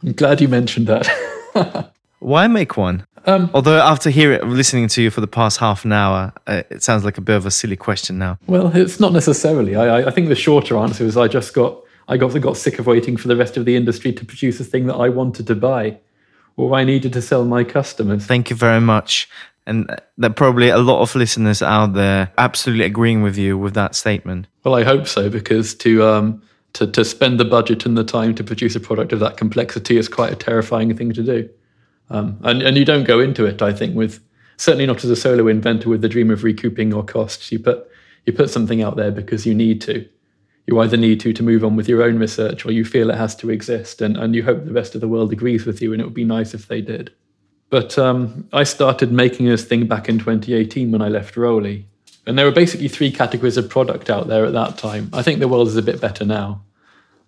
I'm 0.04 0.12
glad 0.12 0.40
you 0.40 0.46
mentioned 0.46 0.86
that. 0.86 1.90
Why 2.20 2.46
make 2.46 2.76
one? 2.76 3.04
Um, 3.26 3.50
Although 3.54 3.80
after 3.80 4.10
hearing, 4.10 4.40
listening 4.48 4.88
to 4.88 5.02
you 5.02 5.10
for 5.10 5.20
the 5.20 5.26
past 5.26 5.58
half 5.58 5.84
an 5.84 5.92
hour, 5.92 6.32
uh, 6.46 6.62
it 6.70 6.82
sounds 6.82 7.04
like 7.04 7.18
a 7.18 7.20
bit 7.20 7.36
of 7.36 7.46
a 7.46 7.50
silly 7.50 7.76
question 7.76 8.18
now. 8.18 8.38
Well, 8.46 8.74
it's 8.76 9.00
not 9.00 9.12
necessarily. 9.12 9.76
I, 9.76 10.08
I 10.08 10.10
think 10.10 10.28
the 10.28 10.34
shorter 10.34 10.76
answer 10.76 11.04
is 11.04 11.16
I 11.16 11.28
just 11.28 11.54
got 11.54 11.80
I 12.08 12.16
got 12.16 12.38
got 12.40 12.56
sick 12.56 12.78
of 12.78 12.86
waiting 12.86 13.16
for 13.16 13.28
the 13.28 13.36
rest 13.36 13.56
of 13.56 13.64
the 13.64 13.76
industry 13.76 14.12
to 14.12 14.24
produce 14.24 14.60
a 14.60 14.64
thing 14.64 14.86
that 14.86 14.96
I 14.96 15.08
wanted 15.08 15.46
to 15.46 15.54
buy, 15.54 15.98
or 16.56 16.74
I 16.74 16.84
needed 16.84 17.12
to 17.14 17.22
sell 17.22 17.44
my 17.44 17.64
customers. 17.64 18.26
Thank 18.26 18.50
you 18.50 18.56
very 18.56 18.80
much. 18.80 19.28
And 19.66 19.90
uh, 19.90 19.96
there 20.18 20.30
are 20.30 20.34
probably 20.34 20.68
a 20.68 20.78
lot 20.78 21.00
of 21.00 21.14
listeners 21.14 21.62
out 21.62 21.94
there 21.94 22.30
absolutely 22.36 22.84
agreeing 22.84 23.22
with 23.22 23.38
you 23.38 23.56
with 23.56 23.72
that 23.74 23.94
statement. 23.94 24.46
Well, 24.62 24.74
I 24.74 24.84
hope 24.84 25.06
so 25.06 25.30
because 25.30 25.74
to 25.76 26.04
um, 26.04 26.42
to 26.74 26.86
to 26.86 27.04
spend 27.04 27.40
the 27.40 27.46
budget 27.46 27.86
and 27.86 27.96
the 27.96 28.04
time 28.04 28.34
to 28.34 28.44
produce 28.44 28.76
a 28.76 28.80
product 28.80 29.12
of 29.12 29.20
that 29.20 29.38
complexity 29.38 29.96
is 29.96 30.08
quite 30.08 30.32
a 30.32 30.36
terrifying 30.36 30.94
thing 30.94 31.12
to 31.14 31.22
do. 31.22 31.48
Um, 32.10 32.38
and, 32.42 32.62
and 32.62 32.76
you 32.76 32.84
don't 32.84 33.04
go 33.04 33.20
into 33.20 33.46
it, 33.46 33.62
I 33.62 33.72
think, 33.72 33.96
with 33.96 34.20
certainly 34.56 34.86
not 34.86 35.04
as 35.04 35.10
a 35.10 35.16
solo 35.16 35.48
inventor 35.48 35.88
with 35.88 36.02
the 36.02 36.08
dream 36.08 36.30
of 36.30 36.44
recouping 36.44 36.90
your 36.90 37.04
costs. 37.04 37.50
You 37.50 37.58
put 37.58 37.90
you 38.26 38.32
put 38.32 38.50
something 38.50 38.82
out 38.82 38.96
there 38.96 39.10
because 39.10 39.46
you 39.46 39.54
need 39.54 39.80
to. 39.82 40.08
You 40.66 40.80
either 40.80 40.96
need 40.96 41.20
to 41.20 41.32
to 41.34 41.42
move 41.42 41.62
on 41.62 41.76
with 41.76 41.88
your 41.88 42.02
own 42.02 42.18
research, 42.18 42.64
or 42.64 42.72
you 42.72 42.84
feel 42.84 43.10
it 43.10 43.16
has 43.16 43.36
to 43.36 43.50
exist, 43.50 44.00
and, 44.00 44.16
and 44.16 44.34
you 44.34 44.42
hope 44.42 44.64
the 44.64 44.72
rest 44.72 44.94
of 44.94 45.00
the 45.00 45.08
world 45.08 45.32
agrees 45.32 45.66
with 45.66 45.82
you. 45.82 45.92
And 45.92 46.00
it 46.00 46.04
would 46.04 46.14
be 46.14 46.24
nice 46.24 46.54
if 46.54 46.68
they 46.68 46.80
did. 46.80 47.12
But 47.68 47.98
um, 47.98 48.48
I 48.52 48.64
started 48.64 49.12
making 49.12 49.46
this 49.46 49.64
thing 49.64 49.86
back 49.86 50.08
in 50.08 50.18
2018 50.18 50.90
when 50.90 51.02
I 51.02 51.08
left 51.08 51.36
ROLI, 51.36 51.84
and 52.26 52.38
there 52.38 52.46
were 52.46 52.52
basically 52.52 52.88
three 52.88 53.10
categories 53.10 53.56
of 53.56 53.68
product 53.68 54.08
out 54.08 54.28
there 54.28 54.46
at 54.46 54.52
that 54.52 54.78
time. 54.78 55.10
I 55.12 55.22
think 55.22 55.40
the 55.40 55.48
world 55.48 55.68
is 55.68 55.76
a 55.76 55.82
bit 55.82 56.00
better 56.00 56.24
now. 56.24 56.62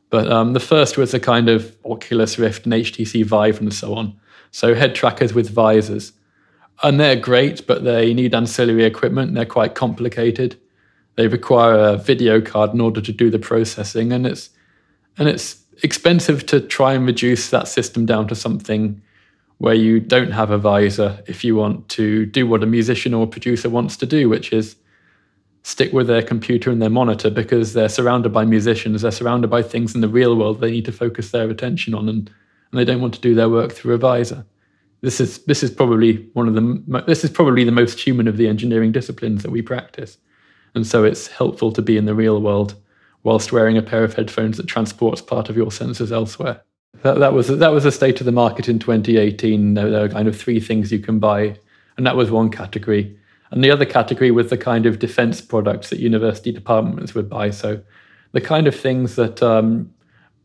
But 0.08 0.30
um, 0.30 0.52
the 0.52 0.60
first 0.60 0.96
was 0.96 1.12
a 1.12 1.20
kind 1.20 1.48
of 1.48 1.76
Oculus 1.84 2.38
Rift 2.38 2.64
and 2.64 2.72
HTC 2.72 3.24
Vive 3.24 3.60
and 3.60 3.74
so 3.74 3.94
on 3.94 4.18
so 4.50 4.74
head 4.74 4.94
trackers 4.94 5.34
with 5.34 5.50
visors. 5.50 6.12
And 6.82 7.00
they're 7.00 7.16
great, 7.16 7.66
but 7.66 7.84
they 7.84 8.12
need 8.12 8.34
ancillary 8.34 8.84
equipment. 8.84 9.34
They're 9.34 9.46
quite 9.46 9.74
complicated. 9.74 10.58
They 11.16 11.26
require 11.28 11.78
a 11.78 11.96
video 11.96 12.40
card 12.40 12.74
in 12.74 12.80
order 12.80 13.00
to 13.00 13.12
do 13.12 13.30
the 13.30 13.38
processing, 13.38 14.12
and 14.12 14.26
it's 14.26 14.50
and 15.16 15.28
it's 15.28 15.62
expensive 15.82 16.44
to 16.46 16.60
try 16.60 16.92
and 16.92 17.06
reduce 17.06 17.48
that 17.50 17.68
system 17.68 18.04
down 18.04 18.28
to 18.28 18.34
something 18.34 19.00
where 19.58 19.74
you 19.74 20.00
don't 20.00 20.32
have 20.32 20.50
a 20.50 20.58
visor 20.58 21.22
if 21.26 21.42
you 21.42 21.56
want 21.56 21.88
to 21.88 22.26
do 22.26 22.46
what 22.46 22.62
a 22.62 22.66
musician 22.66 23.14
or 23.14 23.26
producer 23.26 23.70
wants 23.70 23.96
to 23.96 24.06
do, 24.06 24.28
which 24.28 24.52
is 24.52 24.76
stick 25.62 25.92
with 25.92 26.06
their 26.06 26.22
computer 26.22 26.70
and 26.70 26.80
their 26.80 26.90
monitor 26.90 27.30
because 27.30 27.72
they're 27.72 27.88
surrounded 27.88 28.32
by 28.32 28.44
musicians, 28.44 29.02
they're 29.02 29.10
surrounded 29.10 29.48
by 29.48 29.62
things 29.62 29.94
in 29.94 30.00
the 30.00 30.08
real 30.08 30.36
world 30.36 30.60
they 30.60 30.70
need 30.70 30.84
to 30.84 30.92
focus 30.92 31.30
their 31.30 31.48
attention 31.48 31.94
on. 31.94 32.08
And 32.08 32.30
and 32.70 32.78
they 32.78 32.84
don't 32.84 33.00
want 33.00 33.14
to 33.14 33.20
do 33.20 33.34
their 33.34 33.48
work 33.48 33.72
through 33.72 33.94
a 33.94 33.98
visor. 33.98 34.44
This 35.02 35.20
is 35.20 35.44
this 35.44 35.62
is 35.62 35.70
probably 35.70 36.28
one 36.32 36.48
of 36.48 36.54
the 36.54 37.04
this 37.06 37.24
is 37.24 37.30
probably 37.30 37.64
the 37.64 37.72
most 37.72 38.00
human 38.00 38.28
of 38.28 38.36
the 38.36 38.48
engineering 38.48 38.92
disciplines 38.92 39.42
that 39.42 39.50
we 39.50 39.62
practice, 39.62 40.18
and 40.74 40.86
so 40.86 41.04
it's 41.04 41.26
helpful 41.26 41.70
to 41.72 41.82
be 41.82 41.96
in 41.96 42.06
the 42.06 42.14
real 42.14 42.40
world 42.40 42.74
whilst 43.22 43.52
wearing 43.52 43.76
a 43.76 43.82
pair 43.82 44.04
of 44.04 44.14
headphones 44.14 44.56
that 44.56 44.66
transports 44.66 45.20
part 45.20 45.48
of 45.48 45.56
your 45.56 45.72
senses 45.72 46.12
elsewhere. 46.12 46.62
That, 47.02 47.18
that 47.18 47.32
was 47.32 47.48
that 47.48 47.72
was 47.72 47.84
the 47.84 47.92
state 47.92 48.20
of 48.20 48.24
the 48.24 48.32
market 48.32 48.68
in 48.68 48.78
2018. 48.78 49.74
There, 49.74 49.90
there 49.90 50.04
are 50.04 50.08
kind 50.08 50.28
of 50.28 50.36
three 50.36 50.60
things 50.60 50.90
you 50.90 51.00
can 51.00 51.18
buy, 51.18 51.58
and 51.96 52.06
that 52.06 52.16
was 52.16 52.30
one 52.30 52.50
category. 52.50 53.18
And 53.50 53.62
the 53.62 53.70
other 53.70 53.84
category 53.84 54.30
was 54.30 54.50
the 54.50 54.58
kind 54.58 54.86
of 54.86 54.98
defense 54.98 55.40
products 55.40 55.90
that 55.90 56.00
university 56.00 56.52
departments 56.52 57.14
would 57.14 57.28
buy. 57.28 57.50
So 57.50 57.80
the 58.32 58.40
kind 58.40 58.66
of 58.66 58.74
things 58.74 59.16
that 59.16 59.42
um, 59.42 59.92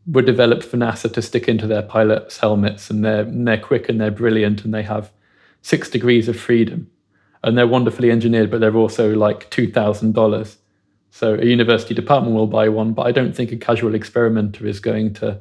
were 0.06 0.22
developed 0.22 0.64
for 0.64 0.76
NASA 0.76 1.12
to 1.12 1.22
stick 1.22 1.48
into 1.48 1.66
their 1.66 1.82
pilots' 1.82 2.38
helmets, 2.38 2.90
and 2.90 3.04
they're 3.04 3.22
and 3.22 3.46
they're 3.46 3.58
quick 3.58 3.88
and 3.88 4.00
they're 4.00 4.10
brilliant, 4.10 4.64
and 4.64 4.74
they 4.74 4.82
have 4.82 5.12
six 5.62 5.88
degrees 5.88 6.28
of 6.28 6.38
freedom, 6.38 6.90
and 7.44 7.56
they're 7.56 7.66
wonderfully 7.66 8.10
engineered, 8.10 8.50
but 8.50 8.60
they're 8.60 8.76
also 8.76 9.14
like 9.14 9.48
two 9.50 9.70
thousand 9.70 10.12
dollars. 10.12 10.58
So 11.10 11.34
a 11.34 11.44
university 11.44 11.94
department 11.94 12.34
will 12.34 12.46
buy 12.46 12.68
one, 12.68 12.94
but 12.94 13.06
I 13.06 13.12
don't 13.12 13.36
think 13.36 13.52
a 13.52 13.56
casual 13.56 13.94
experimenter 13.94 14.66
is 14.66 14.80
going 14.80 15.12
to 15.14 15.40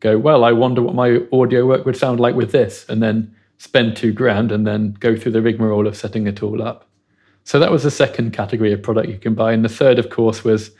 go, 0.00 0.18
well, 0.18 0.44
I 0.44 0.52
wonder 0.52 0.82
what 0.82 0.94
my 0.94 1.20
audio 1.32 1.66
work 1.66 1.86
would 1.86 1.96
sound 1.96 2.18
like 2.18 2.34
with 2.34 2.52
this, 2.52 2.84
and 2.88 3.02
then 3.02 3.34
spend 3.58 3.96
two 3.96 4.12
grand 4.12 4.50
and 4.50 4.66
then 4.66 4.96
go 4.98 5.16
through 5.16 5.32
the 5.32 5.40
rigmarole 5.40 5.86
of 5.86 5.96
setting 5.96 6.26
it 6.26 6.42
all 6.42 6.60
up. 6.60 6.88
So 7.44 7.58
that 7.60 7.70
was 7.70 7.84
the 7.84 7.90
second 7.90 8.32
category 8.32 8.72
of 8.72 8.82
product 8.82 9.08
you 9.08 9.18
can 9.18 9.34
buy. 9.34 9.52
And 9.52 9.64
the 9.64 9.68
third, 9.68 9.98
of 9.98 10.10
course, 10.10 10.42
was 10.42 10.72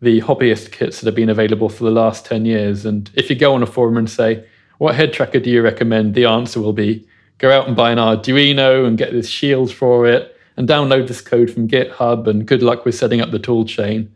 the 0.00 0.20
hobbyist 0.20 0.72
kits 0.72 1.00
that 1.00 1.06
have 1.06 1.14
been 1.14 1.30
available 1.30 1.68
for 1.68 1.84
the 1.84 1.90
last 1.90 2.26
10 2.26 2.44
years. 2.44 2.84
And 2.84 3.10
if 3.14 3.30
you 3.30 3.36
go 3.36 3.54
on 3.54 3.62
a 3.62 3.66
forum 3.66 3.96
and 3.96 4.08
say, 4.08 4.46
what 4.78 4.94
head 4.94 5.12
tracker 5.12 5.40
do 5.40 5.50
you 5.50 5.62
recommend? 5.62 6.14
The 6.14 6.26
answer 6.26 6.60
will 6.60 6.72
be 6.72 7.06
go 7.38 7.50
out 7.50 7.66
and 7.66 7.76
buy 7.76 7.90
an 7.90 7.98
Arduino 7.98 8.86
and 8.86 8.98
get 8.98 9.12
this 9.12 9.28
shield 9.28 9.72
for 9.72 10.06
it 10.06 10.36
and 10.56 10.68
download 10.68 11.08
this 11.08 11.20
code 11.20 11.50
from 11.50 11.68
GitHub 11.68 12.26
and 12.26 12.46
good 12.46 12.62
luck 12.62 12.84
with 12.84 12.94
setting 12.94 13.20
up 13.20 13.30
the 13.30 13.38
tool 13.38 13.64
chain. 13.64 14.14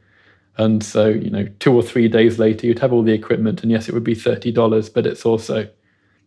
And 0.57 0.83
so, 0.83 1.09
you 1.09 1.31
know, 1.31 1.47
two 1.59 1.75
or 1.75 1.83
three 1.83 2.09
days 2.09 2.39
later, 2.39 2.67
you'd 2.67 2.81
have 2.81 2.93
all 2.93 3.03
the 3.03 3.13
equipment, 3.13 3.63
and 3.63 3.71
yes, 3.71 3.89
it 3.89 3.95
would 3.95 4.05
be 4.05 4.15
thirty 4.15 4.53
dollars, 4.53 4.91
but 4.91 5.07
it's 5.07 5.25
also 5.25 5.67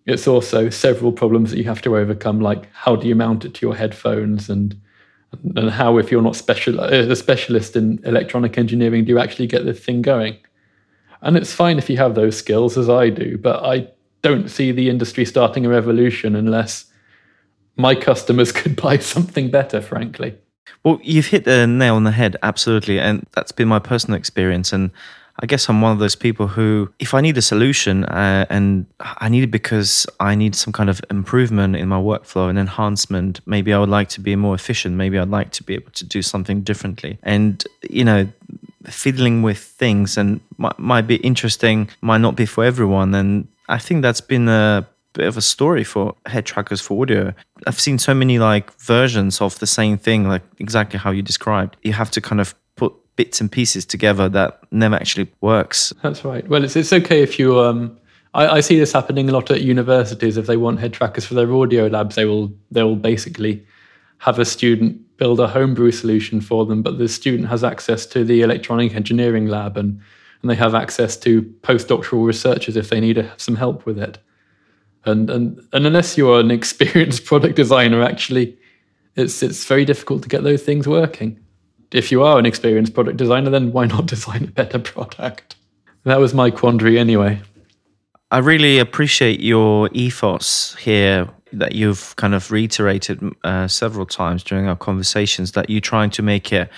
it's 0.06 0.28
also 0.28 0.70
several 0.70 1.12
problems 1.12 1.52
that 1.52 1.58
you 1.58 1.66
have 1.66 1.82
to 1.84 1.96
overcome, 1.96 2.40
like 2.40 2.70
how 2.74 2.96
do 2.96 3.08
you 3.08 3.16
mount 3.16 3.46
it 3.46 3.54
to 3.56 3.66
your 3.66 3.76
headphones 3.76 4.50
and 4.50 4.80
and 5.56 5.70
how 5.70 5.98
if 5.98 6.12
you're 6.12 6.22
not 6.22 6.36
special 6.36 6.80
uh, 6.80 6.88
a 6.88 7.16
specialist 7.16 7.76
in 7.76 8.00
electronic 8.06 8.58
engineering 8.58 9.06
do 9.06 9.10
you 9.10 9.20
actually 9.20 9.48
get 9.48 9.66
the 9.66 9.74
thing 9.74 10.02
going 10.02 10.38
and 11.22 11.38
it's 11.38 11.54
fine 11.54 11.78
if 11.78 11.90
you 11.90 11.98
have 11.98 12.16
those 12.16 12.38
skills 12.38 12.78
as 12.78 12.90
i 12.90 13.10
do 13.10 13.38
but 13.38 13.64
i 13.64 13.88
don't 14.22 14.50
see 14.50 14.72
the 14.72 14.90
industry 14.90 15.26
starting 15.26 15.66
a 15.66 15.70
revolution 15.70 16.36
unless 16.36 16.86
my 17.76 17.96
customers 17.96 18.52
could 18.60 18.76
buy 18.76 18.98
something 18.98 19.50
better 19.50 19.82
frankly 19.82 20.36
Well, 20.84 21.00
you've 21.04 21.28
hit 21.28 21.46
the 21.46 21.66
nail 21.66 21.96
on 21.96 22.04
the 22.04 22.12
head, 22.12 22.36
absolutely. 22.44 23.00
And 23.00 23.26
that's 23.32 23.52
been 23.52 23.68
my 23.68 23.80
personal 23.80 24.18
experience. 24.18 24.74
And 24.74 24.92
I 25.44 25.46
guess 25.46 25.68
I'm 25.68 25.82
one 25.82 25.92
of 25.92 26.00
those 26.00 26.16
people 26.16 26.48
who, 26.48 26.90
if 27.00 27.14
I 27.14 27.20
need 27.20 27.38
a 27.38 27.42
solution 27.42 28.06
uh, 28.06 28.46
and 28.50 28.86
I 29.02 29.28
need 29.28 29.44
it 29.44 29.52
because 29.52 30.08
I 30.22 30.36
need 30.36 30.56
some 30.56 30.72
kind 30.72 30.90
of 30.90 31.02
improvement 31.12 31.76
in 31.76 31.90
my 31.90 31.98
workflow 31.98 32.50
and 32.50 32.58
enhancement, 32.58 33.42
maybe 33.46 33.74
I 33.74 33.80
would 33.80 33.90
like 33.90 34.08
to 34.10 34.22
be 34.22 34.38
more 34.38 34.56
efficient. 34.56 34.96
Maybe 34.96 35.20
I'd 35.20 35.28
like 35.28 35.52
to 35.52 35.64
be 35.64 35.74
able 35.74 35.92
to 35.92 36.06
do 36.06 36.22
something 36.22 36.62
differently. 36.62 37.20
And, 37.24 37.62
you 37.90 38.06
know, 38.06 38.30
fiddling 38.86 39.42
with 39.42 39.58
things 39.58 40.18
and 40.18 40.40
might, 40.58 40.80
might 40.80 41.08
be 41.08 41.18
interesting, 41.18 41.90
might 42.00 42.22
not 42.22 42.38
be 42.38 42.46
for 42.46 42.64
everyone. 42.64 43.14
And 43.14 43.50
I 43.68 43.80
think 43.80 44.02
that's 44.02 44.22
been 44.22 44.48
a 44.48 44.88
bit 45.12 45.28
of 45.28 45.36
a 45.36 45.42
story 45.42 45.84
for 45.84 46.16
head 46.26 46.46
trackers 46.46 46.80
for 46.80 47.02
audio. 47.02 47.34
I've 47.68 47.82
seen 47.82 48.00
so 48.00 48.14
many 48.14 48.40
like 48.40 48.72
versions 48.80 49.42
of 49.42 49.60
the 49.60 49.68
same 49.68 49.98
thing, 49.98 50.26
like 50.26 50.44
exactly 50.60 51.00
how 51.00 51.12
you 51.12 51.22
described. 51.22 51.76
You 51.84 51.92
have 51.92 52.12
to 52.12 52.22
kind 52.22 52.40
of 52.40 52.56
bits 53.16 53.40
and 53.40 53.52
pieces 53.52 53.86
together 53.86 54.28
that 54.30 54.60
never 54.72 54.96
actually 54.96 55.32
works. 55.42 55.94
That's 56.02 56.26
right. 56.26 56.48
Well, 56.48 56.64
it's 56.64 56.76
it's 56.76 56.94
okay 56.94 57.22
if 57.22 57.40
you 57.40 57.60
um. 57.60 57.98
I, 58.36 58.48
I 58.48 58.60
see 58.62 58.80
this 58.80 58.92
happening 58.92 59.30
a 59.30 59.32
lot 59.32 59.52
at 59.52 59.62
universities. 59.62 60.38
If 60.38 60.48
they 60.48 60.58
want 60.58 60.80
head 60.80 60.94
trackers 60.94 61.24
for 61.24 61.36
their 61.36 61.52
audio 61.54 61.88
labs, 61.88 62.16
they 62.16 62.26
will 62.26 62.52
they 62.72 62.84
will 62.84 62.96
basically 62.96 63.66
have 64.18 64.40
a 64.40 64.46
student 64.46 65.00
build 65.18 65.40
a 65.40 65.48
homebrew 65.48 65.92
solution 65.92 66.42
for 66.42 66.66
them, 66.66 66.82
but 66.82 66.98
the 66.98 67.08
student 67.08 67.48
has 67.50 67.64
access 67.64 68.06
to 68.08 68.24
the 68.24 68.42
electronic 68.42 68.96
engineering 68.96 69.48
lab 69.48 69.78
and 69.78 70.02
and 70.42 70.50
they 70.50 70.56
have 70.56 70.76
access 70.76 71.16
to 71.16 71.42
postdoctoral 71.62 72.26
researchers 72.26 72.76
if 72.76 72.90
they 72.90 73.00
need 73.00 73.32
some 73.38 73.56
help 73.56 73.86
with 73.86 74.00
it. 74.00 74.18
And 75.06 75.30
and 75.30 75.62
and 75.72 75.86
unless 75.86 76.18
you're 76.18 76.40
an 76.40 76.52
experienced 76.60 77.26
product 77.26 77.56
designer, 77.56 78.02
actually, 78.02 78.58
it's 79.16 79.44
it's 79.44 79.66
very 79.66 79.86
difficult 79.86 80.24
to 80.24 80.30
get 80.30 80.44
those 80.44 80.64
things 80.64 80.88
working 80.88 81.43
if 81.94 82.12
you 82.12 82.24
are 82.24 82.40
an 82.40 82.46
experienced 82.46 82.94
product 82.94 83.18
designer, 83.18 83.50
then 83.50 83.72
why 83.72 83.86
not 83.86 84.06
design 84.16 84.46
a 84.46 84.48
better 84.48 84.80
product? 84.80 85.56
That 86.04 86.20
was 86.20 86.34
my 86.34 86.52
quandary 86.52 87.00
anyway. 87.00 87.42
I 88.32 88.40
really 88.40 88.80
appreciate 88.80 89.40
your 89.40 89.90
ethos 89.94 90.76
here 90.76 91.30
that 91.54 91.74
you've 91.74 92.16
kind 92.16 92.34
of 92.34 92.52
reiterated 92.52 93.22
uh, 93.44 93.68
several 93.68 94.08
times 94.08 94.44
during 94.44 94.68
our 94.68 94.76
conversations 94.76 95.52
that 95.52 95.70
you're 95.70 95.82
trying 95.82 96.10
to 96.10 96.24
make 96.24 96.52
it 96.52 96.70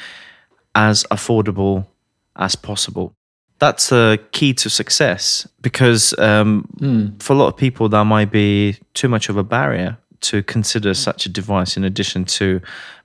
as 0.75 1.05
affordable 1.11 1.87
as 2.35 2.55
possible. 2.55 3.13
That's 3.59 3.93
a 3.93 4.19
key 4.33 4.53
to 4.55 4.69
success 4.69 5.47
because 5.61 6.13
um, 6.19 6.67
mm. 6.77 7.23
for 7.23 7.33
a 7.33 7.35
lot 7.37 7.47
of 7.47 7.55
people, 7.55 7.87
that 7.87 8.03
might 8.03 8.31
be 8.31 8.77
too 8.93 9.07
much 9.07 9.29
of 9.29 9.37
a 9.37 9.43
barrier 9.43 9.97
to 10.21 10.43
consider 10.43 10.93
such 10.93 11.25
a 11.25 11.29
device 11.29 11.77
in 11.77 11.85
addition 11.85 12.25
to 12.25 12.59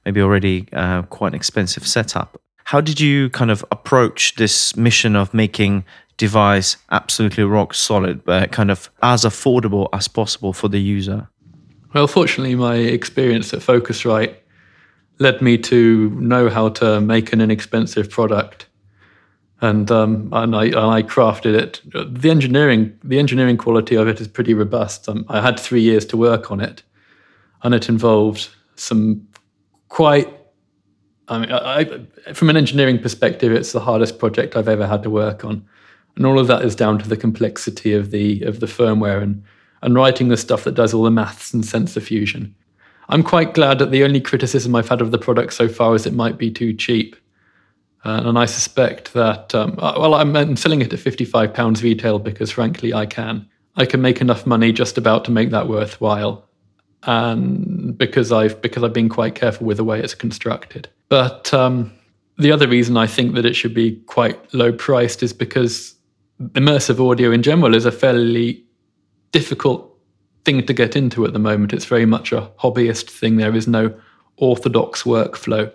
maybe 0.05 0.21
already 0.21 0.67
uh, 0.73 1.03
quite 1.03 1.29
an 1.29 1.35
expensive 1.35 1.87
setup. 1.87 2.41
How 2.65 2.81
did 2.81 3.01
you 3.01 3.31
kind 3.31 3.51
of 3.51 3.65
approach 3.71 4.37
this 4.37 4.77
mission 4.77 5.17
of 5.17 5.35
making 5.35 5.85
device 6.17 6.77
absolutely 6.91 7.45
rock 7.45 7.75
solid, 7.75 8.25
but 8.25 8.53
kind 8.53 8.71
of 8.71 8.91
as 9.03 9.25
affordable 9.25 9.89
as 9.93 10.07
possible 10.07 10.53
for 10.53 10.69
the 10.69 10.79
user? 10.79 11.29
Well, 11.95 12.07
fortunately, 12.07 12.55
my 12.55 12.77
experience 12.77 13.53
at 13.53 13.61
Focusrite 13.61 14.37
led 15.19 15.43
me 15.43 15.59
to 15.59 16.11
know 16.11 16.49
how 16.49 16.69
to 16.69 17.01
make 17.01 17.33
an 17.33 17.41
inexpensive 17.41 18.09
product, 18.09 18.67
and 19.61 19.91
um, 19.91 20.29
and 20.33 20.55
I 20.55 20.67
and 20.67 20.77
I 20.77 21.03
crafted 21.03 21.55
it. 21.55 21.81
The 21.93 22.31
engineering 22.31 22.97
the 23.03 23.19
engineering 23.19 23.57
quality 23.57 23.97
of 23.97 24.07
it 24.07 24.21
is 24.21 24.29
pretty 24.29 24.55
robust. 24.55 25.09
Um, 25.09 25.25
I 25.29 25.41
had 25.41 25.59
three 25.59 25.83
years 25.83 26.05
to 26.07 26.17
work 26.17 26.51
on 26.51 26.61
it, 26.61 26.83
and 27.63 27.75
it 27.75 27.89
involved 27.89 28.49
some 28.77 29.27
quite. 29.91 30.35
I 31.29 31.39
mean, 31.39 31.53
I, 31.53 32.33
from 32.33 32.49
an 32.51 32.57
engineering 32.57 32.99
perspective, 32.99 33.53
it's 33.53 33.73
the 33.73 33.81
hardest 33.81 34.19
project 34.19 34.57
I've 34.57 34.67
ever 34.67 34.87
had 34.87 35.03
to 35.05 35.11
work 35.11 35.45
on, 35.45 35.65
and 36.17 36.25
all 36.25 36.39
of 36.39 36.47
that 36.47 36.65
is 36.65 36.75
down 36.75 36.99
to 36.99 37.09
the 37.09 37.17
complexity 37.17 37.93
of 37.93 38.11
the 38.11 38.43
of 38.43 38.61
the 38.61 38.67
firmware 38.67 39.23
and 39.23 39.45
and 39.83 39.95
writing 39.95 40.29
the 40.29 40.37
stuff 40.37 40.65
that 40.65 40.75
does 40.75 40.95
all 40.95 41.05
the 41.05 41.11
maths 41.11 41.53
and 41.53 41.65
sensor 41.65 42.01
fusion. 42.01 42.55
I'm 43.09 43.23
quite 43.23 43.55
glad 43.55 43.79
that 43.79 43.91
the 43.91 44.05
only 44.05 44.21
criticism 44.21 44.75
I've 44.75 44.89
had 44.89 45.01
of 45.01 45.11
the 45.11 45.19
product 45.19 45.53
so 45.53 45.69
far 45.69 45.95
is 45.95 46.07
it 46.07 46.15
might 46.15 46.39
be 46.39 46.51
too 46.51 46.73
cheap. 46.73 47.17
Uh, 48.05 48.23
and 48.25 48.39
I 48.39 48.47
suspect 48.47 49.13
that, 49.15 49.55
um, 49.55 49.75
uh, 49.79 49.95
well, 49.99 50.15
I'm, 50.15 50.35
I'm, 50.35 50.57
selling 50.57 50.81
it 50.81 50.93
at 50.93 50.99
£55 51.01 51.83
retail 51.83 52.19
because, 52.19 52.51
frankly, 52.51 52.95
I 52.95 53.05
can. 53.05 53.47
I 53.77 53.85
can 53.85 54.01
make 54.01 54.21
enough 54.21 54.47
money 54.47 54.73
just 54.73 54.97
about 54.97 55.25
to 55.27 55.31
make 55.31 55.51
that 55.51 55.69
worthwhile 55.69 56.49
and 57.05 57.97
because 57.97 58.33
I've 58.33 58.61
because 58.61 58.83
I've 58.83 58.93
been 58.93 59.09
quite 59.09 59.35
careful 59.35 59.67
with 59.67 59.79
the 59.79 59.85
way 59.85 60.01
it's 60.01 60.15
constructed. 60.15 60.89
But 61.09 61.53
um, 61.55 61.93
the 62.39 62.53
other 62.53 62.69
reason 62.69 62.97
I 62.97 63.07
think 63.07 63.35
that 63.35 63.47
it 63.47 63.55
should 63.55 63.75
be 63.75 63.97
quite 64.07 64.53
low 64.55 64.73
priced 64.73 65.23
is 65.23 65.33
because 65.33 65.95
immersive 66.41 67.01
audio 67.11 67.31
in 67.33 67.43
general 67.43 67.75
is 67.75 67.85
a 67.85 67.93
fairly 67.93 68.65
difficult 69.33 69.87
thing 70.45 70.65
to 70.65 70.73
get 70.73 70.97
into 70.97 71.25
at 71.25 71.33
the 71.33 71.39
moment. 71.39 71.73
It's 71.73 71.85
very 71.85 72.07
much 72.07 72.33
a 72.33 72.51
hobbyist 72.59 73.11
thing. 73.11 73.37
There 73.37 73.55
is 73.55 73.67
no 73.67 73.95
orthodox 74.37 75.03
workflow. 75.03 75.71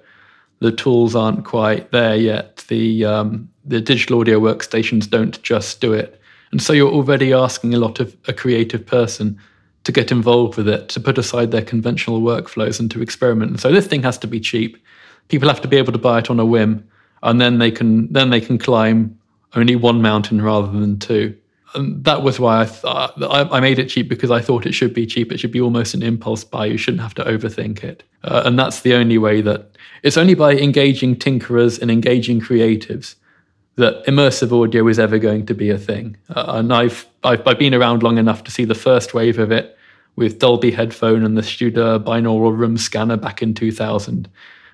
The 0.60 0.72
tools 0.72 1.16
aren't 1.16 1.46
quite 1.46 1.92
there 1.92 2.16
yet. 2.16 2.64
The 2.68 3.06
um, 3.06 3.50
the 3.66 3.82
digital 3.82 4.20
audio 4.20 4.40
workstations 4.40 5.10
don't 5.10 5.42
just 5.44 5.82
do 5.82 5.92
it, 5.94 6.20
and 6.52 6.62
so 6.62 6.72
you're 6.74 6.92
already 6.92 7.34
asking 7.34 7.74
a 7.74 7.80
lot 7.80 8.00
of 8.00 8.16
a 8.28 8.34
creative 8.34 8.86
person 8.86 9.40
to 9.86 9.92
get 9.92 10.12
involved 10.12 10.58
with 10.58 10.68
it, 10.68 10.90
to 10.90 11.00
put 11.00 11.18
aside 11.18 11.52
their 11.52 11.62
conventional 11.62 12.22
workflows 12.22 12.80
and 12.80 12.92
to 12.92 13.02
experiment. 13.02 13.52
And 13.52 13.60
so 13.60 13.72
this 13.72 13.88
thing 13.88 14.04
has 14.04 14.18
to 14.20 14.28
be 14.28 14.40
cheap. 14.40 14.84
People 15.30 15.48
have 15.48 15.62
to 15.62 15.68
be 15.68 15.78
able 15.78 15.94
to 15.94 16.00
buy 16.00 16.20
it 16.20 16.30
on 16.30 16.40
a 16.40 16.46
whim, 16.46 16.88
and 17.24 17.40
then 17.40 17.60
they 17.60 17.72
can 17.72 18.12
then 18.12 18.30
they 18.30 18.42
can 18.42 18.58
climb 18.58 19.18
only 19.54 19.76
one 19.76 20.02
mountain 20.02 20.42
rather 20.42 20.68
than 20.68 21.00
two. 21.00 21.36
And 21.76 22.04
that 22.04 22.24
was 22.24 22.40
why 22.40 22.62
I 22.62 22.66
thought 22.66 23.14
I, 23.22 23.60
made 23.60 23.80
it 23.80 23.90
cheap 23.90 24.08
because 24.08 24.32
I 24.32 24.40
thought 24.40 24.66
it 24.66 24.72
should 24.72 24.94
be 24.94 25.06
cheap. 25.06 25.32
It 25.32 25.40
should 25.40 25.52
be 25.52 25.60
almost 25.60 25.94
an 25.94 26.04
impulse 26.04 26.44
buy. 26.44 26.68
You 26.68 26.78
shouldn't 26.78 27.02
have 27.02 27.16
to 27.16 27.24
overthink 27.24 27.84
it. 27.84 28.04
Uh, 28.24 28.44
and 28.46 28.58
that's 28.58 28.82
the 28.82 28.94
only 28.94 29.18
way 29.18 29.42
that 29.42 29.76
it's 30.02 30.18
only 30.18 30.36
by 30.36 30.54
engaging 30.54 31.16
tinkerers 31.16 31.82
and 31.82 31.92
engaging 31.92 32.40
creatives 32.40 33.16
that 33.76 34.06
immersive 34.06 34.52
audio 34.52 34.88
is 34.88 35.00
ever 35.00 35.18
going 35.18 35.46
to 35.46 35.54
be 35.54 35.70
a 35.70 35.78
thing. 35.78 36.16
Uh, 36.30 36.46
and 36.48 36.74
I've, 36.74 37.06
I've, 37.24 37.46
I've 37.46 37.60
been 37.60 37.74
around 37.74 38.04
long 38.04 38.18
enough 38.18 38.44
to 38.46 38.52
see 38.52 38.66
the 38.66 38.76
first 38.76 39.14
wave 39.14 39.38
of 39.38 39.52
it 39.52 39.78
with 40.16 40.40
Dolby 40.40 40.72
headphone 40.72 41.24
and 41.24 41.38
the 41.38 41.42
Studer 41.42 42.02
binaural 42.02 42.58
room 42.58 42.78
scanner 42.78 43.18
back 43.18 43.42
in 43.42 43.54
2000. 43.54 44.30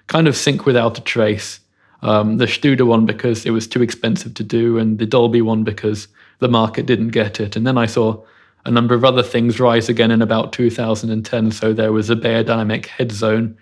Kind 0.08 0.28
of 0.28 0.38
sync 0.38 0.66
without 0.66 1.00
a 1.00 1.02
trace. 1.02 1.60
Um, 2.04 2.38
the 2.38 2.46
Studer 2.46 2.86
one 2.86 3.06
because 3.06 3.46
it 3.46 3.52
was 3.52 3.68
too 3.68 3.82
expensive 3.82 4.34
to 4.36 4.44
do, 4.44 4.78
and 4.78 4.98
the 4.98 5.06
Dolby 5.06 5.42
one 5.42 5.64
because 5.64 6.08
the 6.40 6.48
market 6.48 6.86
didn't 6.86 7.10
get 7.10 7.40
it. 7.40 7.56
And 7.56 7.66
then 7.66 7.78
I 7.78 7.86
saw 7.86 8.24
a 8.66 8.72
number 8.72 8.94
of 8.94 9.06
other 9.06 9.24
things 9.24 9.60
rise 9.60 9.90
again 9.90 10.12
in 10.12 10.22
about 10.22 10.54
2010. 10.54 11.52
So 11.52 11.74
there 11.74 11.92
was 11.92 12.10
a 12.10 12.16
Beyerdynamic 12.16 12.86
Headzone, 12.86 13.56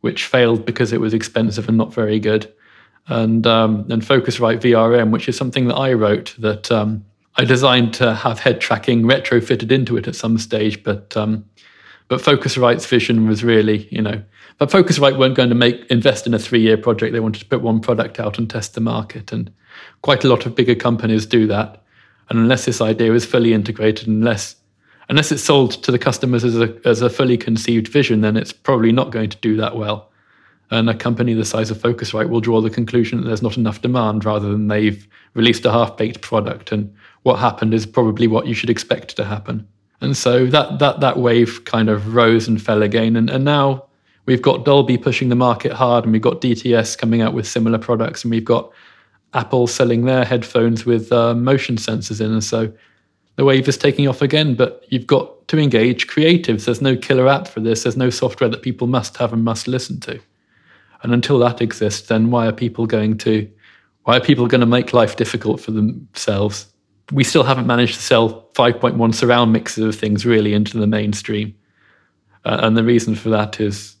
which 0.00 0.26
failed 0.26 0.66
because 0.66 0.92
it 0.92 1.00
was 1.00 1.14
expensive 1.14 1.68
and 1.68 1.78
not 1.78 1.94
very 1.94 2.18
good 2.18 2.52
and 3.08 3.46
um, 3.46 3.86
and 3.90 4.02
Focusrite 4.02 4.60
VRM, 4.60 5.10
which 5.10 5.28
is 5.28 5.36
something 5.36 5.66
that 5.68 5.76
I 5.76 5.92
wrote 5.92 6.34
that 6.38 6.70
um, 6.70 7.04
I 7.36 7.44
designed 7.44 7.94
to 7.94 8.14
have 8.14 8.38
head 8.38 8.60
tracking 8.60 9.02
retrofitted 9.02 9.72
into 9.72 9.96
it 9.96 10.06
at 10.06 10.14
some 10.14 10.38
stage, 10.38 10.82
but 10.82 11.16
um, 11.16 11.44
but 12.08 12.20
Focusrite's 12.20 12.86
vision 12.86 13.26
was 13.26 13.42
really, 13.42 13.88
you 13.90 14.02
know, 14.02 14.22
but 14.58 14.70
Focusrite 14.70 15.18
weren't 15.18 15.34
going 15.34 15.48
to 15.48 15.54
make 15.54 15.84
invest 15.90 16.26
in 16.26 16.34
a 16.34 16.38
three 16.38 16.60
year 16.60 16.76
project. 16.76 17.12
They 17.12 17.20
wanted 17.20 17.40
to 17.40 17.46
put 17.46 17.62
one 17.62 17.80
product 17.80 18.20
out 18.20 18.38
and 18.38 18.48
test 18.48 18.74
the 18.74 18.80
market, 18.80 19.32
and 19.32 19.50
quite 20.02 20.24
a 20.24 20.28
lot 20.28 20.46
of 20.46 20.54
bigger 20.54 20.74
companies 20.74 21.26
do 21.26 21.46
that. 21.46 21.82
And 22.28 22.38
unless 22.38 22.66
this 22.66 22.80
idea 22.80 23.12
is 23.14 23.26
fully 23.26 23.52
integrated, 23.52 24.08
unless 24.08 24.56
unless 25.08 25.32
it's 25.32 25.42
sold 25.42 25.72
to 25.82 25.90
the 25.90 25.98
customers 25.98 26.44
as 26.44 26.56
a 26.56 26.78
as 26.84 27.02
a 27.02 27.10
fully 27.10 27.36
conceived 27.36 27.88
vision, 27.88 28.20
then 28.20 28.36
it's 28.36 28.52
probably 28.52 28.92
not 28.92 29.10
going 29.10 29.30
to 29.30 29.36
do 29.38 29.56
that 29.56 29.76
well. 29.76 30.11
And 30.70 30.88
a 30.88 30.94
company 30.94 31.34
the 31.34 31.44
size 31.44 31.70
of 31.70 31.78
Focusrite 31.78 32.30
will 32.30 32.40
draw 32.40 32.60
the 32.60 32.70
conclusion 32.70 33.20
that 33.20 33.26
there's 33.26 33.42
not 33.42 33.58
enough 33.58 33.82
demand 33.82 34.24
rather 34.24 34.50
than 34.50 34.68
they've 34.68 35.06
released 35.34 35.66
a 35.66 35.72
half 35.72 35.96
baked 35.96 36.22
product. 36.22 36.72
And 36.72 36.94
what 37.24 37.38
happened 37.38 37.74
is 37.74 37.84
probably 37.84 38.26
what 38.26 38.46
you 38.46 38.54
should 38.54 38.70
expect 38.70 39.16
to 39.16 39.24
happen. 39.24 39.66
And 40.00 40.16
so 40.16 40.46
that, 40.46 40.78
that, 40.78 41.00
that 41.00 41.18
wave 41.18 41.64
kind 41.64 41.88
of 41.88 42.14
rose 42.14 42.48
and 42.48 42.60
fell 42.60 42.82
again. 42.82 43.16
And, 43.16 43.30
and 43.30 43.44
now 43.44 43.84
we've 44.26 44.42
got 44.42 44.64
Dolby 44.64 44.98
pushing 44.98 45.28
the 45.28 45.36
market 45.36 45.72
hard, 45.72 46.04
and 46.04 46.12
we've 46.12 46.22
got 46.22 46.40
DTS 46.40 46.98
coming 46.98 47.22
out 47.22 47.34
with 47.34 47.46
similar 47.46 47.78
products, 47.78 48.24
and 48.24 48.30
we've 48.30 48.44
got 48.44 48.70
Apple 49.34 49.66
selling 49.66 50.04
their 50.04 50.24
headphones 50.24 50.84
with 50.84 51.12
uh, 51.12 51.34
motion 51.34 51.76
sensors 51.76 52.20
in. 52.20 52.32
And 52.32 52.44
so 52.44 52.72
the 53.36 53.44
wave 53.44 53.68
is 53.68 53.78
taking 53.78 54.08
off 54.08 54.22
again, 54.22 54.54
but 54.54 54.84
you've 54.88 55.06
got 55.06 55.46
to 55.48 55.58
engage 55.58 56.06
creatives. 56.06 56.64
There's 56.64 56.82
no 56.82 56.96
killer 56.96 57.28
app 57.28 57.48
for 57.48 57.60
this, 57.60 57.84
there's 57.84 57.96
no 57.96 58.10
software 58.10 58.50
that 58.50 58.62
people 58.62 58.86
must 58.86 59.16
have 59.18 59.32
and 59.32 59.44
must 59.44 59.68
listen 59.68 60.00
to. 60.00 60.20
And 61.02 61.12
until 61.12 61.38
that 61.40 61.60
exists, 61.60 62.08
then 62.08 62.30
why 62.30 62.46
are 62.46 62.52
people 62.52 62.86
going 62.86 63.18
to 63.18 63.50
why 64.04 64.16
are 64.16 64.20
people 64.20 64.48
going 64.48 64.60
to 64.60 64.66
make 64.66 64.92
life 64.92 65.16
difficult 65.16 65.60
for 65.60 65.70
themselves? 65.70 66.66
We 67.12 67.22
still 67.22 67.44
haven't 67.44 67.66
managed 67.66 67.94
to 67.94 68.02
sell 68.02 68.48
5.1 68.54 69.14
surround 69.14 69.52
mixes 69.52 69.84
of 69.84 69.94
things 69.94 70.26
really 70.26 70.54
into 70.54 70.78
the 70.78 70.86
mainstream. 70.88 71.54
Uh, 72.44 72.58
and 72.62 72.76
the 72.76 72.82
reason 72.82 73.14
for 73.14 73.28
that 73.30 73.60
is 73.60 73.96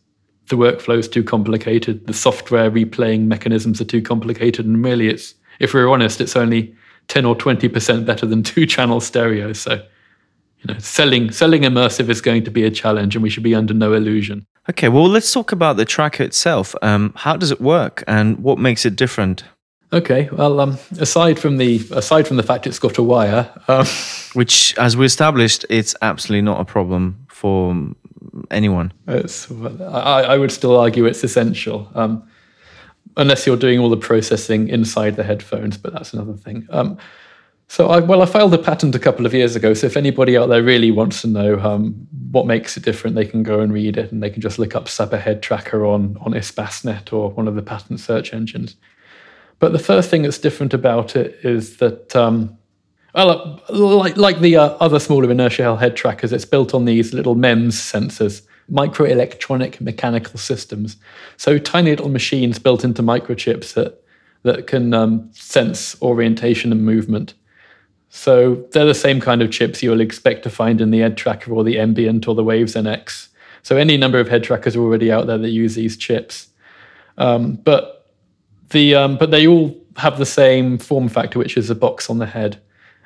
the 0.48 0.56
workflow 0.56 0.98
is 0.98 1.08
too 1.08 1.22
complicated, 1.22 2.06
the 2.06 2.12
software 2.12 2.70
replaying 2.70 3.26
mechanisms 3.26 3.80
are 3.80 3.86
too 3.86 4.02
complicated, 4.02 4.66
and 4.66 4.84
really, 4.84 5.08
it's 5.08 5.34
if 5.60 5.72
we're 5.72 5.88
honest, 5.88 6.20
it's 6.20 6.36
only 6.36 6.74
ten 7.08 7.24
or 7.24 7.34
twenty 7.34 7.68
percent 7.68 8.06
better 8.06 8.26
than 8.26 8.42
two-channel 8.52 9.00
stereo. 9.00 9.52
So, 9.52 9.74
you 9.74 10.74
know, 10.74 10.78
selling 10.78 11.30
selling 11.30 11.62
immersive 11.62 12.08
is 12.08 12.20
going 12.20 12.44
to 12.44 12.50
be 12.50 12.64
a 12.64 12.70
challenge, 12.70 13.14
and 13.14 13.22
we 13.22 13.30
should 13.30 13.42
be 13.42 13.54
under 13.54 13.72
no 13.72 13.92
illusion. 13.92 14.46
Okay, 14.68 14.88
well, 14.88 15.08
let's 15.08 15.32
talk 15.32 15.50
about 15.50 15.76
the 15.76 15.84
tracker 15.84 16.22
itself. 16.22 16.74
Um, 16.82 17.12
how 17.16 17.36
does 17.36 17.50
it 17.50 17.60
work, 17.60 18.04
and 18.06 18.38
what 18.38 18.58
makes 18.58 18.86
it 18.86 18.94
different? 18.94 19.42
Okay, 19.92 20.28
well, 20.30 20.60
um, 20.60 20.78
aside 20.98 21.38
from 21.38 21.56
the 21.58 21.80
aside 21.90 22.28
from 22.28 22.36
the 22.36 22.42
fact 22.44 22.66
it's 22.66 22.78
got 22.78 22.96
a 22.96 23.02
wire, 23.02 23.50
um, 23.66 23.84
which, 24.34 24.76
as 24.78 24.96
we 24.96 25.04
established, 25.04 25.66
it's 25.68 25.96
absolutely 26.00 26.42
not 26.42 26.60
a 26.60 26.64
problem 26.64 27.26
for 27.28 27.76
anyone. 28.50 28.92
It's, 29.08 29.50
I, 29.50 30.22
I, 30.22 30.38
would 30.38 30.52
still 30.52 30.78
argue 30.78 31.06
it's 31.06 31.24
essential, 31.24 31.90
um, 31.96 32.22
unless 33.16 33.46
you're 33.46 33.56
doing 33.56 33.80
all 33.80 33.90
the 33.90 33.96
processing 33.96 34.68
inside 34.68 35.16
the 35.16 35.24
headphones, 35.24 35.76
but 35.76 35.92
that's 35.92 36.14
another 36.14 36.34
thing. 36.34 36.68
So, 37.72 37.88
I, 37.88 38.00
well, 38.00 38.20
I 38.20 38.26
filed 38.26 38.52
a 38.52 38.58
patent 38.58 38.94
a 38.94 38.98
couple 38.98 39.24
of 39.24 39.32
years 39.32 39.56
ago. 39.56 39.72
So, 39.72 39.86
if 39.86 39.96
anybody 39.96 40.36
out 40.36 40.50
there 40.50 40.62
really 40.62 40.90
wants 40.90 41.22
to 41.22 41.26
know 41.26 41.58
um, 41.60 42.06
what 42.30 42.44
makes 42.44 42.76
it 42.76 42.82
different, 42.82 43.16
they 43.16 43.24
can 43.24 43.42
go 43.42 43.60
and 43.60 43.72
read 43.72 43.96
it, 43.96 44.12
and 44.12 44.22
they 44.22 44.28
can 44.28 44.42
just 44.42 44.58
look 44.58 44.76
up 44.76 44.90
Supper 44.90 45.16
Head 45.16 45.42
Tracker 45.42 45.86
on 45.86 46.18
on 46.20 46.34
Espacenet 46.34 47.14
or 47.14 47.30
one 47.30 47.48
of 47.48 47.54
the 47.54 47.62
patent 47.62 47.98
search 48.00 48.34
engines. 48.34 48.76
But 49.58 49.72
the 49.72 49.78
first 49.78 50.10
thing 50.10 50.20
that's 50.20 50.36
different 50.36 50.74
about 50.74 51.16
it 51.16 51.38
is 51.44 51.78
that 51.78 52.14
um, 52.14 52.58
well, 53.14 53.58
like, 53.70 54.18
like 54.18 54.40
the 54.40 54.58
uh, 54.58 54.76
other 54.78 54.98
smaller 54.98 55.30
inertia 55.30 55.74
head 55.74 55.96
trackers, 55.96 56.30
it's 56.30 56.44
built 56.44 56.74
on 56.74 56.84
these 56.84 57.14
little 57.14 57.36
MEMS 57.36 57.76
sensors, 57.76 58.42
microelectronic 58.70 59.80
mechanical 59.80 60.38
systems. 60.38 60.98
So 61.38 61.56
tiny 61.56 61.88
little 61.88 62.10
machines 62.10 62.58
built 62.58 62.84
into 62.84 63.02
microchips 63.02 63.72
that, 63.72 64.04
that 64.42 64.66
can 64.66 64.92
um, 64.92 65.30
sense 65.32 65.96
orientation 66.02 66.70
and 66.70 66.84
movement. 66.84 67.32
So 68.14 68.66
they're 68.72 68.84
the 68.84 68.94
same 68.94 69.22
kind 69.22 69.40
of 69.40 69.50
chips 69.50 69.82
you'll 69.82 70.02
expect 70.02 70.42
to 70.42 70.50
find 70.50 70.82
in 70.82 70.90
the 70.90 70.98
head 70.98 71.16
tracker 71.16 71.50
or 71.50 71.64
the 71.64 71.78
Ambient 71.78 72.28
or 72.28 72.34
the 72.34 72.44
Waves 72.44 72.74
NX. 72.74 73.28
So 73.62 73.78
any 73.78 73.96
number 73.96 74.20
of 74.20 74.28
head 74.28 74.44
trackers 74.44 74.76
are 74.76 74.82
already 74.82 75.10
out 75.10 75.26
there 75.26 75.38
that 75.38 75.48
use 75.48 75.76
these 75.76 75.96
chips. 75.96 76.50
Um, 77.16 77.54
but 77.54 78.10
the 78.68 78.94
um, 78.94 79.16
but 79.16 79.30
they 79.30 79.46
all 79.46 79.74
have 79.96 80.18
the 80.18 80.26
same 80.26 80.76
form 80.76 81.08
factor, 81.08 81.38
which 81.38 81.56
is 81.56 81.70
a 81.70 81.74
box 81.74 82.10
on 82.10 82.18
the 82.18 82.26
head. 82.26 82.60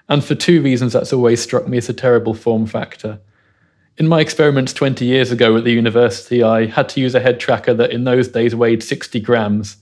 And 0.09 0.25
for 0.25 0.35
two 0.35 0.61
reasons, 0.61 0.93
that's 0.93 1.13
always 1.13 1.41
struck 1.41 1.69
me 1.69 1.79
as 1.79 1.89
a 1.89 1.95
terrible 1.95 2.35
form 2.35 2.67
factor. 2.67 3.21
In 3.99 4.09
my 4.09 4.21
experiments 4.21 4.73
20 4.73 5.05
years 5.05 5.31
ago 5.31 5.57
at 5.57 5.63
the 5.63 5.73
university, 5.73 6.43
I 6.43 6.67
had 6.67 6.89
to 6.91 7.01
use 7.01 7.15
a 7.15 7.21
head 7.21 7.39
tracker 7.39 7.75
that 7.75 7.93
in 7.93 8.03
those 8.03 8.27
days 8.27 8.57
weighed 8.57 8.83
60 8.83 9.21
grams. 9.21 9.77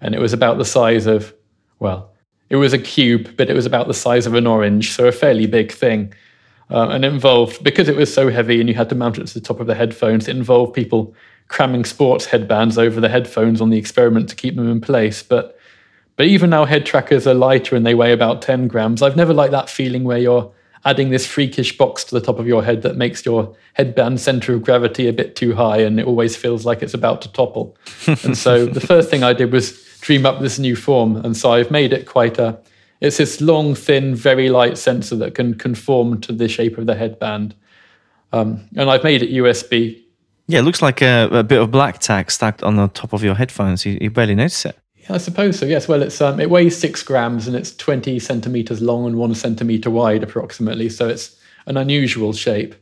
And 0.00 0.14
it 0.14 0.20
was 0.20 0.32
about 0.32 0.58
the 0.58 0.64
size 0.64 1.06
of, 1.06 1.34
well, 1.80 2.12
it 2.50 2.56
was 2.56 2.72
a 2.72 2.78
cube, 2.78 3.36
but 3.36 3.48
it 3.48 3.54
was 3.54 3.64
about 3.64 3.86
the 3.86 3.94
size 3.94 4.26
of 4.26 4.34
an 4.34 4.46
orange, 4.46 4.92
so 4.92 5.06
a 5.06 5.12
fairly 5.12 5.46
big 5.46 5.72
thing. 5.72 6.12
Uh, 6.68 6.88
and 6.88 7.04
it 7.04 7.12
involved, 7.12 7.64
because 7.64 7.88
it 7.88 7.96
was 7.96 8.12
so 8.12 8.30
heavy 8.30 8.60
and 8.60 8.68
you 8.68 8.74
had 8.74 8.88
to 8.88 8.94
mount 8.94 9.18
it 9.18 9.26
to 9.26 9.34
the 9.34 9.40
top 9.40 9.60
of 9.60 9.66
the 9.66 9.74
headphones, 9.74 10.28
it 10.28 10.36
involved 10.36 10.74
people 10.74 11.14
cramming 11.48 11.84
sports 11.84 12.26
headbands 12.26 12.78
over 12.78 13.00
the 13.00 13.08
headphones 13.08 13.60
on 13.60 13.70
the 13.70 13.78
experiment 13.78 14.28
to 14.28 14.36
keep 14.36 14.54
them 14.56 14.70
in 14.70 14.80
place. 14.80 15.22
But 15.22 15.56
but 16.16 16.26
even 16.26 16.50
now, 16.50 16.66
head 16.66 16.84
trackers 16.84 17.26
are 17.26 17.32
lighter 17.32 17.74
and 17.74 17.86
they 17.86 17.94
weigh 17.94 18.12
about 18.12 18.42
10 18.42 18.68
grams. 18.68 19.00
I've 19.00 19.16
never 19.16 19.32
liked 19.32 19.52
that 19.52 19.70
feeling 19.70 20.04
where 20.04 20.18
you're 20.18 20.52
adding 20.84 21.08
this 21.08 21.26
freakish 21.26 21.78
box 21.78 22.04
to 22.04 22.14
the 22.14 22.20
top 22.20 22.38
of 22.38 22.46
your 22.46 22.62
head 22.62 22.82
that 22.82 22.96
makes 22.96 23.24
your 23.24 23.56
headband 23.72 24.20
center 24.20 24.52
of 24.52 24.62
gravity 24.62 25.08
a 25.08 25.14
bit 25.14 25.34
too 25.34 25.54
high 25.54 25.78
and 25.78 25.98
it 25.98 26.06
always 26.06 26.36
feels 26.36 26.66
like 26.66 26.82
it's 26.82 26.92
about 26.92 27.22
to 27.22 27.32
topple. 27.32 27.74
and 28.22 28.36
so 28.36 28.66
the 28.66 28.80
first 28.80 29.08
thing 29.08 29.22
I 29.22 29.32
did 29.32 29.50
was 29.50 29.82
dream 30.00 30.26
up 30.26 30.40
this 30.40 30.58
new 30.58 30.76
form. 30.76 31.16
And 31.16 31.36
so 31.36 31.52
I've 31.52 31.70
made 31.70 31.92
it 31.92 32.06
quite 32.06 32.38
a, 32.38 32.58
it's 33.00 33.18
this 33.18 33.40
long, 33.40 33.74
thin, 33.74 34.14
very 34.14 34.48
light 34.48 34.78
sensor 34.78 35.16
that 35.16 35.34
can 35.34 35.54
conform 35.54 36.20
to 36.22 36.32
the 36.32 36.48
shape 36.48 36.78
of 36.78 36.86
the 36.86 36.94
headband. 36.94 37.54
Um, 38.32 38.68
and 38.76 38.90
I've 38.90 39.04
made 39.04 39.22
it 39.22 39.30
USB. 39.30 40.02
Yeah, 40.46 40.60
it 40.60 40.62
looks 40.62 40.82
like 40.82 41.00
a, 41.02 41.28
a, 41.30 41.42
bit 41.42 41.60
of 41.60 41.70
black 41.70 41.98
tack 42.00 42.30
stacked 42.30 42.62
on 42.62 42.76
the 42.76 42.88
top 42.88 43.12
of 43.12 43.22
your 43.22 43.34
headphones. 43.34 43.86
You, 43.86 43.98
you 44.00 44.10
barely 44.10 44.34
notice 44.34 44.64
it. 44.64 44.78
I 45.08 45.18
suppose 45.18 45.58
so. 45.58 45.66
Yes. 45.66 45.88
Well, 45.88 46.02
it's 46.02 46.20
um, 46.20 46.38
it 46.38 46.50
weighs 46.50 46.76
six 46.76 47.02
grams 47.02 47.46
and 47.48 47.56
it's 47.56 47.74
twenty 47.74 48.18
centimeters 48.18 48.80
long 48.80 49.06
and 49.06 49.16
one 49.16 49.34
centimeter 49.34 49.90
wide, 49.90 50.22
approximately. 50.22 50.88
So 50.88 51.08
it's 51.08 51.36
an 51.66 51.76
unusual 51.76 52.32
shape. 52.32 52.74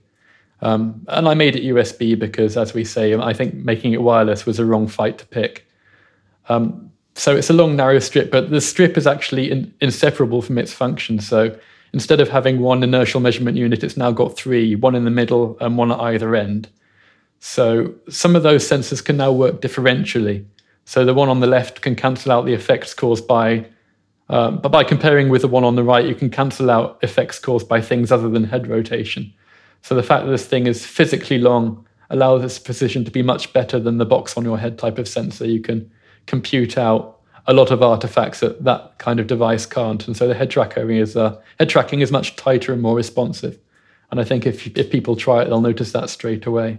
Um, 0.61 1.05
and 1.09 1.29
I 1.29 1.35
made 1.35 1.57
it 1.57 1.62
USB 1.62 2.19
because, 2.19 2.57
as 2.57 2.75
we 2.75 2.85
say, 2.85 3.14
I 3.14 3.33
think 3.33 3.55
making 3.55 3.93
it 3.93 4.03
wireless 4.03 4.45
was 4.45 4.59
a 4.59 4.64
wrong 4.64 4.89
fight 4.89 5.19
to 5.19 5.27
pick. 5.27 5.66
Um, 6.49 6.88
so 7.19 7.35
it's 7.35 7.51
a 7.51 7.53
long, 7.53 7.75
narrow 7.75 7.99
strip, 7.99 8.31
but 8.31 8.51
the 8.51 8.61
strip 8.61 8.97
is 8.97 9.07
actually 9.07 9.51
in, 9.51 9.75
inseparable 9.81 10.41
from 10.41 10.57
its 10.57 10.73
function. 10.73 11.19
So 11.19 11.59
instead 11.93 12.21
of 12.21 12.29
having 12.29 12.61
one 12.61 12.85
inertial 12.85 13.21
measurement 13.21 13.57
unit, 13.57 13.83
it's 13.83 13.97
now 13.97 14.12
got 14.12 14.37
three, 14.37 14.77
one 14.77 14.95
in 14.95 15.05
the 15.05 15.11
middle 15.11 15.57
and 15.61 15.77
one 15.77 15.91
at 15.91 15.99
either 15.99 16.37
end. 16.37 16.69
So 17.41 17.93
some 18.09 18.37
of 18.37 18.45
those 18.45 18.69
sensors 18.69 19.05
can 19.05 19.16
now 19.16 19.33
work 19.33 19.61
differentially. 19.61 20.45
So 20.85 21.05
the 21.05 21.12
one 21.12 21.29
on 21.29 21.41
the 21.41 21.49
left 21.49 21.83
can 21.83 21.97
cancel 21.97 22.31
out 22.31 22.45
the 22.47 22.55
effects 22.55 22.95
caused 22.95 23.27
by, 23.27 23.66
um, 24.29 24.61
but 24.61 24.71
by 24.71 24.85
comparing 24.85 25.29
with 25.29 25.43
the 25.43 25.49
one 25.49 25.64
on 25.64 25.75
the 25.75 25.83
right, 25.83 26.07
you 26.07 26.14
can 26.14 26.31
cancel 26.31 26.71
out 26.71 27.01
effects 27.03 27.41
caused 27.41 27.69
by 27.69 27.81
things 27.81 28.12
other 28.12 28.29
than 28.29 28.45
head 28.45 28.69
rotation. 28.69 29.33
So 29.83 29.97
the 29.97 30.05
fact 30.05 30.25
that 30.25 30.31
this 30.31 30.47
thing 30.47 30.69
is 30.69 30.87
physically 30.87 31.39
long 31.39 31.85
allows 32.11 32.45
its 32.45 32.61
precision 32.61 33.05
to 33.05 33.11
be 33.11 33.23
much 33.23 33.53
better 33.53 33.81
than 33.81 33.99
the 33.99 34.07
box 34.07 34.37
on 34.37 34.45
your 34.45 34.57
head 34.59 34.79
type 34.79 34.99
of 34.99 35.09
sensor. 35.09 35.45
You 35.45 35.61
can 35.61 35.91
compute 36.29 36.79
out 36.79 37.18
a 37.47 37.53
lot 37.53 37.70
of 37.70 37.83
artifacts 37.83 38.41
that 38.41 38.62
that 38.64 38.99
kind 38.99 39.18
of 39.18 39.26
device 39.26 39.66
can't. 39.66 40.07
And 40.07 40.16
so 40.16 40.29
the 40.29 40.35
head 40.35 40.51
tracking 40.51 40.91
is 40.91 41.16
uh, 41.16 41.41
head 41.59 41.68
tracking 41.68 42.01
is 42.01 42.12
much 42.12 42.37
tighter 42.37 42.72
and 42.72 42.81
more 42.81 42.95
responsive. 42.95 43.59
And 44.11 44.20
I 44.20 44.24
think 44.24 44.47
if 44.47 44.66
if 44.79 44.91
people 44.91 45.16
try 45.16 45.43
it, 45.43 45.47
they'll 45.47 45.61
notice 45.61 45.93
that 45.93 46.11
straight 46.11 46.47
away. 46.47 46.79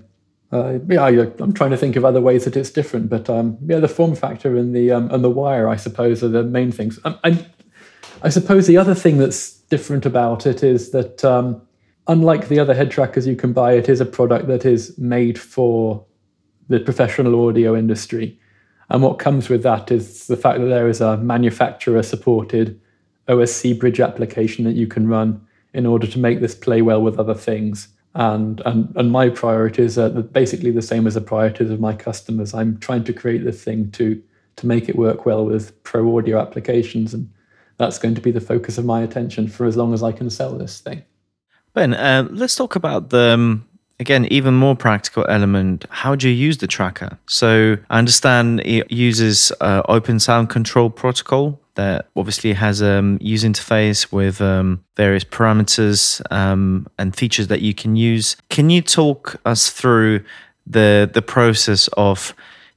Uh, 0.51 0.79
yeah, 0.87 1.03
I, 1.03 1.11
am 1.41 1.53
trying 1.53 1.69
to 1.69 1.77
think 1.77 1.95
of 1.95 2.03
other 2.03 2.21
ways 2.21 2.45
that 2.45 2.55
it's 2.55 2.71
different, 2.71 3.07
but 3.07 3.29
um, 3.29 3.57
yeah, 3.67 3.79
the 3.79 3.87
form 3.87 4.15
factor 4.15 4.57
and 4.57 4.75
the 4.75 4.91
um, 4.91 5.11
and 5.11 5.23
the 5.23 5.29
wire, 5.29 5.67
I 5.67 5.75
suppose, 5.75 6.23
are 6.23 6.29
the 6.29 6.43
main 6.43 6.71
things. 6.71 6.99
Um, 7.03 7.19
I, 7.23 7.45
I 8.23 8.29
suppose 8.29 8.65
the 8.65 8.77
other 8.77 8.95
thing 8.95 9.17
that's 9.17 9.53
different 9.69 10.05
about 10.05 10.45
it 10.45 10.63
is 10.63 10.91
that, 10.91 11.23
um, 11.23 11.61
unlike 12.07 12.47
the 12.47 12.59
other 12.59 12.73
head 12.73 12.91
trackers 12.91 13.27
you 13.27 13.35
can 13.35 13.53
buy, 13.53 13.73
it 13.73 13.87
is 13.87 14.01
a 14.01 14.05
product 14.05 14.47
that 14.47 14.65
is 14.65 14.97
made 14.97 15.39
for 15.39 16.03
the 16.67 16.79
professional 16.79 17.47
audio 17.47 17.75
industry, 17.75 18.39
and 18.89 19.01
what 19.03 19.19
comes 19.19 19.49
with 19.49 19.63
that 19.63 19.91
is 19.91 20.27
the 20.27 20.37
fact 20.37 20.59
that 20.59 20.65
there 20.67 20.87
is 20.87 21.01
a 21.01 21.17
manufacturer-supported 21.17 22.79
OSC 23.27 23.79
bridge 23.79 23.99
application 23.99 24.65
that 24.65 24.75
you 24.75 24.87
can 24.87 25.07
run 25.07 25.45
in 25.73 25.85
order 25.85 26.07
to 26.07 26.19
make 26.19 26.39
this 26.39 26.55
play 26.55 26.81
well 26.81 27.01
with 27.01 27.19
other 27.19 27.35
things 27.35 27.89
and 28.15 28.61
and 28.65 28.91
and 28.95 29.11
my 29.11 29.29
priorities 29.29 29.97
are 29.97 30.09
basically 30.09 30.71
the 30.71 30.81
same 30.81 31.05
as 31.05 31.13
the 31.13 31.21
priorities 31.21 31.69
of 31.69 31.79
my 31.79 31.93
customers. 31.93 32.53
I'm 32.53 32.77
trying 32.79 33.03
to 33.05 33.13
create 33.13 33.43
this 33.43 33.63
thing 33.63 33.91
to 33.91 34.21
to 34.55 34.67
make 34.67 34.89
it 34.89 34.97
work 34.97 35.25
well 35.25 35.45
with 35.45 35.81
pro 35.83 36.17
audio 36.17 36.39
applications, 36.39 37.13
and 37.13 37.31
that's 37.77 37.99
going 37.99 38.15
to 38.15 38.21
be 38.21 38.31
the 38.31 38.41
focus 38.41 38.77
of 38.77 38.85
my 38.85 39.01
attention 39.01 39.47
for 39.47 39.65
as 39.65 39.77
long 39.77 39.93
as 39.93 40.03
I 40.03 40.11
can 40.11 40.29
sell 40.29 40.57
this 40.57 40.79
thing. 40.79 41.03
Ben, 41.73 41.93
uh, 41.93 42.27
let's 42.31 42.55
talk 42.55 42.75
about 42.75 43.09
the 43.09 43.33
um, 43.35 43.68
again 43.99 44.25
even 44.25 44.53
more 44.53 44.75
practical 44.75 45.25
element. 45.27 45.85
How 45.89 46.15
do 46.15 46.29
you 46.29 46.35
use 46.35 46.57
the 46.57 46.67
tracker? 46.67 47.17
So 47.27 47.77
I 47.89 47.97
understand 47.97 48.61
it 48.61 48.91
uses 48.91 49.51
uh, 49.61 49.81
Open 49.87 50.19
Sound 50.19 50.49
Control 50.49 50.89
Protocol 50.89 51.59
that 51.75 52.07
obviously 52.15 52.53
has 52.53 52.81
a 52.81 52.99
um, 52.99 53.17
user 53.21 53.47
interface 53.47 54.11
with 54.11 54.41
um, 54.41 54.83
various 54.97 55.23
parameters 55.23 56.21
um, 56.31 56.87
and 56.97 57.15
features 57.15 57.47
that 57.47 57.61
you 57.61 57.73
can 57.73 57.95
use. 57.95 58.35
Can 58.49 58.69
you 58.69 58.81
talk 58.81 59.39
us 59.45 59.69
through 59.69 60.23
the 60.65 61.09
the 61.11 61.21
process 61.21 61.87
of 61.95 62.33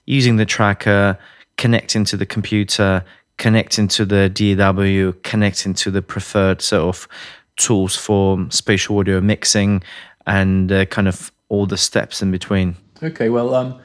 using 0.07 0.37
the 0.37 0.47
tracker, 0.47 1.19
connecting 1.57 2.05
to 2.05 2.17
the 2.17 2.27
computer, 2.27 3.05
connecting 3.39 3.89
to 3.89 4.05
the 4.05 4.29
DAW, 4.29 5.19
connecting 5.23 5.75
to 5.75 5.91
the 5.91 6.03
preferred 6.03 6.63
sort 6.63 6.83
of 6.83 7.09
tools 7.57 7.97
for 7.97 8.47
spatial 8.51 8.99
audio 8.99 9.21
mixing, 9.21 9.83
and 10.27 10.71
uh, 10.71 10.85
kind 10.87 11.09
of 11.09 11.33
all 11.49 11.67
the 11.67 11.77
steps 11.77 12.23
in 12.23 12.31
between? 12.31 12.77
Okay, 13.03 13.29
well, 13.29 13.55
um, 13.55 13.81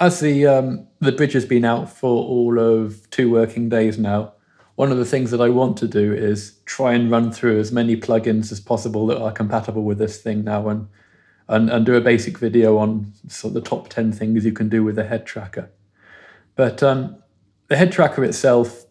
as 0.00 0.20
the 0.20 0.46
um, 0.46 0.86
the 1.00 1.12
bridge 1.12 1.32
has 1.32 1.44
been 1.44 1.64
out 1.64 1.90
for 1.90 2.24
all 2.24 2.58
of 2.58 3.08
two 3.10 3.30
working 3.30 3.68
days 3.68 3.98
now, 3.98 4.32
one 4.76 4.92
of 4.92 4.98
the 4.98 5.04
things 5.04 5.30
that 5.30 5.40
I 5.40 5.48
want 5.48 5.76
to 5.78 5.88
do 5.88 6.12
is 6.12 6.58
try 6.64 6.92
and 6.92 7.10
run 7.10 7.32
through 7.32 7.58
as 7.58 7.72
many 7.72 7.96
plugins 7.96 8.52
as 8.52 8.60
possible 8.60 9.06
that 9.08 9.20
are 9.20 9.32
compatible 9.32 9.82
with 9.82 9.98
this 9.98 10.20
thing 10.20 10.44
now 10.44 10.68
and 10.68 10.88
and, 11.48 11.70
and 11.70 11.86
do 11.86 11.94
a 11.94 12.00
basic 12.00 12.38
video 12.38 12.76
on 12.78 13.12
sort 13.28 13.56
of 13.56 13.62
the 13.62 13.68
top 13.68 13.88
10 13.88 14.12
things 14.12 14.44
you 14.44 14.52
can 14.52 14.68
do 14.68 14.84
with 14.84 14.96
the 14.96 15.04
head 15.04 15.26
tracker. 15.26 15.70
But 16.56 16.82
um, 16.82 17.22
the 17.68 17.76
head 17.76 17.90
tracker 17.90 18.22
itself 18.22 18.84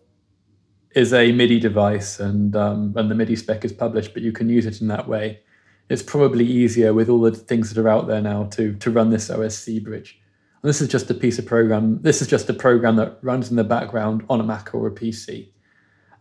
is 0.96 1.14
a 1.14 1.32
MIDI 1.32 1.60
device 1.60 2.20
and, 2.20 2.56
um, 2.56 2.94
and 2.98 3.12
the 3.12 3.16
MIDI 3.16 3.36
spec 3.36 3.64
is 3.64 3.72
published, 3.72 4.14
but 4.14 4.24
you 4.24 4.32
can 4.32 4.50
use 4.50 4.66
it 4.66 4.82
in 4.82 4.88
that 4.88 5.08
way. 5.08 5.42
It's 5.90 6.04
probably 6.04 6.46
easier 6.46 6.94
with 6.94 7.10
all 7.10 7.22
the 7.22 7.32
things 7.32 7.74
that 7.74 7.82
are 7.82 7.88
out 7.88 8.08
there 8.08 8.22
now 8.22 8.46
to, 8.46 8.74
to 8.76 8.92
run 8.92 9.10
this 9.10 9.30
OSC 9.30 9.84
bridge. 9.84 10.20
And 10.62 10.70
This 10.70 10.82
is 10.82 10.90
just 10.90 11.10
a 11.10 11.14
piece 11.14 11.40
of 11.40 11.46
program. 11.46 12.02
This 12.02 12.22
is 12.22 12.28
just 12.28 12.50
a 12.50 12.54
program 12.54 12.98
that 12.98 13.20
runs 13.22 13.50
in 13.50 13.56
the 13.56 13.64
background 13.64 14.26
on 14.30 14.40
a 14.40 14.44
Mac 14.44 14.74
or 14.74 14.88
a 14.88 14.92
PC 14.92 15.50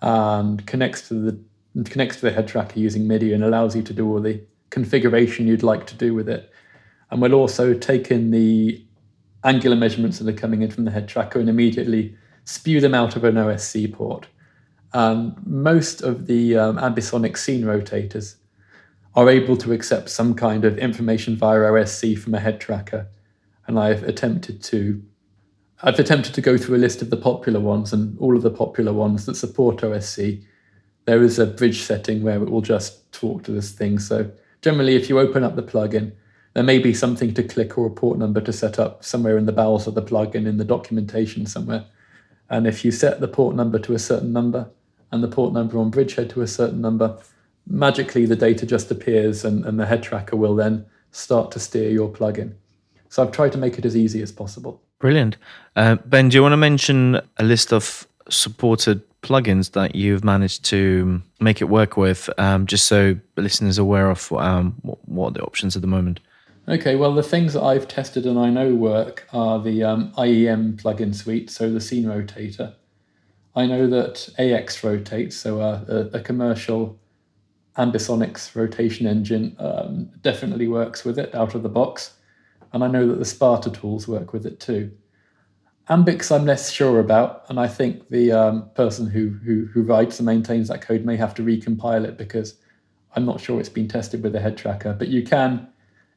and 0.02 0.64
connects 0.66 1.08
to 1.08 1.14
the 1.14 1.40
connects 1.84 2.16
to 2.16 2.22
the 2.22 2.32
head 2.32 2.48
tracker 2.48 2.78
using 2.78 3.06
MIDI 3.06 3.32
and 3.34 3.44
allows 3.44 3.76
you 3.76 3.82
to 3.82 3.92
do 3.92 4.08
all 4.08 4.20
the 4.20 4.40
configuration 4.70 5.46
you'd 5.46 5.62
like 5.62 5.86
to 5.86 5.94
do 5.94 6.14
with 6.14 6.28
it. 6.28 6.50
And 7.10 7.20
we'll 7.20 7.34
also 7.34 7.74
take 7.74 8.10
in 8.10 8.30
the 8.30 8.82
angular 9.44 9.76
measurements 9.76 10.18
that 10.18 10.28
are 10.28 10.38
coming 10.38 10.62
in 10.62 10.70
from 10.70 10.84
the 10.84 10.90
head 10.90 11.08
tracker 11.08 11.38
and 11.38 11.48
immediately 11.48 12.16
spew 12.44 12.80
them 12.80 12.94
out 12.94 13.16
of 13.16 13.24
an 13.24 13.34
OSC 13.34 13.92
port. 13.92 14.26
And 14.92 15.34
most 15.46 16.00
of 16.00 16.26
the 16.26 16.56
um, 16.56 16.78
ambisonic 16.78 17.36
scene 17.36 17.62
rotators 17.62 18.36
are 19.16 19.30
able 19.30 19.56
to 19.56 19.72
accept 19.72 20.10
some 20.10 20.34
kind 20.34 20.64
of 20.64 20.78
information 20.78 21.36
via 21.36 21.58
OSC 21.58 22.18
from 22.18 22.34
a 22.34 22.40
head 22.40 22.60
tracker. 22.60 23.08
And 23.66 23.78
I've 23.78 24.02
attempted 24.04 24.62
to 24.64 25.02
I've 25.82 25.98
attempted 25.98 26.34
to 26.34 26.40
go 26.40 26.56
through 26.56 26.76
a 26.76 26.78
list 26.78 27.02
of 27.02 27.10
the 27.10 27.16
popular 27.16 27.60
ones 27.60 27.92
and 27.92 28.18
all 28.18 28.34
of 28.34 28.42
the 28.42 28.50
popular 28.50 28.94
ones 28.94 29.26
that 29.26 29.34
support 29.34 29.78
OSC. 29.78 30.42
There 31.04 31.22
is 31.22 31.38
a 31.38 31.46
bridge 31.46 31.82
setting 31.82 32.22
where 32.22 32.42
it 32.42 32.50
will 32.50 32.62
just 32.62 33.12
talk 33.12 33.44
to 33.44 33.52
this 33.52 33.72
thing. 33.72 33.98
So 33.98 34.30
generally, 34.62 34.96
if 34.96 35.10
you 35.10 35.18
open 35.18 35.44
up 35.44 35.54
the 35.54 35.62
plugin, 35.62 36.12
there 36.54 36.62
may 36.62 36.78
be 36.78 36.94
something 36.94 37.34
to 37.34 37.42
click 37.42 37.76
or 37.76 37.86
a 37.86 37.90
port 37.90 38.18
number 38.18 38.40
to 38.40 38.52
set 38.52 38.78
up 38.78 39.04
somewhere 39.04 39.36
in 39.36 39.44
the 39.44 39.52
bowels 39.52 39.86
of 39.86 39.94
the 39.94 40.02
plugin 40.02 40.46
in 40.46 40.56
the 40.56 40.64
documentation 40.64 41.44
somewhere. 41.44 41.84
And 42.48 42.66
if 42.66 42.82
you 42.82 42.90
set 42.90 43.20
the 43.20 43.28
port 43.28 43.54
number 43.54 43.78
to 43.80 43.92
a 43.92 43.98
certain 43.98 44.32
number 44.32 44.70
and 45.12 45.22
the 45.22 45.28
port 45.28 45.52
number 45.52 45.78
on 45.78 45.90
Bridgehead 45.90 46.30
to 46.30 46.40
a 46.40 46.46
certain 46.46 46.80
number, 46.80 47.18
magically 47.66 48.26
the 48.26 48.36
data 48.36 48.66
just 48.66 48.90
appears 48.90 49.44
and, 49.44 49.64
and 49.64 49.78
the 49.78 49.86
head 49.86 50.02
tracker 50.02 50.36
will 50.36 50.54
then 50.54 50.84
start 51.10 51.50
to 51.52 51.60
steer 51.60 51.90
your 51.90 52.08
plugin. 52.08 52.54
So 53.08 53.22
I've 53.22 53.32
tried 53.32 53.52
to 53.52 53.58
make 53.58 53.78
it 53.78 53.84
as 53.84 53.96
easy 53.96 54.22
as 54.22 54.32
possible. 54.32 54.82
Brilliant. 54.98 55.36
Uh, 55.74 55.96
ben, 55.96 56.28
do 56.28 56.36
you 56.36 56.42
want 56.42 56.52
to 56.52 56.56
mention 56.56 57.20
a 57.38 57.44
list 57.44 57.72
of 57.72 58.06
supported 58.28 59.02
plugins 59.22 59.72
that 59.72 59.94
you've 59.94 60.24
managed 60.24 60.64
to 60.64 61.20
make 61.40 61.60
it 61.60 61.66
work 61.66 61.96
with, 61.96 62.30
um, 62.38 62.66
just 62.66 62.86
so 62.86 63.16
listeners 63.36 63.78
are 63.78 63.82
aware 63.82 64.10
of 64.10 64.32
um, 64.32 64.74
what, 64.82 64.98
what 65.08 65.34
the 65.34 65.42
options 65.42 65.76
at 65.76 65.82
the 65.82 65.88
moment? 65.88 66.20
Okay, 66.68 66.96
well, 66.96 67.14
the 67.14 67.22
things 67.22 67.52
that 67.52 67.62
I've 67.62 67.86
tested 67.86 68.26
and 68.26 68.38
I 68.38 68.50
know 68.50 68.74
work 68.74 69.26
are 69.32 69.60
the 69.60 69.84
um, 69.84 70.12
IEM 70.12 70.80
plugin 70.80 71.14
suite, 71.14 71.50
so 71.50 71.70
the 71.70 71.80
scene 71.80 72.04
rotator. 72.04 72.74
I 73.54 73.66
know 73.66 73.86
that 73.86 74.28
AX 74.38 74.82
rotates, 74.82 75.36
so 75.36 75.60
a, 75.60 75.84
a, 75.88 76.18
a 76.18 76.20
commercial 76.20 76.98
ambisonics 77.78 78.54
rotation 78.54 79.06
engine 79.06 79.56
um, 79.58 80.10
definitely 80.22 80.68
works 80.68 81.04
with 81.04 81.18
it 81.18 81.34
out 81.34 81.54
of 81.54 81.62
the 81.62 81.68
box 81.68 82.16
and 82.72 82.84
I 82.84 82.88
know 82.88 83.06
that 83.06 83.18
the 83.18 83.24
Sparta 83.24 83.70
tools 83.70 84.06
work 84.06 84.32
with 84.32 84.46
it 84.46 84.60
too. 84.60 84.90
Ambix, 85.88 86.34
I'm 86.34 86.44
less 86.44 86.70
sure 86.70 86.98
about, 86.98 87.44
and 87.48 87.60
I 87.60 87.68
think 87.68 88.08
the 88.08 88.32
um, 88.32 88.70
person 88.74 89.06
who, 89.06 89.30
who 89.44 89.66
who 89.72 89.82
writes 89.82 90.18
and 90.18 90.26
maintains 90.26 90.68
that 90.68 90.82
code 90.82 91.04
may 91.04 91.16
have 91.16 91.34
to 91.36 91.42
recompile 91.42 92.04
it 92.04 92.18
because 92.18 92.56
I'm 93.14 93.24
not 93.24 93.40
sure 93.40 93.60
it's 93.60 93.68
been 93.68 93.88
tested 93.88 94.22
with 94.22 94.34
a 94.34 94.40
head 94.40 94.56
tracker. 94.56 94.92
But 94.92 95.08
you 95.08 95.22
can, 95.22 95.68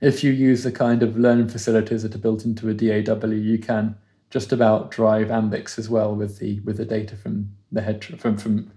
if 0.01 0.23
you 0.23 0.31
use 0.31 0.63
the 0.63 0.71
kind 0.71 1.03
of 1.03 1.17
learning 1.17 1.49
facilities 1.49 2.03
that 2.03 2.15
are 2.15 2.19
built 2.19 2.45
into 2.45 2.67
a 2.69 2.73
DAW, 2.73 3.27
you 3.27 3.59
can 3.59 3.95
just 4.31 4.51
about 4.51 4.91
drive 4.91 5.27
Ambix 5.27 5.77
as 5.77 5.87
well 5.87 6.15
with 6.15 6.39
the 6.39 6.59
with 6.61 6.77
the 6.77 6.85
data 6.85 7.15
from 7.15 7.55
the 7.71 7.81
head 7.81 8.03
from 8.03 8.37
from 8.37 8.71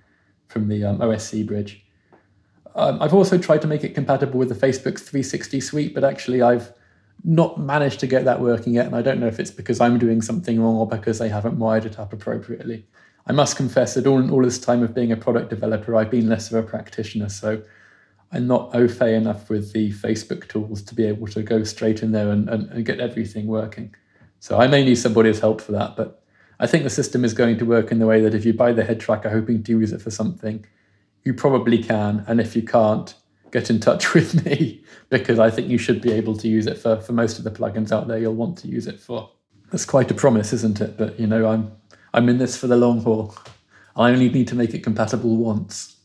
from 0.49 0.69
the 0.69 0.85
um, 0.85 0.99
OSC 0.99 1.47
bridge. 1.47 1.85
Um, 2.75 3.03
I've 3.03 3.15
also 3.15 3.39
tried 3.39 3.63
to 3.63 3.67
make 3.67 3.85
it 3.85 3.95
compatible 3.95 4.39
with 4.39 4.49
the 4.49 4.55
Facebook 4.55 4.99
360 4.99 5.61
suite, 5.61 5.95
but 5.95 6.05
actually 6.05 6.43
I've 6.43 6.73
not 7.25 7.61
managed 7.61 8.01
to 8.01 8.07
get 8.07 8.25
that 8.25 8.41
working 8.41 8.75
yet. 8.75 8.87
And 8.87 8.97
I 8.97 9.03
don't 9.03 9.21
know 9.21 9.27
if 9.27 9.39
it's 9.39 9.51
because 9.51 9.81
I'm 9.81 9.99
doing 9.99 10.23
something 10.23 10.61
wrong 10.61 10.77
or 10.77 10.87
because 10.87 11.19
they 11.19 11.29
haven't 11.29 11.59
wired 11.59 11.85
it 11.85 11.99
up 11.99 12.13
appropriately. 12.13 12.87
I 13.27 13.33
must 13.33 13.57
confess 13.57 13.95
that 13.95 14.07
all, 14.07 14.33
all 14.33 14.43
this 14.43 14.59
time 14.59 14.83
of 14.83 14.95
being 14.95 15.13
a 15.13 15.17
product 15.17 15.51
developer, 15.51 15.95
I've 15.95 16.11
been 16.11 16.29
less 16.29 16.51
of 16.51 16.65
a 16.65 16.69
practitioner. 16.69 17.29
So 17.29 17.63
I'm 18.33 18.47
not 18.47 18.75
au 18.75 18.89
fait 18.89 19.15
enough 19.15 19.49
with 19.51 19.73
the 19.73 19.93
Facebook 19.93 20.49
tools 20.49 20.83
to 20.83 20.95
be 20.95 21.05
able 21.05 21.29
to 21.29 21.43
go 21.43 21.63
straight 21.65 22.03
in 22.03 22.13
there 22.13 22.31
and, 22.31 22.49
and, 22.49 22.69
and 22.71 22.85
get 22.85 22.99
everything 22.99 23.47
working. 23.47 23.95
So 24.41 24.59
I 24.59 24.67
may 24.67 24.85
need 24.85 24.97
somebody's 24.97 25.39
help 25.39 25.61
for 25.61 25.73
that. 25.73 25.95
But 25.95 26.23
I 26.59 26.67
think 26.67 26.83
the 26.83 26.91
system 26.91 27.25
is 27.25 27.35
going 27.35 27.59
to 27.59 27.65
work 27.65 27.93
in 27.93 28.01
the 28.01 28.07
way 28.07 28.21
that 28.23 28.35
if 28.35 28.45
you 28.45 28.55
buy 28.55 28.73
the 28.73 28.85
head 28.85 28.99
tracker 28.99 29.29
hoping 29.29 29.63
to 29.63 29.73
use 29.73 29.93
it 29.93 30.03
for 30.03 30.11
something, 30.11 30.65
you 31.25 31.35
probably 31.35 31.83
can. 31.83 32.25
And 32.27 32.41
if 32.41 32.57
you 32.57 32.63
can't, 32.63 33.15
get 33.53 33.71
in 33.71 33.79
touch 33.79 34.15
with 34.15 34.45
me 34.45 34.83
because 35.11 35.39
I 35.39 35.51
think 35.51 35.69
you 35.69 35.79
should 35.79 36.01
be 36.01 36.11
able 36.11 36.37
to 36.39 36.49
use 36.49 36.67
it 36.67 36.79
for, 36.79 37.01
for 37.01 37.13
most 37.13 37.39
of 37.39 37.45
the 37.45 37.51
plugins 37.51 37.93
out 37.93 38.09
there 38.09 38.19
you'll 38.19 38.35
want 38.35 38.59
to 38.59 38.69
use 38.69 38.87
it 38.87 38.99
for. 38.99 39.31
That's 39.71 39.85
quite 39.85 40.11
a 40.11 40.15
promise, 40.15 40.53
isn't 40.53 40.81
it? 40.81 40.99
But 40.99 41.21
you 41.21 41.27
know, 41.27 41.47
I'm 41.47 41.73
I'm 42.13 42.29
in 42.29 42.39
this 42.39 42.57
for 42.57 42.67
the 42.67 42.77
long 42.77 43.03
haul. 43.03 43.35
I 43.97 44.11
only 44.11 44.29
need 44.29 44.49
to 44.49 44.55
make 44.55 44.75
it 44.75 44.83
compatible 44.83 45.37
once. 45.37 45.97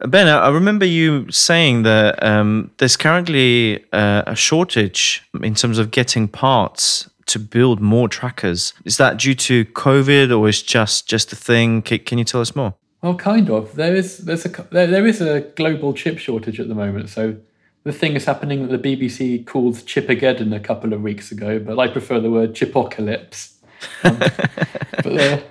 Ben, 0.00 0.26
I 0.26 0.48
remember 0.48 0.84
you 0.84 1.30
saying 1.30 1.84
that 1.84 2.20
um, 2.22 2.72
there's 2.78 2.96
currently 2.96 3.84
uh, 3.92 4.24
a 4.26 4.34
shortage 4.34 5.22
in 5.40 5.54
terms 5.54 5.78
of 5.78 5.92
getting 5.92 6.26
parts 6.26 7.08
to 7.26 7.38
build 7.38 7.80
more 7.80 8.08
trackers. 8.08 8.74
Is 8.84 8.96
that 8.96 9.18
due 9.18 9.36
to 9.36 9.64
COVID 9.66 10.36
or 10.36 10.48
is 10.48 10.62
just 10.62 11.08
just 11.08 11.32
a 11.32 11.36
thing? 11.36 11.82
Can 11.82 12.18
you 12.18 12.24
tell 12.24 12.40
us 12.40 12.56
more? 12.56 12.74
Well, 13.04 13.16
kind 13.16 13.50
of. 13.50 13.74
There 13.74 13.94
is 13.94 14.16
there's 14.16 14.46
a 14.46 14.48
there, 14.70 14.86
there 14.86 15.06
is 15.06 15.20
a 15.20 15.42
global 15.56 15.92
chip 15.92 16.16
shortage 16.16 16.58
at 16.58 16.68
the 16.68 16.74
moment. 16.74 17.10
So 17.10 17.36
the 17.82 17.92
thing 17.92 18.14
is 18.14 18.24
happening 18.24 18.66
that 18.66 18.82
the 18.82 18.96
BBC 18.96 19.44
called 19.44 19.74
Chipageddon 19.74 20.56
a 20.56 20.58
couple 20.58 20.94
of 20.94 21.02
weeks 21.02 21.30
ago, 21.30 21.58
but 21.58 21.78
I 21.78 21.88
prefer 21.88 22.18
the 22.18 22.30
word 22.30 22.54
chipocalypse. 22.54 23.56
Um, 24.04 24.16
but 24.18 25.04
there, 25.04 25.44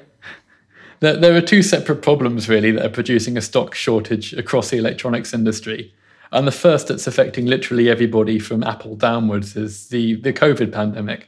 there, 1.00 1.18
there 1.18 1.36
are 1.36 1.42
two 1.42 1.62
separate 1.62 2.02
problems 2.02 2.50
really 2.50 2.72
that 2.72 2.84
are 2.84 2.90
producing 2.90 3.38
a 3.38 3.42
stock 3.42 3.76
shortage 3.76 4.34
across 4.34 4.72
the 4.72 4.78
electronics 4.78 5.32
industry. 5.32 5.94
And 6.32 6.48
the 6.48 6.52
first 6.52 6.88
that's 6.88 7.06
affecting 7.06 7.46
literally 7.46 7.88
everybody 7.88 8.40
from 8.40 8.64
Apple 8.64 8.96
downwards 8.96 9.56
is 9.56 9.90
the, 9.90 10.16
the 10.16 10.34
COVID 10.34 10.72
pandemic. 10.72 11.28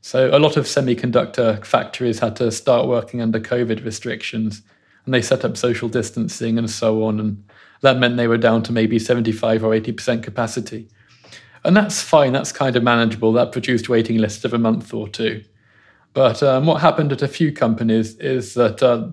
So 0.00 0.34
a 0.34 0.38
lot 0.40 0.56
of 0.56 0.64
semiconductor 0.64 1.62
factories 1.62 2.20
had 2.20 2.36
to 2.36 2.50
start 2.50 2.88
working 2.88 3.20
under 3.20 3.38
COVID 3.38 3.84
restrictions 3.84 4.62
and 5.08 5.14
they 5.14 5.22
set 5.22 5.42
up 5.42 5.56
social 5.56 5.88
distancing 5.88 6.58
and 6.58 6.68
so 6.68 7.02
on. 7.04 7.18
And 7.18 7.42
that 7.80 7.96
meant 7.96 8.18
they 8.18 8.28
were 8.28 8.36
down 8.36 8.62
to 8.64 8.72
maybe 8.72 8.98
75 8.98 9.64
or 9.64 9.70
80% 9.70 10.22
capacity. 10.22 10.86
And 11.64 11.74
that's 11.74 12.02
fine, 12.02 12.34
that's 12.34 12.52
kind 12.52 12.76
of 12.76 12.82
manageable. 12.82 13.32
That 13.32 13.50
produced 13.50 13.88
waiting 13.88 14.18
lists 14.18 14.44
of 14.44 14.52
a 14.52 14.58
month 14.58 14.92
or 14.92 15.08
two. 15.08 15.42
But 16.12 16.42
um, 16.42 16.66
what 16.66 16.82
happened 16.82 17.10
at 17.10 17.22
a 17.22 17.28
few 17.28 17.52
companies 17.52 18.16
is 18.16 18.52
that 18.52 18.82
uh, 18.82 19.08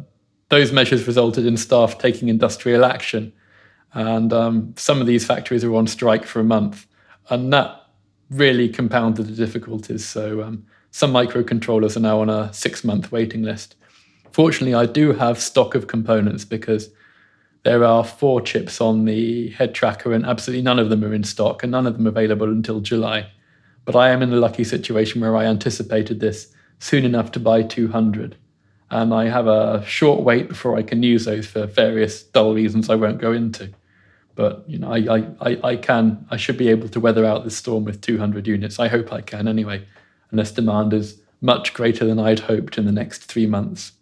those 0.49 0.73
measures 0.73 1.07
resulted 1.07 1.45
in 1.45 1.55
staff 1.55 1.97
taking 1.97 2.27
industrial 2.27 2.83
action. 2.83 3.31
And 3.93 4.33
um, 4.33 4.73
some 4.75 4.99
of 4.99 5.07
these 5.07 5.25
factories 5.25 5.63
were 5.63 5.77
on 5.77 5.87
strike 5.87 6.25
for 6.25 6.41
a 6.41 6.43
month. 6.43 6.87
And 7.29 7.53
that 7.53 7.85
really 8.29 8.67
compounded 8.67 9.27
the 9.27 9.33
difficulties. 9.33 10.05
So 10.05 10.43
um, 10.43 10.65
some 10.91 11.13
microcontrollers 11.13 11.95
are 11.95 12.01
now 12.01 12.19
on 12.19 12.29
a 12.29 12.51
six 12.51 12.83
month 12.83 13.13
waiting 13.13 13.43
list. 13.43 13.77
Fortunately, 14.35 14.73
I 14.73 14.85
do 14.85 15.13
have 15.13 15.39
stock 15.39 15.75
of 15.75 15.87
components 15.87 16.43
because 16.43 16.89
there 17.63 17.85
are 17.85 18.03
four 18.03 18.41
chips 18.41 18.81
on 18.81 19.05
the 19.05 19.51
head 19.51 19.73
tracker, 19.73 20.11
and 20.11 20.25
absolutely 20.25 20.61
none 20.61 20.77
of 20.77 20.89
them 20.89 21.05
are 21.05 21.13
in 21.13 21.23
stock, 21.23 21.63
and 21.63 21.71
none 21.71 21.87
of 21.87 21.95
them 21.95 22.05
available 22.05 22.49
until 22.49 22.81
July. 22.81 23.31
But 23.85 23.95
I 23.95 24.09
am 24.09 24.21
in 24.21 24.31
the 24.31 24.35
lucky 24.35 24.65
situation 24.65 25.21
where 25.21 25.37
I 25.37 25.45
anticipated 25.45 26.19
this 26.19 26.53
soon 26.79 27.05
enough 27.05 27.31
to 27.31 27.39
buy 27.39 27.61
200. 27.61 28.35
And 28.91 29.13
I 29.13 29.29
have 29.29 29.47
a 29.47 29.85
short 29.85 30.25
wait 30.25 30.49
before 30.49 30.75
I 30.75 30.83
can 30.83 31.01
use 31.01 31.23
those 31.23 31.47
for 31.47 31.65
various 31.65 32.21
dull 32.21 32.53
reasons 32.53 32.89
I 32.89 32.95
won't 32.95 33.21
go 33.21 33.31
into. 33.31 33.71
But 34.35 34.65
you 34.67 34.79
know, 34.79 34.91
I, 34.91 35.29
I, 35.39 35.59
I 35.63 35.75
can 35.77 36.27
I 36.29 36.35
should 36.35 36.57
be 36.57 36.67
able 36.67 36.89
to 36.89 36.99
weather 36.99 37.23
out 37.23 37.45
this 37.45 37.55
storm 37.55 37.85
with 37.85 38.01
200 38.01 38.47
units. 38.47 38.81
I 38.81 38.89
hope 38.89 39.13
I 39.13 39.21
can 39.21 39.47
anyway, 39.47 39.87
unless 40.31 40.51
demand 40.51 40.91
is 40.91 41.21
much 41.39 41.73
greater 41.73 42.03
than 42.03 42.19
I'd 42.19 42.39
hoped 42.41 42.77
in 42.77 42.83
the 42.83 42.91
next 42.91 43.23
three 43.23 43.45
months. 43.45 43.93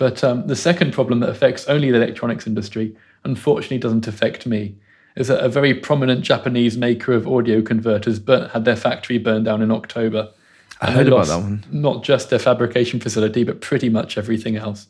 But 0.00 0.24
um, 0.24 0.46
the 0.46 0.56
second 0.56 0.94
problem 0.94 1.20
that 1.20 1.28
affects 1.28 1.66
only 1.66 1.90
the 1.90 1.98
electronics 1.98 2.46
industry, 2.46 2.96
unfortunately, 3.24 3.76
doesn't 3.76 4.08
affect 4.08 4.46
me, 4.46 4.74
is 5.14 5.28
that 5.28 5.44
a 5.44 5.48
very 5.50 5.74
prominent 5.74 6.22
Japanese 6.22 6.78
maker 6.78 7.12
of 7.12 7.28
audio 7.28 7.60
converters 7.60 8.18
burnt, 8.18 8.50
had 8.52 8.64
their 8.64 8.76
factory 8.76 9.18
burned 9.18 9.44
down 9.44 9.60
in 9.60 9.70
October. 9.70 10.30
I 10.80 10.90
heard 10.92 11.08
about 11.08 11.26
that 11.26 11.36
one. 11.36 11.66
Not 11.70 12.02
just 12.02 12.30
their 12.30 12.38
fabrication 12.38 12.98
facility, 12.98 13.44
but 13.44 13.60
pretty 13.60 13.90
much 13.90 14.16
everything 14.16 14.56
else. 14.56 14.86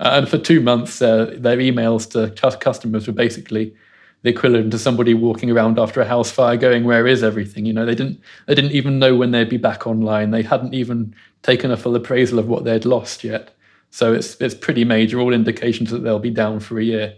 Uh, 0.00 0.12
and 0.14 0.30
for 0.30 0.38
two 0.38 0.62
months, 0.62 1.02
uh, 1.02 1.34
their 1.36 1.58
emails 1.58 2.10
to 2.12 2.56
customers 2.56 3.06
were 3.06 3.12
basically 3.12 3.74
the 4.22 4.30
equivalent 4.30 4.70
to 4.70 4.78
somebody 4.78 5.12
walking 5.12 5.50
around 5.50 5.78
after 5.78 6.00
a 6.00 6.06
house 6.06 6.30
fire, 6.30 6.56
going, 6.56 6.84
"Where 6.84 7.06
is 7.06 7.22
everything?" 7.22 7.66
You 7.66 7.74
know, 7.74 7.84
they 7.84 7.94
didn't 7.94 8.18
they 8.46 8.54
didn't 8.54 8.72
even 8.72 8.98
know 8.98 9.14
when 9.14 9.32
they'd 9.32 9.46
be 9.46 9.58
back 9.58 9.86
online. 9.86 10.30
They 10.30 10.42
hadn't 10.42 10.72
even 10.72 11.14
taken 11.42 11.70
a 11.70 11.76
full 11.76 11.94
appraisal 11.94 12.38
of 12.38 12.48
what 12.48 12.64
they'd 12.64 12.86
lost 12.86 13.22
yet. 13.22 13.53
So 13.94 14.12
it's 14.12 14.34
it's 14.40 14.56
pretty 14.56 14.84
major. 14.84 15.20
All 15.20 15.32
indications 15.32 15.92
that 15.92 16.00
they'll 16.00 16.18
be 16.18 16.28
down 16.28 16.58
for 16.58 16.80
a 16.80 16.82
year. 16.82 17.14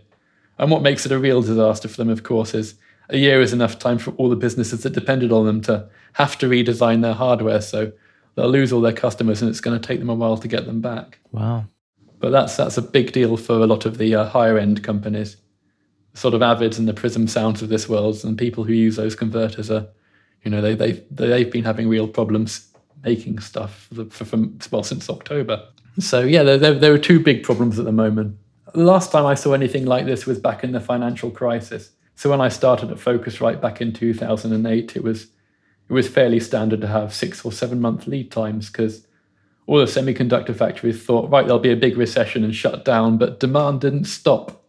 And 0.58 0.70
what 0.70 0.82
makes 0.82 1.06
it 1.06 1.12
a 1.12 1.18
real 1.18 1.40
disaster 1.40 1.88
for 1.88 1.96
them, 1.96 2.10
of 2.10 2.22
course, 2.22 2.52
is 2.52 2.74
a 3.08 3.16
year 3.16 3.40
is 3.40 3.54
enough 3.54 3.78
time 3.78 3.96
for 3.96 4.10
all 4.18 4.28
the 4.28 4.36
businesses 4.36 4.82
that 4.82 4.92
depended 4.92 5.32
on 5.32 5.46
them 5.46 5.62
to 5.62 5.88
have 6.12 6.36
to 6.36 6.46
redesign 6.46 7.00
their 7.00 7.14
hardware. 7.14 7.62
So 7.62 7.92
they'll 8.34 8.50
lose 8.50 8.74
all 8.74 8.82
their 8.82 8.92
customers, 8.92 9.40
and 9.40 9.48
it's 9.48 9.62
going 9.62 9.80
to 9.80 9.88
take 9.88 10.00
them 10.00 10.10
a 10.10 10.14
while 10.14 10.36
to 10.36 10.48
get 10.48 10.66
them 10.66 10.82
back. 10.82 11.18
Wow. 11.32 11.64
But 12.18 12.28
that's 12.28 12.58
that's 12.58 12.76
a 12.76 12.82
big 12.82 13.12
deal 13.12 13.38
for 13.38 13.54
a 13.54 13.66
lot 13.66 13.86
of 13.86 13.96
the 13.96 14.14
uh, 14.14 14.26
higher 14.26 14.58
end 14.58 14.84
companies, 14.84 15.38
sort 16.12 16.34
of 16.34 16.42
Avids 16.42 16.78
and 16.78 16.86
the 16.86 16.92
Prism 16.92 17.26
Sounds 17.26 17.62
of 17.62 17.70
this 17.70 17.88
world, 17.88 18.22
and 18.22 18.36
people 18.36 18.64
who 18.64 18.74
use 18.74 18.96
those 18.96 19.16
converters 19.16 19.70
are, 19.70 19.88
you 20.44 20.50
know, 20.50 20.60
they 20.60 20.74
they 20.74 21.02
they've 21.10 21.50
been 21.50 21.64
having 21.64 21.88
real 21.88 22.06
problems 22.06 22.70
making 23.02 23.38
stuff 23.38 23.88
for, 23.94 24.04
for, 24.10 24.26
from 24.26 24.58
well 24.70 24.82
since 24.82 25.08
October. 25.08 25.66
So 25.98 26.20
yeah, 26.20 26.42
there, 26.42 26.58
there, 26.58 26.74
there 26.74 26.92
are 26.92 26.98
two 26.98 27.20
big 27.20 27.42
problems 27.42 27.78
at 27.78 27.84
the 27.84 27.92
moment. 27.92 28.36
The 28.74 28.84
last 28.84 29.10
time 29.10 29.24
I 29.24 29.34
saw 29.34 29.52
anything 29.52 29.86
like 29.86 30.04
this 30.04 30.26
was 30.26 30.38
back 30.38 30.62
in 30.62 30.72
the 30.72 30.80
financial 30.80 31.30
crisis. 31.30 31.92
So 32.16 32.30
when 32.30 32.40
I 32.40 32.48
started 32.48 32.90
at 32.90 32.98
Focusrite 32.98 33.60
back 33.60 33.80
in 33.80 33.92
2008, 33.92 34.96
it 34.96 35.02
was 35.02 35.28
it 35.88 35.92
was 35.92 36.08
fairly 36.08 36.40
standard 36.40 36.80
to 36.80 36.88
have 36.88 37.14
six 37.14 37.44
or 37.44 37.52
seven 37.52 37.80
month 37.80 38.06
lead 38.06 38.32
times 38.32 38.70
because 38.70 39.06
all 39.66 39.78
the 39.78 39.84
semiconductor 39.84 40.54
factories 40.54 41.02
thought, 41.02 41.30
right, 41.30 41.46
there'll 41.46 41.60
be 41.60 41.72
a 41.72 41.76
big 41.76 41.96
recession 41.96 42.44
and 42.44 42.54
shut 42.54 42.84
down, 42.84 43.18
but 43.18 43.40
demand 43.40 43.80
didn't 43.80 44.04
stop, 44.04 44.64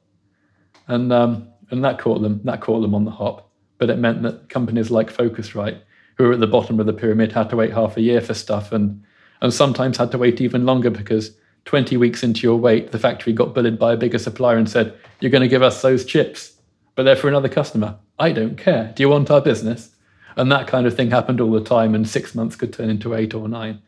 and 0.87 1.11
um, 1.11 1.47
and 1.71 1.83
that 1.83 1.99
caught 1.99 2.21
them 2.21 2.41
that 2.43 2.61
caught 2.61 2.81
them 2.81 2.95
on 2.95 3.05
the 3.05 3.11
hop. 3.11 3.49
But 3.77 3.89
it 3.89 3.97
meant 3.97 4.23
that 4.23 4.49
companies 4.49 4.89
like 4.89 5.13
Focusrite, 5.13 5.79
who 6.17 6.25
were 6.25 6.33
at 6.33 6.39
the 6.39 6.47
bottom 6.47 6.79
of 6.79 6.85
the 6.85 6.93
pyramid, 6.93 7.31
had 7.31 7.49
to 7.49 7.55
wait 7.55 7.73
half 7.73 7.97
a 7.97 8.01
year 8.01 8.21
for 8.21 8.33
stuff, 8.33 8.71
and 8.71 9.03
and 9.41 9.53
sometimes 9.53 9.97
had 9.97 10.11
to 10.11 10.17
wait 10.17 10.41
even 10.41 10.65
longer 10.65 10.89
because 10.89 11.35
20 11.65 11.97
weeks 11.97 12.23
into 12.23 12.41
your 12.41 12.57
wait, 12.57 12.91
the 12.91 12.99
factory 12.99 13.33
got 13.33 13.53
bullied 13.53 13.77
by 13.77 13.93
a 13.93 13.97
bigger 13.97 14.17
supplier 14.17 14.57
and 14.57 14.69
said, 14.69 14.97
"You're 15.19 15.31
going 15.31 15.41
to 15.41 15.47
give 15.47 15.63
us 15.63 15.81
those 15.81 16.05
chips." 16.05 16.57
but 16.97 17.03
they're 17.03 17.15
for 17.15 17.29
another 17.29 17.47
customer. 17.47 17.95
I 18.17 18.31
don't 18.31 18.57
care. 18.57 18.91
Do 18.95 19.03
you 19.03 19.09
want 19.09 19.29
our 19.29 19.39
business? 19.39 19.91
And 20.35 20.51
that 20.51 20.67
kind 20.67 20.87
of 20.87 20.95
thing 20.95 21.11
happened 21.11 21.39
all 21.39 21.51
the 21.51 21.63
time, 21.63 21.93
and 21.95 22.09
six 22.09 22.35
months 22.35 22.55
could 22.55 22.73
turn 22.73 22.89
into 22.89 23.13
eight 23.13 23.35
or 23.35 23.47
nine. 23.47 23.81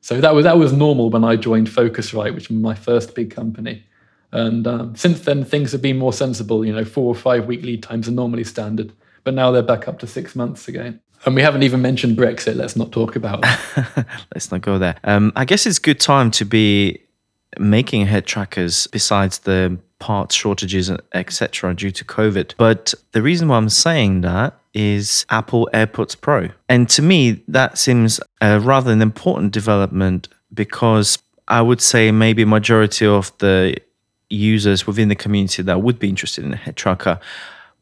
So 0.00 0.20
that 0.20 0.34
was 0.34 0.44
that 0.44 0.58
was 0.58 0.72
normal 0.72 1.08
when 1.08 1.24
I 1.24 1.36
joined 1.36 1.68
Focusrite, 1.68 2.34
which 2.34 2.48
was 2.48 2.58
my 2.58 2.74
first 2.74 3.14
big 3.14 3.30
company. 3.30 3.84
And 4.32 4.66
um, 4.66 4.96
since 4.96 5.20
then, 5.20 5.44
things 5.44 5.70
have 5.72 5.80
been 5.80 5.96
more 5.96 6.12
sensible. 6.12 6.66
You 6.66 6.74
know, 6.74 6.84
four 6.84 7.06
or 7.06 7.14
five 7.14 7.46
week 7.46 7.62
lead 7.62 7.84
times 7.84 8.08
are 8.08 8.12
normally 8.12 8.44
standard, 8.44 8.92
but 9.22 9.34
now 9.34 9.52
they're 9.52 9.62
back 9.62 9.86
up 9.86 10.00
to 10.00 10.06
six 10.08 10.34
months 10.34 10.66
again. 10.66 11.00
And 11.26 11.34
we 11.34 11.42
haven't 11.42 11.64
even 11.64 11.82
mentioned 11.82 12.16
Brexit. 12.16 12.54
Let's 12.54 12.76
not 12.76 12.92
talk 12.92 13.16
about 13.16 13.42
that. 13.42 14.06
Let's 14.34 14.52
not 14.52 14.62
go 14.62 14.78
there. 14.78 14.96
Um, 15.02 15.32
I 15.34 15.44
guess 15.44 15.66
it's 15.66 15.80
good 15.80 15.98
time 15.98 16.30
to 16.32 16.44
be 16.44 17.00
making 17.58 18.06
head 18.06 18.26
trackers 18.26 18.86
besides 18.86 19.40
the 19.40 19.76
parts 19.98 20.34
shortages, 20.34 20.90
etc., 21.12 21.74
due 21.74 21.90
to 21.90 22.04
COVID. 22.04 22.54
But 22.56 22.94
the 23.12 23.22
reason 23.22 23.48
why 23.48 23.56
I'm 23.56 23.68
saying 23.68 24.20
that 24.20 24.58
is 24.72 25.26
Apple 25.28 25.68
AirPods 25.74 26.20
Pro. 26.20 26.50
And 26.68 26.88
to 26.90 27.02
me, 27.02 27.42
that 27.48 27.76
seems 27.76 28.20
a 28.40 28.60
rather 28.60 28.92
an 28.92 29.02
important 29.02 29.52
development 29.52 30.28
because 30.54 31.18
I 31.48 31.62
would 31.62 31.80
say 31.80 32.12
maybe 32.12 32.44
majority 32.44 33.06
of 33.06 33.36
the 33.38 33.76
users 34.28 34.86
within 34.86 35.08
the 35.08 35.14
community 35.14 35.62
that 35.62 35.82
would 35.82 35.98
be 35.98 36.08
interested 36.08 36.44
in 36.44 36.52
a 36.52 36.56
head 36.56 36.76
tracker 36.76 37.18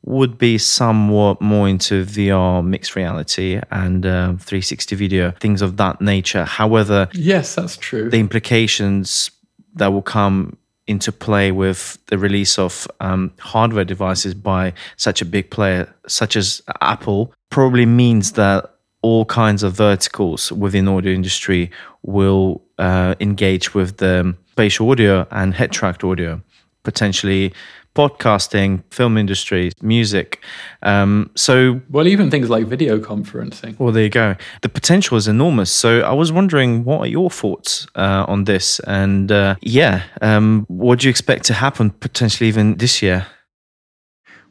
would 0.07 0.37
be 0.37 0.59
somewhat 0.59 1.41
more 1.41 1.67
into 1.67 2.05
VR, 2.05 2.65
mixed 2.65 2.95
reality, 2.95 3.61
and 3.71 4.05
uh, 4.05 4.29
360 4.39 4.95
video, 4.97 5.31
things 5.41 5.63
of 5.63 5.79
that 5.79 6.01
nature. 6.01 6.45
However, 6.45 7.09
yes, 7.15 7.55
that's 7.55 7.77
true. 7.79 8.11
The 8.11 8.19
implications 8.19 9.31
that 9.75 9.93
will 9.93 10.03
come 10.03 10.59
into 10.87 11.11
play 11.11 11.51
with 11.51 11.99
the 12.07 12.19
release 12.19 12.59
of 12.59 12.87
um, 13.01 13.33
hardware 13.41 13.87
devices 13.87 14.35
by 14.35 14.75
such 14.97 15.23
a 15.23 15.25
big 15.25 15.51
player 15.51 15.93
such 16.07 16.37
as 16.37 16.61
Apple 16.83 17.33
probably 17.51 17.87
means 17.87 18.33
that 18.33 18.75
all 19.01 19.25
kinds 19.25 19.63
of 19.63 19.73
verticals 19.73 20.53
within 20.53 20.87
audio 20.87 21.13
industry 21.13 21.71
will 22.03 22.63
uh, 22.79 23.15
engage 23.21 23.73
with 23.73 23.97
the 23.97 24.37
spatial 24.53 24.91
audio 24.91 25.27
and 25.31 25.55
head 25.55 25.73
tracked 25.73 26.05
audio 26.05 26.43
potentially 26.83 27.53
podcasting, 27.95 28.83
film 28.91 29.17
industry, 29.17 29.73
music. 29.81 30.43
Um, 30.83 31.31
so, 31.35 31.81
well, 31.91 32.07
even 32.07 32.31
things 32.31 32.51
like 32.51 32.67
video 32.67 32.99
conferencing. 32.99 33.79
Well, 33.79 33.93
there 33.93 34.05
you 34.05 34.11
go. 34.11 34.37
The 34.63 34.69
potential 34.69 35.17
is 35.17 35.29
enormous. 35.29 35.71
So, 35.71 36.01
I 36.01 36.13
was 36.13 36.33
wondering, 36.33 36.85
what 36.85 37.01
are 37.01 37.07
your 37.07 37.31
thoughts 37.31 37.87
uh, 37.95 38.25
on 38.29 38.45
this? 38.45 38.81
And 38.81 39.31
uh, 39.31 39.57
yeah, 39.63 40.03
um, 40.21 40.65
what 40.69 41.01
do 41.01 41.07
you 41.07 41.11
expect 41.11 41.45
to 41.45 41.55
happen 41.55 41.91
potentially 41.91 42.49
even 42.49 42.77
this 42.77 43.03
year? 43.03 43.27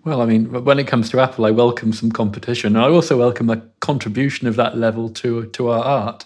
Well, 0.06 0.22
I 0.22 0.26
mean, 0.26 0.66
when 0.66 0.80
it 0.80 0.88
comes 0.88 1.10
to 1.12 1.22
Apple, 1.22 1.46
I 1.46 1.52
welcome 1.52 1.94
some 1.94 2.12
competition. 2.12 2.76
I 2.76 2.90
also 2.90 3.18
welcome 3.18 3.50
a 3.50 3.62
contribution 3.80 4.48
of 4.48 4.58
that 4.58 4.78
level 4.78 5.10
to 5.10 5.46
to 5.46 5.70
our 5.70 5.84
art. 5.84 6.26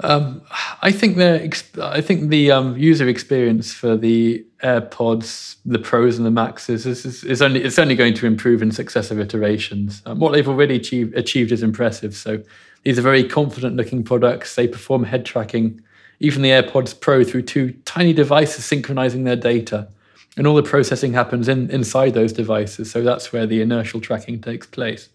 Um, 0.00 0.42
I 0.82 0.90
think 0.90 1.16
the 1.16 1.62
I 1.80 2.00
think 2.00 2.28
the 2.28 2.50
um, 2.50 2.76
user 2.76 3.08
experience 3.08 3.72
for 3.72 3.96
the 3.96 4.44
AirPods, 4.62 5.56
the 5.64 5.78
Pros, 5.78 6.16
and 6.16 6.26
the 6.26 6.32
Maxes 6.32 6.84
is, 6.84 7.06
is, 7.06 7.22
is, 7.22 7.40
only 7.40 7.62
it's 7.62 7.78
only 7.78 7.94
going 7.94 8.14
to 8.14 8.26
improve 8.26 8.60
in 8.60 8.72
successive 8.72 9.20
iterations. 9.20 10.02
Um, 10.04 10.18
what 10.18 10.32
they've 10.32 10.48
already 10.48 10.76
achieved, 10.76 11.14
achieved 11.14 11.52
is 11.52 11.62
impressive. 11.62 12.14
So 12.14 12.42
these 12.82 12.98
are 12.98 13.02
very 13.02 13.22
confident-looking 13.26 14.02
products. 14.02 14.56
They 14.56 14.66
perform 14.66 15.04
head 15.04 15.24
tracking. 15.24 15.80
Even 16.18 16.42
the 16.42 16.50
AirPods 16.50 16.98
Pro 16.98 17.22
through 17.22 17.42
two 17.42 17.72
tiny 17.84 18.12
devices 18.12 18.64
synchronizing 18.64 19.24
their 19.24 19.36
data, 19.36 19.88
and 20.36 20.46
all 20.46 20.56
the 20.56 20.62
processing 20.62 21.12
happens 21.12 21.46
in, 21.46 21.70
inside 21.70 22.14
those 22.14 22.32
devices. 22.32 22.90
So 22.90 23.02
that's 23.02 23.32
where 23.32 23.46
the 23.46 23.60
inertial 23.60 24.00
tracking 24.00 24.40
takes 24.40 24.66
place. 24.66 25.08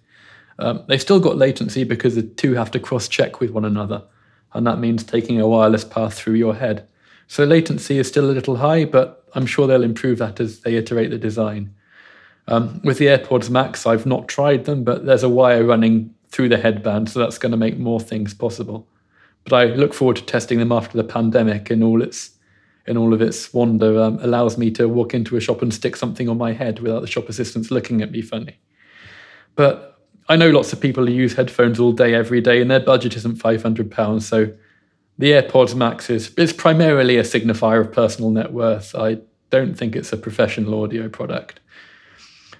Um, 0.57 0.83
they've 0.87 1.01
still 1.01 1.19
got 1.19 1.37
latency 1.37 1.83
because 1.83 2.15
the 2.15 2.23
two 2.23 2.53
have 2.53 2.71
to 2.71 2.79
cross-check 2.79 3.39
with 3.41 3.51
one 3.51 3.65
another 3.65 4.03
and 4.53 4.65
that 4.65 4.79
means 4.79 5.03
taking 5.03 5.39
a 5.39 5.47
wireless 5.47 5.83
path 5.83 6.13
through 6.13 6.35
your 6.35 6.55
head. 6.55 6.87
So 7.27 7.43
latency 7.43 7.99
is 7.99 8.07
still 8.07 8.29
a 8.29 8.33
little 8.33 8.57
high, 8.57 8.85
but 8.85 9.27
I'm 9.35 9.45
sure 9.45 9.67
they'll 9.67 9.83
improve 9.83 10.17
that 10.17 10.39
as 10.39 10.61
they 10.61 10.75
iterate 10.75 11.11
the 11.11 11.17
design. 11.17 11.73
Um, 12.47 12.81
with 12.83 12.97
the 12.97 13.05
AirPods 13.05 13.49
Max, 13.49 13.85
I've 13.85 14.07
not 14.07 14.27
tried 14.27 14.65
them, 14.65 14.83
but 14.83 15.05
there's 15.05 15.21
a 15.21 15.29
wire 15.29 15.63
running 15.63 16.13
through 16.29 16.49
the 16.49 16.57
headband, 16.57 17.09
so 17.09 17.19
that's 17.19 17.37
going 17.37 17.51
to 17.51 17.57
make 17.57 17.77
more 17.77 17.99
things 17.99 18.33
possible. 18.33 18.87
But 19.43 19.53
I 19.53 19.65
look 19.65 19.93
forward 19.93 20.17
to 20.17 20.23
testing 20.23 20.57
them 20.59 20.71
after 20.71 20.97
the 20.97 21.03
pandemic 21.03 21.69
in 21.71 21.83
all 21.83 22.01
its 22.01 22.31
in 22.87 22.97
all 22.97 23.13
of 23.13 23.21
its 23.21 23.53
wonder. 23.53 24.01
Um, 24.01 24.17
allows 24.21 24.57
me 24.57 24.71
to 24.71 24.87
walk 24.87 25.13
into 25.13 25.37
a 25.37 25.39
shop 25.39 25.61
and 25.61 25.71
stick 25.71 25.95
something 25.95 26.27
on 26.27 26.39
my 26.39 26.53
head 26.53 26.79
without 26.79 27.01
the 27.01 27.07
shop 27.07 27.29
assistants 27.29 27.69
looking 27.69 28.01
at 28.01 28.11
me 28.11 28.21
funny. 28.23 28.59
But 29.55 29.88
I 30.29 30.35
know 30.35 30.51
lots 30.51 30.71
of 30.71 30.79
people 30.79 31.07
who 31.07 31.11
use 31.11 31.33
headphones 31.33 31.79
all 31.79 31.91
day, 31.91 32.13
every 32.13 32.39
day, 32.39 32.61
and 32.61 32.69
their 32.69 32.79
budget 32.79 33.15
isn't 33.15 33.37
five 33.37 33.63
hundred 33.63 33.89
pounds. 33.89 34.27
So 34.27 34.53
the 35.17 35.31
AirPods 35.31 35.75
Max 35.75 36.09
is 36.09 36.31
it's 36.37 36.53
primarily 36.53 37.17
a 37.17 37.23
signifier 37.23 37.81
of 37.81 37.91
personal 37.91 38.29
net 38.29 38.53
worth. 38.53 38.93
I 38.93 39.17
don't 39.49 39.75
think 39.75 39.95
it's 39.95 40.13
a 40.13 40.17
professional 40.17 40.83
audio 40.83 41.09
product. 41.09 41.59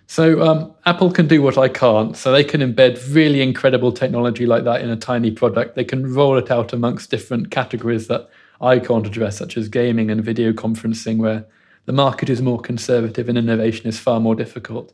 So 0.07 0.41
um, 0.41 0.73
Apple 0.87 1.11
can 1.11 1.27
do 1.27 1.43
what 1.43 1.59
I 1.59 1.69
can't. 1.69 2.17
So 2.17 2.31
they 2.31 2.43
can 2.43 2.61
embed 2.61 3.13
really 3.13 3.43
incredible 3.43 3.91
technology 3.91 4.47
like 4.47 4.63
that 4.63 4.81
in 4.81 4.89
a 4.89 4.95
tiny 4.95 5.29
product. 5.29 5.75
They 5.75 5.83
can 5.83 6.11
roll 6.11 6.35
it 6.39 6.49
out 6.49 6.73
amongst 6.73 7.11
different 7.11 7.51
categories 7.51 8.07
that 8.07 8.27
I 8.59 8.79
can't 8.79 9.05
address, 9.05 9.37
such 9.37 9.55
as 9.55 9.69
gaming 9.69 10.09
and 10.09 10.25
video 10.25 10.51
conferencing, 10.51 11.17
where 11.17 11.45
the 11.85 11.93
market 11.93 12.27
is 12.27 12.41
more 12.41 12.59
conservative 12.59 13.29
and 13.29 13.37
innovation 13.37 13.85
is 13.87 13.99
far 13.99 14.19
more 14.19 14.33
difficult. 14.33 14.91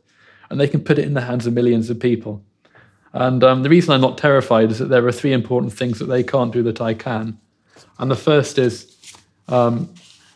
And 0.50 0.60
they 0.60 0.68
can 0.68 0.84
put 0.84 0.98
it 0.98 1.06
in 1.06 1.14
the 1.14 1.22
hands 1.22 1.46
of 1.46 1.54
millions 1.54 1.88
of 1.88 1.98
people. 1.98 2.44
And 3.16 3.42
um, 3.42 3.62
the 3.62 3.70
reason 3.70 3.94
I'm 3.94 4.02
not 4.02 4.18
terrified 4.18 4.70
is 4.70 4.78
that 4.78 4.90
there 4.90 5.06
are 5.06 5.12
three 5.12 5.32
important 5.32 5.72
things 5.72 5.98
that 6.00 6.04
they 6.04 6.22
can't 6.22 6.52
do 6.52 6.62
that 6.64 6.82
I 6.82 6.92
can. 6.92 7.38
And 7.98 8.10
the 8.10 8.16
first 8.16 8.58
is 8.58 8.94
um, 9.48 9.88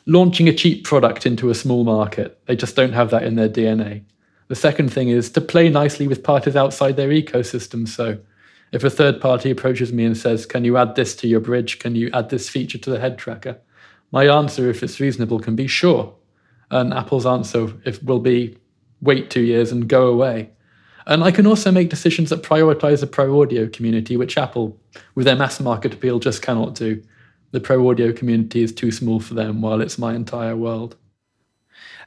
launching 0.07 0.49
a 0.49 0.55
cheap 0.55 0.85
product 0.85 1.26
into 1.26 1.51
a 1.51 1.55
small 1.55 1.85
market. 1.85 2.41
They 2.47 2.57
just 2.57 2.76
don't 2.76 2.95
have 2.95 3.11
that 3.11 3.24
in 3.24 3.35
their 3.35 3.51
DNA. 3.51 4.03
The 4.49 4.55
second 4.55 4.91
thing 4.91 5.11
is 5.11 5.31
to 5.33 5.43
play 5.43 5.68
nicely 5.68 6.09
with 6.09 6.22
parties 6.22 6.57
outside 6.57 6.97
their 6.97 7.11
ecosystem. 7.11 7.87
So 7.87 8.18
if 8.72 8.83
a 8.83 8.89
third 8.89 9.20
party 9.20 9.51
approaches 9.51 9.93
me 9.93 10.07
and 10.07 10.16
says, 10.16 10.47
Can 10.47 10.64
you 10.64 10.78
add 10.78 10.95
this 10.95 11.14
to 11.16 11.28
your 11.28 11.41
bridge? 11.41 11.81
Can 11.81 11.95
you 11.95 12.11
add 12.14 12.31
this 12.31 12.49
feature 12.49 12.78
to 12.78 12.91
the 12.91 12.99
head 12.99 13.18
tracker? 13.18 13.59
My 14.11 14.26
answer, 14.26 14.70
if 14.70 14.83
it's 14.83 15.01
reasonable, 15.01 15.39
can 15.39 15.55
be 15.55 15.66
sure. 15.66 16.14
And 16.70 16.95
Apple's 16.95 17.26
answer 17.26 17.74
if, 17.85 18.03
will 18.03 18.20
be 18.20 18.57
wait 19.03 19.28
two 19.28 19.43
years 19.43 19.70
and 19.70 19.87
go 19.87 20.07
away. 20.07 20.51
And 21.07 21.24
I 21.24 21.30
can 21.30 21.46
also 21.46 21.72
make 21.72 21.88
decisions 21.88 22.30
that 22.30 22.42
prioritize 22.42 23.01
the 23.01 23.07
pro 23.07 23.40
audio 23.40 23.68
community, 23.68 24.16
which 24.16 24.36
Apple, 24.36 24.78
with 25.14 25.26
their 25.26 25.36
mass 25.36 25.61
market 25.61 25.94
appeal, 25.94 26.18
just 26.18 26.42
cannot 26.42 26.74
do. 26.74 27.03
The 27.53 27.61
pro 27.61 27.88
audio 27.88 28.12
community 28.12 28.62
is 28.62 28.72
too 28.72 28.92
small 28.92 29.20
for 29.20 29.34
them, 29.34 29.61
while 29.61 29.80
it's 29.80 29.98
my 29.98 30.14
entire 30.14 30.57
world. 30.57 30.96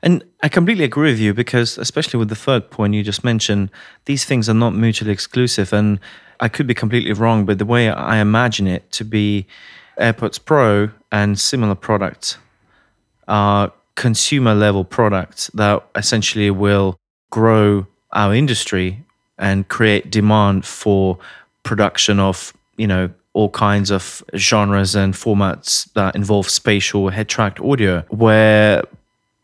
And 0.02 0.24
I 0.42 0.50
completely 0.50 0.84
agree 0.84 1.12
with 1.12 1.20
you 1.20 1.34
because, 1.34 1.78
especially 1.78 2.18
with 2.18 2.30
the 2.30 2.36
third 2.36 2.70
point 2.70 2.94
you 2.94 3.04
just 3.04 3.24
mentioned, 3.24 3.72
these 4.06 4.26
things 4.26 4.50
are 4.50 4.54
not 4.54 4.76
mutually 4.76 5.12
exclusive. 5.12 5.72
And 5.72 6.00
I 6.40 6.50
could 6.50 6.68
be 6.68 6.74
completely 6.74 7.14
wrong, 7.14 7.46
but 7.46 7.58
the 7.58 7.66
way 7.66 7.90
I 7.90 8.18
imagine 8.18 8.68
it 8.68 8.92
to 8.92 9.06
be 9.06 9.48
AirPods 9.98 10.44
Pro 10.44 10.90
and 11.12 11.40
similar 11.40 11.76
products 11.76 12.38
are 13.30 13.72
consumer 13.96 14.54
level 14.54 14.84
products 14.84 15.50
that 15.54 15.86
essentially 15.96 16.52
will 16.52 16.98
grow 17.30 17.88
our 18.14 18.34
industry 18.34 19.04
and 19.38 19.68
create 19.68 20.12
demand 20.12 20.66
for 20.66 21.18
production 21.64 22.20
of 22.20 22.54
you 22.78 22.88
know 22.88 23.10
all 23.34 23.50
kinds 23.50 23.90
of 23.90 24.24
genres 24.36 24.96
and 24.96 25.14
formats 25.16 25.92
that 25.94 26.16
involve 26.16 26.50
spatial 26.50 27.10
head 27.10 27.28
tracked 27.28 27.60
audio, 27.60 28.02
where 28.10 28.84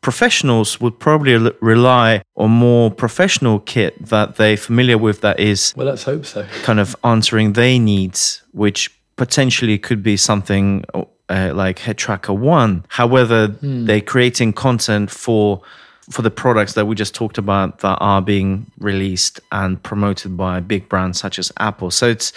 professionals 0.01 0.79
would 0.79 0.97
probably 0.99 1.35
rely 1.59 2.21
on 2.37 2.51
more 2.51 2.89
professional 2.89 3.59
kit 3.59 4.05
that 4.05 4.35
they're 4.35 4.55
familiar 4.55 4.97
with 4.97 5.19
that 5.21 5.37
is 5.39 5.73
well 5.75 5.87
let's 5.87 6.03
hope 6.03 6.25
so 6.25 6.45
kind 6.63 6.79
of 6.79 6.95
answering 7.03 7.51
their 7.53 7.77
needs 7.77 8.41
which 8.53 8.97
potentially 9.17 9.77
could 9.77 10.01
be 10.01 10.15
something 10.15 10.85
uh, 11.27 11.51
like 11.53 11.79
head 11.79 11.97
tracker 11.97 12.31
one 12.31 12.85
however 12.87 13.47
hmm. 13.47 13.85
they're 13.85 13.99
creating 13.99 14.53
content 14.53 15.11
for 15.11 15.61
for 16.09 16.21
the 16.21 16.31
products 16.31 16.73
that 16.73 16.85
we 16.85 16.95
just 16.95 17.13
talked 17.13 17.37
about 17.37 17.79
that 17.79 17.97
are 17.99 18.21
being 18.21 18.65
released 18.79 19.39
and 19.51 19.81
promoted 19.83 20.35
by 20.35 20.59
big 20.59 20.89
brands 20.89 21.19
such 21.19 21.37
as 21.37 21.51
apple 21.57 21.91
so 21.91 22.07
it's 22.07 22.33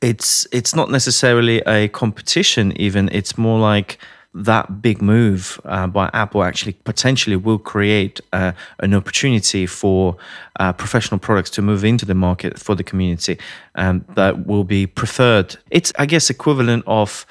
it's 0.00 0.46
it's 0.52 0.74
not 0.74 0.90
necessarily 0.90 1.60
a 1.60 1.88
competition 1.88 2.72
even 2.80 3.08
it's 3.12 3.38
more 3.38 3.58
like 3.58 3.98
that 4.34 4.82
big 4.82 5.00
move 5.00 5.60
uh, 5.64 5.86
by 5.86 6.10
Apple 6.12 6.42
actually 6.42 6.72
potentially 6.72 7.36
will 7.36 7.58
create 7.58 8.20
uh, 8.32 8.52
an 8.80 8.92
opportunity 8.92 9.64
for 9.64 10.16
uh, 10.58 10.72
professional 10.72 11.20
products 11.20 11.50
to 11.50 11.62
move 11.62 11.84
into 11.84 12.04
the 12.04 12.14
market 12.14 12.58
for 12.58 12.74
the 12.74 12.82
community 12.82 13.38
um, 13.76 14.04
that 14.16 14.46
will 14.46 14.64
be 14.64 14.86
preferred. 14.86 15.56
It's, 15.70 15.92
I 15.98 16.06
guess, 16.06 16.30
equivalent 16.30 16.82
of 16.86 17.24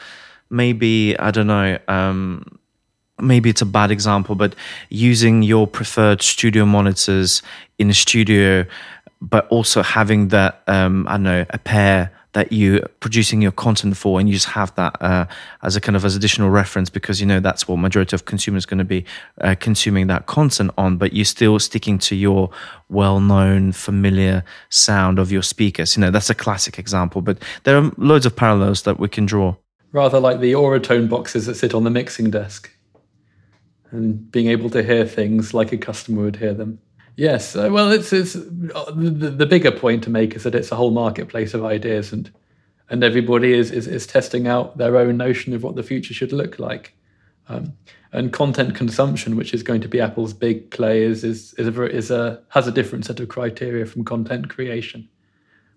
maybe, 0.50 1.18
I 1.20 1.32
don't 1.32 1.48
know, 1.48 1.78
um, 1.90 2.58
maybe 3.24 3.50
it's 3.50 3.62
a 3.62 3.66
bad 3.66 3.92
example, 3.92 4.36
but 4.36 4.56
using 4.90 5.44
your 5.44 5.66
preferred 5.66 6.22
studio 6.22 6.66
monitors 6.66 7.42
in 7.80 7.90
a 7.90 7.94
studio, 7.94 8.66
but 9.22 9.48
also 9.48 9.82
having 9.82 10.28
that, 10.30 10.62
um, 10.68 11.08
I 11.08 11.14
don't 11.14 11.24
know, 11.24 11.46
a 11.50 11.58
pair 11.58 12.12
that 12.34 12.52
you're 12.52 12.82
producing 13.00 13.42
your 13.42 13.52
content 13.52 13.96
for 13.96 14.20
and 14.20 14.28
you 14.28 14.34
just 14.34 14.50
have 14.50 14.74
that 14.76 15.00
uh, 15.02 15.26
as 15.62 15.76
a 15.76 15.82
kind 15.82 15.96
of 15.96 16.04
as 16.04 16.16
additional 16.16 16.50
reference 16.50 16.90
because 16.90 17.22
you 17.22 17.26
know 17.26 17.40
that's 17.40 17.68
what 17.68 17.78
majority 17.78 18.16
of 18.16 18.26
consumers 18.26 18.66
going 18.66 18.80
to 18.80 18.84
be 18.84 19.06
uh, 19.42 19.56
consuming 19.60 20.08
that 20.08 20.26
content 20.26 20.72
on 20.78 20.98
but 20.98 21.14
you're 21.14 21.26
still 21.26 21.60
sticking 21.60 21.98
to 21.98 22.16
your 22.16 22.50
well-known 22.90 23.72
familiar 23.72 24.44
sound 24.70 25.20
of 25.20 25.32
your 25.32 25.44
speakers. 25.44 25.96
You 25.96 26.02
know 26.02 26.12
that's 26.12 26.30
a 26.30 26.36
classic 26.36 26.78
example 26.78 27.22
but 27.22 27.38
there 27.64 27.78
are 27.78 27.92
loads 27.98 28.26
of 28.26 28.36
parallels 28.36 28.84
that 28.84 29.00
we 29.00 29.08
can 29.08 29.26
draw. 29.26 29.56
Rather 29.92 30.20
like 30.20 30.40
the 30.40 30.54
Auratone 30.54 31.08
boxes 31.08 31.46
that 31.46 31.56
sit 31.56 31.76
on 31.76 31.84
the 31.84 31.92
mixing 31.92 32.32
desk 32.32 32.73
and 33.94 34.30
being 34.32 34.48
able 34.48 34.70
to 34.70 34.84
hear 34.84 35.06
things 35.06 35.54
like 35.54 35.72
a 35.72 35.78
customer 35.78 36.24
would 36.24 36.36
hear 36.36 36.54
them 36.54 36.80
Yes, 37.16 37.56
uh, 37.56 37.70
well, 37.72 37.92
it's, 37.92 38.12
it's 38.12 38.36
uh, 38.36 38.92
the, 38.96 39.30
the 39.30 39.46
bigger 39.46 39.72
point 39.72 40.04
to 40.04 40.10
make 40.10 40.36
is 40.36 40.44
that 40.44 40.56
it's 40.56 40.72
a 40.72 40.76
whole 40.76 40.92
marketplace 40.92 41.54
of 41.54 41.64
ideas, 41.64 42.12
and 42.12 42.32
and 42.90 43.04
everybody 43.04 43.54
is, 43.54 43.72
is, 43.72 43.88
is 43.88 44.06
testing 44.06 44.48
out 44.48 44.78
their 44.78 44.98
own 44.98 45.18
notion 45.18 45.54
of 45.54 45.64
what 45.64 45.76
the 45.76 45.84
future 45.84 46.14
should 46.14 46.34
look 46.34 46.60
like. 46.60 46.96
Um, 47.48 47.74
and 48.12 48.32
content 48.32 48.76
consumption, 48.76 49.36
which 49.36 49.54
is 49.54 49.64
going 49.64 49.82
to 49.82 49.88
be 49.88 50.02
Apple's 50.02 50.34
big 50.34 50.72
play, 50.72 51.04
is 51.04 51.24
is 51.24 51.54
is 51.56 51.68
a, 51.68 51.84
is 51.84 52.10
a 52.10 52.42
has 52.50 52.68
a 52.68 52.72
different 52.72 53.06
set 53.06 53.20
of 53.20 53.28
criteria 53.28 53.86
from 53.86 54.04
content 54.04 54.50
creation, 54.50 55.08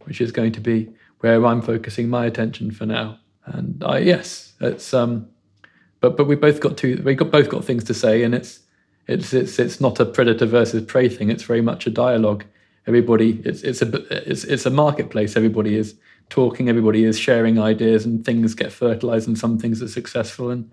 which 0.04 0.22
is 0.22 0.32
going 0.32 0.52
to 0.52 0.60
be 0.60 0.88
where 1.20 1.44
I'm 1.44 1.60
focusing 1.60 2.08
my 2.08 2.24
attention 2.24 2.70
for 2.70 2.86
now. 2.86 3.18
And 3.44 3.84
I 3.84 3.98
yes, 3.98 4.54
it's 4.60 4.94
um, 4.94 5.28
but 6.00 6.16
but 6.16 6.26
we 6.26 6.36
both 6.36 6.60
got 6.60 6.76
two 6.76 7.00
we 7.04 7.14
got 7.14 7.30
both 7.30 7.48
got 7.48 7.64
things 7.64 7.84
to 7.84 7.94
say, 7.94 8.22
and 8.22 8.34
it's 8.34 8.60
it's 9.06 9.32
it's 9.32 9.58
it's 9.58 9.80
not 9.80 10.00
a 10.00 10.04
predator 10.04 10.46
versus 10.46 10.84
prey 10.84 11.08
thing. 11.08 11.30
It's 11.30 11.44
very 11.44 11.60
much 11.60 11.86
a 11.86 11.90
dialogue. 11.90 12.44
Everybody, 12.86 13.40
it's 13.44 13.62
it's 13.62 13.82
a 13.82 14.28
it's 14.28 14.44
it's 14.44 14.66
a 14.66 14.70
marketplace. 14.70 15.36
Everybody 15.36 15.76
is 15.76 15.94
talking. 16.28 16.68
Everybody 16.68 17.04
is 17.04 17.18
sharing 17.18 17.58
ideas, 17.58 18.04
and 18.04 18.24
things 18.24 18.54
get 18.54 18.72
fertilized, 18.72 19.28
and 19.28 19.38
some 19.38 19.58
things 19.58 19.82
are 19.82 19.88
successful. 19.88 20.50
And 20.50 20.70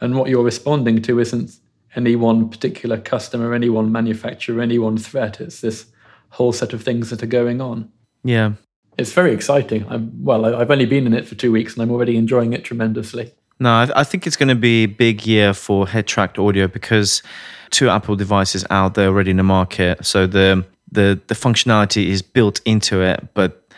and 0.00 0.16
what 0.16 0.28
you're 0.28 0.44
responding 0.44 1.02
to 1.02 1.18
isn't 1.18 1.58
any 1.96 2.16
one 2.16 2.48
particular 2.48 2.98
customer, 2.98 3.54
any 3.54 3.68
one 3.68 3.90
manufacturer, 3.90 4.60
any 4.60 4.78
one 4.78 4.96
threat. 4.96 5.40
It's 5.40 5.60
this 5.60 5.86
whole 6.30 6.52
set 6.52 6.72
of 6.72 6.82
things 6.82 7.10
that 7.10 7.22
are 7.22 7.26
going 7.26 7.60
on. 7.60 7.90
Yeah, 8.24 8.52
it's 8.96 9.12
very 9.12 9.32
exciting. 9.32 9.86
I'm 9.88 10.24
well. 10.24 10.44
I've 10.46 10.70
only 10.70 10.86
been 10.86 11.06
in 11.06 11.14
it 11.14 11.26
for 11.26 11.34
two 11.34 11.52
weeks, 11.52 11.74
and 11.74 11.82
I'm 11.82 11.90
already 11.90 12.16
enjoying 12.16 12.52
it 12.52 12.64
tremendously. 12.64 13.32
No, 13.60 13.88
I, 13.94 14.04
think 14.04 14.26
it's 14.26 14.36
going 14.36 14.50
to 14.50 14.54
be 14.54 14.84
a 14.84 14.86
big 14.86 15.26
year 15.26 15.52
for 15.52 15.88
head 15.88 16.06
tracked 16.06 16.38
audio 16.38 16.68
because 16.68 17.22
two 17.70 17.88
Apple 17.88 18.14
devices 18.14 18.64
out 18.70 18.94
there 18.94 19.08
already 19.08 19.32
in 19.32 19.36
the 19.36 19.42
market. 19.42 20.04
So 20.06 20.26
the 20.26 20.64
the 20.90 21.20
the 21.26 21.34
functionality 21.34 22.06
is 22.06 22.22
built 22.22 22.60
into 22.64 23.02
it, 23.02 23.28
but 23.34 23.68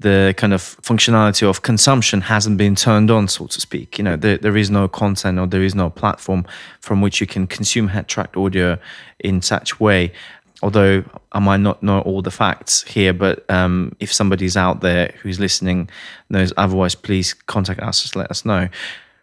the 0.00 0.34
kind 0.36 0.52
of 0.52 0.62
functionality 0.82 1.48
of 1.48 1.62
consumption 1.62 2.20
hasn't 2.20 2.56
been 2.56 2.76
turned 2.76 3.10
on, 3.10 3.26
so 3.26 3.46
to 3.46 3.60
speak. 3.60 3.98
You 3.98 4.04
know, 4.04 4.16
there, 4.16 4.38
there 4.38 4.56
is 4.56 4.70
no 4.70 4.86
content 4.86 5.38
or 5.38 5.46
there 5.46 5.62
is 5.62 5.74
no 5.74 5.90
platform 5.90 6.46
from 6.80 7.00
which 7.00 7.20
you 7.20 7.26
can 7.26 7.46
consume 7.46 7.88
head 7.88 8.06
tracked 8.06 8.36
audio 8.36 8.78
in 9.18 9.42
such 9.42 9.80
way. 9.80 10.12
Although 10.62 11.04
I 11.32 11.38
might 11.38 11.60
not 11.60 11.82
know 11.82 12.00
all 12.00 12.22
the 12.22 12.30
facts 12.30 12.82
here, 12.82 13.12
but 13.12 13.48
um, 13.50 13.94
if 14.00 14.12
somebody's 14.12 14.56
out 14.56 14.80
there 14.80 15.14
who's 15.22 15.38
listening 15.40 15.88
knows 16.30 16.52
otherwise, 16.56 16.94
please 16.94 17.34
contact 17.34 17.80
us. 17.80 18.02
Just 18.02 18.16
let 18.16 18.30
us 18.30 18.44
know. 18.44 18.68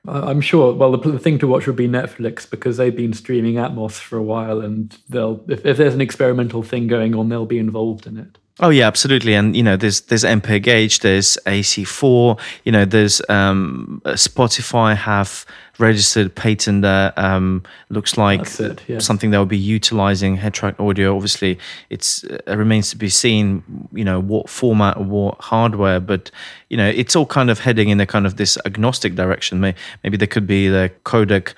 I'm 0.07 0.41
sure. 0.41 0.73
Well, 0.73 0.97
the, 0.97 1.19
thing 1.19 1.39
to 1.39 1.47
watch 1.47 1.67
would 1.67 1.75
be 1.75 1.87
Netflix 1.87 2.49
because 2.49 2.77
they've 2.77 2.95
been 2.95 3.13
streaming 3.13 3.55
Atmos 3.55 3.93
for 3.93 4.17
a 4.17 4.23
while, 4.23 4.61
and 4.61 4.95
they'll 5.09 5.43
if, 5.47 5.65
if 5.65 5.77
there's 5.77 5.93
an 5.93 6.01
experimental 6.01 6.63
thing 6.63 6.87
going 6.87 7.15
on, 7.15 7.29
they'll 7.29 7.45
be 7.45 7.57
involved 7.57 8.07
in 8.07 8.17
it. 8.17 8.37
Oh 8.61 8.69
yeah, 8.69 8.87
absolutely. 8.87 9.33
And 9.33 9.53
you 9.55 9.63
know, 9.63 9.75
there's 9.75 10.01
there's 10.01 10.23
MPEG-H, 10.23 11.01
there's 11.01 11.37
AC4. 11.45 12.39
You 12.63 12.71
know, 12.71 12.85
there's 12.85 13.21
um, 13.27 14.01
Spotify 14.05 14.95
have 14.95 15.45
registered 15.77 16.33
patent 16.35 16.83
that 16.83 17.17
um, 17.17 17.63
looks 17.89 18.17
like 18.17 18.59
it, 18.61 18.81
yeah. 18.87 18.99
something 18.99 19.31
that 19.31 19.39
will 19.39 19.45
be 19.45 19.57
utilizing 19.57 20.37
head 20.37 20.53
track 20.53 20.79
audio. 20.79 21.13
Obviously, 21.13 21.59
it's 21.89 22.23
it 22.23 22.47
remains 22.47 22.89
to 22.91 22.97
be 22.97 23.09
seen. 23.09 23.61
You 23.91 24.05
know, 24.05 24.21
what 24.21 24.49
format 24.49 24.95
or 24.95 25.03
what 25.03 25.41
hardware, 25.41 25.99
but 25.99 26.31
you 26.69 26.77
know, 26.77 26.87
it's 26.87 27.13
all 27.13 27.25
kind 27.25 27.49
of 27.49 27.59
heading 27.59 27.89
in 27.89 27.99
a 27.99 28.05
kind 28.05 28.25
of 28.25 28.37
this 28.37 28.57
agnostic 28.65 29.15
direction. 29.15 29.59
Maybe 29.59 30.15
there 30.15 30.27
could 30.27 30.47
be 30.47 30.69
the 30.69 30.93
codec 31.03 31.55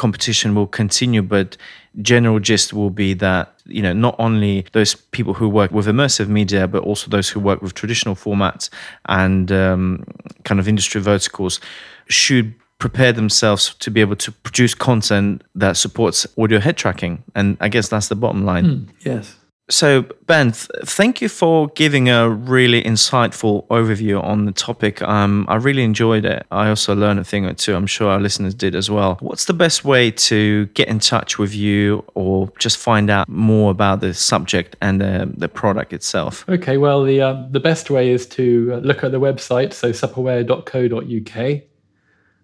competition 0.00 0.54
will 0.54 0.66
continue, 0.66 1.20
but 1.20 1.58
general 2.00 2.40
gist 2.40 2.72
will 2.72 2.88
be 2.88 3.12
that 3.12 3.52
you 3.66 3.82
know 3.82 3.92
not 3.92 4.14
only 4.18 4.64
those 4.72 4.94
people 4.94 5.34
who 5.34 5.46
work 5.46 5.70
with 5.72 5.86
immersive 5.86 6.28
media 6.28 6.66
but 6.66 6.82
also 6.84 7.10
those 7.10 7.28
who 7.28 7.38
work 7.38 7.60
with 7.60 7.74
traditional 7.74 8.14
formats 8.14 8.70
and 9.06 9.52
um, 9.52 10.02
kind 10.44 10.58
of 10.58 10.66
industry 10.66 11.00
verticals 11.02 11.60
should 12.08 12.54
prepare 12.78 13.12
themselves 13.12 13.74
to 13.74 13.90
be 13.90 14.00
able 14.00 14.16
to 14.16 14.32
produce 14.32 14.74
content 14.74 15.42
that 15.54 15.76
supports 15.76 16.26
audio 16.38 16.58
head 16.58 16.76
tracking. 16.78 17.22
And 17.34 17.58
i 17.60 17.68
guess 17.68 17.88
that's 17.88 18.08
the 18.08 18.16
bottom 18.16 18.46
line. 18.46 18.64
Mm, 18.64 18.88
yes 19.04 19.39
so, 19.70 20.02
Ben, 20.26 20.52
th- 20.52 20.68
thank 20.84 21.22
you 21.22 21.28
for 21.28 21.68
giving 21.68 22.08
a 22.08 22.28
really 22.28 22.82
insightful 22.82 23.66
overview 23.68 24.22
on 24.22 24.44
the 24.44 24.52
topic. 24.52 25.00
Um, 25.02 25.46
I 25.48 25.54
really 25.54 25.84
enjoyed 25.84 26.24
it. 26.24 26.46
I 26.50 26.68
also 26.68 26.94
learned 26.94 27.20
a 27.20 27.24
thing 27.24 27.46
or 27.46 27.54
two. 27.54 27.74
I'm 27.74 27.86
sure 27.86 28.10
our 28.10 28.20
listeners 28.20 28.54
did 28.54 28.74
as 28.74 28.90
well. 28.90 29.16
What's 29.20 29.44
the 29.44 29.54
best 29.54 29.84
way 29.84 30.10
to 30.10 30.66
get 30.66 30.88
in 30.88 30.98
touch 30.98 31.38
with 31.38 31.54
you 31.54 32.04
or 32.14 32.52
just 32.58 32.78
find 32.78 33.10
out 33.10 33.28
more 33.28 33.70
about 33.70 34.00
the 34.00 34.12
subject 34.12 34.76
and 34.80 35.00
the, 35.00 35.32
the 35.36 35.48
product 35.48 35.92
itself? 35.92 36.44
Okay, 36.48 36.76
well, 36.76 37.04
the, 37.04 37.20
uh, 37.20 37.46
the 37.50 37.60
best 37.60 37.90
way 37.90 38.10
is 38.10 38.26
to 38.26 38.72
uh, 38.74 38.76
look 38.78 39.04
at 39.04 39.12
the 39.12 39.20
website, 39.20 39.72
so 39.72 39.90
supperware.co.uk. 39.90 41.62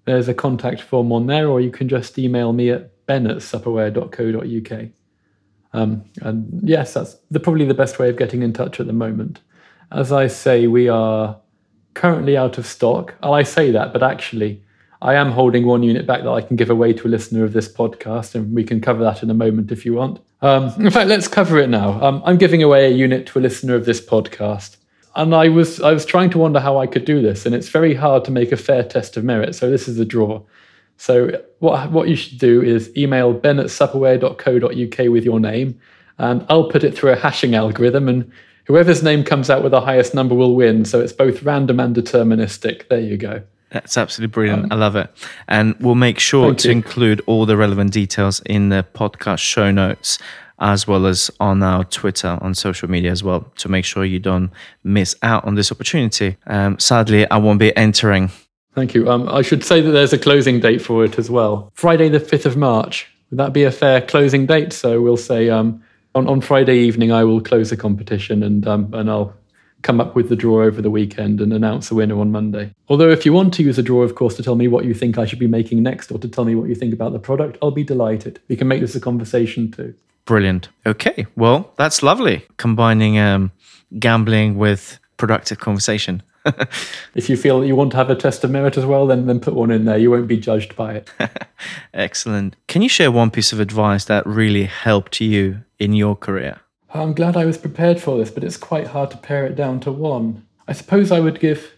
There's 0.05 0.29
a 0.29 0.35
contact 0.35 0.81
form 0.81 1.11
on 1.13 1.27
there, 1.27 1.49
or 1.49 1.61
you 1.61 1.71
can 1.71 1.89
just 1.89 2.17
email 2.19 2.53
me 2.53 2.71
at 2.71 3.07
ben 3.07 3.27
at 3.27 3.39
supperware.co.uk. 3.39 4.91
Um, 5.77 6.05
and 6.23 6.61
yes, 6.63 6.95
that's 6.95 7.17
the, 7.31 7.39
probably 7.39 7.67
the 7.67 7.75
best 7.75 7.99
way 7.99 8.09
of 8.09 8.17
getting 8.17 8.43
in 8.43 8.53
touch 8.53 8.81
at 8.81 8.87
the 8.87 8.95
moment. 8.95 9.41
As 9.93 10.11
I 10.11 10.27
say, 10.27 10.67
we 10.67 10.89
are 10.89 11.39
currently 11.93 12.37
out 12.37 12.57
of 12.57 12.67
stock. 12.67 13.15
Oh, 13.23 13.33
I 13.33 13.43
say 13.43 13.71
that, 13.73 13.93
but 13.93 14.03
actually, 14.03 14.63
I 15.03 15.15
am 15.15 15.33
holding 15.33 15.67
one 15.67 15.83
unit 15.83 16.07
back 16.07 16.23
that 16.23 16.31
I 16.31 16.41
can 16.41 16.57
give 16.57 16.71
away 16.71 16.95
to 16.95 17.07
a 17.07 17.11
listener 17.11 17.45
of 17.45 17.53
this 17.53 17.71
podcast, 17.71 18.35
and 18.35 18.55
we 18.55 18.65
can 18.65 18.81
cover 18.81 19.05
that 19.05 19.23
in 19.23 19.29
a 19.29 19.35
moment 19.35 19.71
if 19.71 19.85
you 19.85 19.93
want. 19.93 20.21
Um, 20.41 20.73
in 20.79 20.91
fact, 20.91 21.09
let's 21.09 21.29
cover 21.29 21.59
it 21.59 21.69
now. 21.69 22.03
Um, 22.03 22.23
I'm 22.25 22.39
giving 22.39 22.63
away 22.63 22.87
a 22.87 22.97
unit 22.97 23.27
to 23.27 23.39
a 23.39 23.41
listener 23.41 23.75
of 23.75 23.85
this 23.85 24.01
podcast, 24.01 24.79
and 25.15 25.35
I 25.35 25.49
was 25.49 25.81
I 25.83 25.93
was 25.93 26.07
trying 26.07 26.31
to 26.31 26.39
wonder 26.39 26.61
how 26.61 26.79
I 26.79 26.87
could 26.87 27.05
do 27.05 27.21
this, 27.21 27.45
and 27.45 27.55
it's 27.55 27.69
very 27.69 27.95
hard 27.95 28.25
to 28.25 28.31
make 28.31 28.51
a 28.51 28.57
fair 28.57 28.83
test 28.83 29.19
of 29.19 29.25
merit. 29.25 29.55
So 29.55 29.71
this 29.71 29.89
is 29.89 29.99
a 29.99 30.07
draw. 30.07 30.41
So 30.97 31.43
what 31.59 31.91
what 31.93 32.09
you 32.09 32.17
should 32.17 32.39
do 32.39 32.63
is 32.63 32.95
email 32.97 33.33
ben 33.33 33.59
at 33.59 33.67
supperware.co.uk 33.67 35.13
with 35.13 35.25
your 35.25 35.41
name, 35.41 35.81
and 36.19 36.45
I'll 36.49 36.71
put 36.71 36.85
it 36.85 36.97
through 36.97 37.13
a 37.13 37.17
hashing 37.17 37.55
algorithm, 37.55 38.09
and 38.09 38.31
whoever's 38.65 39.03
name 39.03 39.25
comes 39.25 39.51
out 39.51 39.63
with 39.63 39.73
the 39.73 39.81
highest 39.81 40.15
number 40.15 40.35
will 40.35 40.55
win. 40.55 40.85
So 40.85 41.01
it's 41.01 41.13
both 41.13 41.43
random 41.43 41.81
and 41.81 41.95
deterministic. 41.95 42.89
There 42.89 43.01
you 43.01 43.17
go. 43.17 43.43
That's 43.71 43.97
absolutely 43.99 44.33
brilliant. 44.33 44.65
Um, 44.65 44.73
I 44.73 44.75
love 44.77 44.97
it. 44.97 45.11
And 45.49 45.75
we'll 45.81 45.97
make 45.97 46.19
sure 46.19 46.55
to 46.55 46.69
you. 46.69 46.73
include 46.73 47.21
all 47.27 47.47
the 47.47 47.57
relevant 47.57 47.93
details 47.93 48.41
in 48.47 48.69
the 48.69 48.87
podcast 48.95 49.41
show 49.41 49.71
notes 49.71 50.19
as 50.59 50.87
well 50.87 51.07
as 51.07 51.31
on 51.39 51.63
our 51.63 51.85
Twitter, 51.85 52.39
on 52.41 52.55
social 52.55 52.89
media 52.89 53.11
as 53.11 53.23
well, 53.23 53.53
to 53.57 53.69
make 53.69 53.85
sure 53.85 54.05
you 54.05 54.19
don't 54.19 54.51
miss 54.85 55.15
out 55.23 55.45
on 55.45 55.55
this 55.55 55.71
opportunity. 55.71 56.37
Um, 56.47 56.79
sadly, 56.79 57.31
I 57.31 57.37
won't 57.37 57.59
be 57.59 57.77
entering 57.77 58.31
Thank 58.77 58.95
you. 58.95 59.11
Um, 59.11 59.27
I 59.31 59.41
should 59.41 59.65
say 59.65 59.81
that 59.81 59.91
there's 59.91 60.13
a 60.13 60.19
closing 60.19 60.61
date 60.61 60.83
for 60.83 61.03
it 61.03 61.19
as 61.19 61.31
well. 61.31 61.73
Friday, 61.75 62.11
the 62.11 62.21
5th 62.21 62.45
of 62.45 62.59
March. 62.59 63.11
Would 63.31 63.39
that 63.39 63.55
be 63.55 63.65
a 63.65 63.73
fair 63.73 64.03
closing 64.03 64.45
date? 64.45 64.75
So 64.75 65.01
we'll 65.01 65.17
say 65.17 65.49
um, 65.49 65.83
on, 66.15 66.29
on 66.29 66.43
Friday 66.43 66.77
evening, 66.81 67.11
I 67.11 67.25
will 67.25 67.41
close 67.41 67.71
the 67.71 67.77
competition 67.79 68.43
and, 68.43 68.69
um, 68.69 68.93
and 68.93 69.11
I'll 69.11 69.35
come 69.81 69.99
up 69.99 70.15
with 70.15 70.29
the 70.29 70.37
draw 70.37 70.63
over 70.63 70.83
the 70.83 70.91
weekend 70.91 71.41
and 71.41 71.55
announce 71.55 71.89
the 71.89 71.95
winner 71.95 72.21
on 72.21 72.31
Monday. 72.31 72.71
Although, 72.91 73.09
if 73.09 73.25
you 73.25 73.33
want 73.33 73.55
to 73.55 73.63
use 73.63 73.79
a 73.79 73.83
draw, 73.83 74.03
of 74.03 74.15
course, 74.15 74.35
to 74.37 74.43
tell 74.43 74.57
me 74.57 74.69
what 74.69 74.85
you 74.85 74.93
think 74.93 75.17
I 75.17 75.25
should 75.25 75.39
be 75.39 75.47
making 75.47 75.83
next 75.83 76.13
or 76.13 76.19
to 76.19 76.29
tell 76.29 76.45
me 76.45 76.55
what 76.55 76.69
you 76.69 76.75
think 76.75 76.93
about 76.93 77.15
the 77.15 77.19
product, 77.19 77.57
I'll 77.63 77.71
be 77.71 77.83
delighted. 77.83 78.41
We 78.49 78.57
can 78.57 78.69
make 78.69 78.83
this 78.83 78.95
a 78.95 79.01
conversation 79.01 79.71
too. 79.71 79.95
Brilliant. 80.27 80.69
Okay. 80.85 81.27
Well, 81.35 81.73
that's 81.77 82.03
lovely. 82.03 82.45
Combining 82.59 83.19
um, 83.19 83.53
gambling 83.99 84.59
with 84.59 84.99
productive 85.17 85.61
conversation. 85.61 86.23
if 87.15 87.29
you 87.29 87.37
feel 87.37 87.61
that 87.61 87.67
you 87.67 87.77
want 87.77 87.91
to 87.93 87.97
have 87.97 88.11
a 88.11 88.15
test 88.15 88.45
of 88.45 88.51
merit 88.51 88.77
as 88.77 88.87
well, 88.87 89.07
then 89.07 89.27
then 89.27 89.41
put 89.41 89.55
one 89.55 89.71
in 89.71 89.85
there. 89.85 89.99
You 89.99 90.11
won't 90.11 90.29
be 90.29 90.37
judged 90.37 90.77
by 90.77 90.95
it. 90.95 91.13
Excellent. 91.95 92.57
Can 92.69 92.83
you 92.83 92.89
share 92.89 93.11
one 93.11 93.31
piece 93.31 93.53
of 93.53 93.61
advice 93.61 94.05
that 94.07 94.27
really 94.27 94.65
helped 94.65 95.21
you 95.21 95.63
in 95.79 95.93
your 95.93 96.17
career? 96.17 96.61
I'm 96.95 97.13
glad 97.13 97.37
I 97.37 97.45
was 97.45 97.59
prepared 97.59 98.01
for 98.01 98.17
this, 98.17 98.31
but 98.31 98.45
it's 98.45 98.57
quite 98.57 98.87
hard 98.89 99.11
to 99.11 99.17
pare 99.17 99.45
it 99.45 99.57
down 99.57 99.81
to 99.81 99.93
one. 99.93 100.47
I 100.69 100.73
suppose 100.73 101.13
I 101.13 101.21
would 101.21 101.41
give 101.41 101.73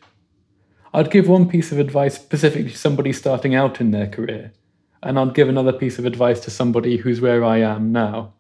I'd 0.95 1.11
give 1.11 1.29
one 1.29 1.49
piece 1.49 1.71
of 1.71 1.79
advice 1.79 2.15
specifically 2.15 2.71
to 2.71 2.79
somebody 2.79 3.13
starting 3.13 3.55
out 3.55 3.81
in 3.81 3.91
their 3.91 4.07
career, 4.07 4.53
and 5.03 5.19
I'd 5.19 5.35
give 5.35 5.49
another 5.49 5.73
piece 5.73 5.99
of 5.99 6.07
advice 6.07 6.41
to 6.41 6.51
somebody 6.51 6.97
who's 6.97 7.21
where 7.21 7.45
I 7.45 7.59
am 7.59 7.93
now. 7.93 8.33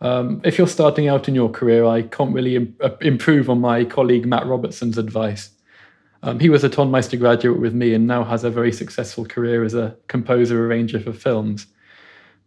Um, 0.00 0.40
if 0.44 0.56
you're 0.56 0.66
starting 0.66 1.08
out 1.08 1.28
in 1.28 1.34
your 1.34 1.50
career, 1.50 1.84
I 1.84 2.02
can't 2.02 2.34
really 2.34 2.56
Im- 2.56 2.76
uh, 2.80 2.96
improve 3.00 3.50
on 3.50 3.60
my 3.60 3.84
colleague 3.84 4.26
Matt 4.26 4.46
Robertson's 4.46 4.96
advice. 4.96 5.50
Um, 6.22 6.38
he 6.38 6.48
was 6.48 6.64
a 6.64 6.70
Tonmeister 6.70 7.18
graduate 7.18 7.60
with 7.60 7.74
me 7.74 7.94
and 7.94 8.06
now 8.06 8.24
has 8.24 8.44
a 8.44 8.50
very 8.50 8.72
successful 8.72 9.24
career 9.24 9.64
as 9.64 9.74
a 9.74 9.96
composer 10.08 10.66
arranger 10.66 11.00
for 11.00 11.12
films. 11.12 11.66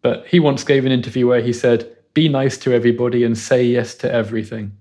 But 0.01 0.27
he 0.27 0.39
once 0.39 0.63
gave 0.63 0.85
an 0.85 0.91
interview 0.91 1.27
where 1.27 1.41
he 1.41 1.53
said, 1.53 1.95
Be 2.13 2.27
nice 2.27 2.57
to 2.59 2.73
everybody 2.73 3.23
and 3.23 3.37
say 3.37 3.63
yes 3.63 3.95
to 3.95 4.11
everything. 4.11 4.77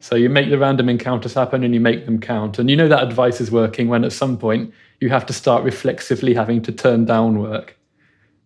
So 0.00 0.16
you 0.16 0.28
make 0.28 0.50
the 0.50 0.58
random 0.58 0.88
encounters 0.88 1.34
happen 1.34 1.62
and 1.62 1.74
you 1.74 1.80
make 1.80 2.06
them 2.06 2.20
count. 2.20 2.58
And 2.58 2.68
you 2.68 2.76
know 2.76 2.88
that 2.88 3.04
advice 3.04 3.40
is 3.40 3.52
working 3.52 3.88
when 3.88 4.04
at 4.04 4.12
some 4.12 4.36
point 4.36 4.72
you 5.00 5.10
have 5.10 5.26
to 5.26 5.32
start 5.32 5.62
reflexively 5.62 6.34
having 6.34 6.60
to 6.62 6.72
turn 6.72 7.04
down 7.04 7.38
work. 7.38 7.78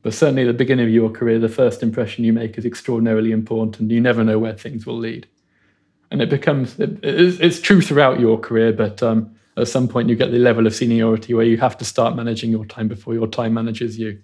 But 0.06 0.14
certainly 0.14 0.42
at 0.42 0.46
the 0.46 0.52
beginning 0.52 0.86
of 0.86 0.92
your 0.92 1.10
career, 1.10 1.40
the 1.40 1.48
first 1.48 1.82
impression 1.82 2.22
you 2.22 2.32
make 2.32 2.56
is 2.56 2.64
extraordinarily 2.64 3.32
important, 3.32 3.80
and 3.80 3.90
you 3.90 4.00
never 4.00 4.22
know 4.22 4.38
where 4.38 4.52
things 4.52 4.86
will 4.86 4.96
lead. 4.96 5.26
And 6.12 6.22
it 6.22 6.30
becomes, 6.30 6.78
it, 6.78 7.00
it's, 7.02 7.40
it's, 7.40 7.60
true 7.60 7.80
throughout 7.80 8.20
your 8.20 8.38
career, 8.38 8.72
but 8.72 9.02
um, 9.02 9.34
at 9.56 9.66
some 9.66 9.88
point 9.88 10.08
you 10.08 10.14
get 10.14 10.30
the 10.30 10.38
level 10.38 10.64
of 10.64 10.76
seniority 10.76 11.34
where 11.34 11.44
you 11.44 11.56
have 11.56 11.76
to 11.78 11.84
start 11.84 12.14
managing 12.14 12.52
your 12.52 12.64
time 12.66 12.86
before 12.86 13.14
your 13.14 13.26
time 13.26 13.54
manages 13.54 13.98
you. 13.98 14.22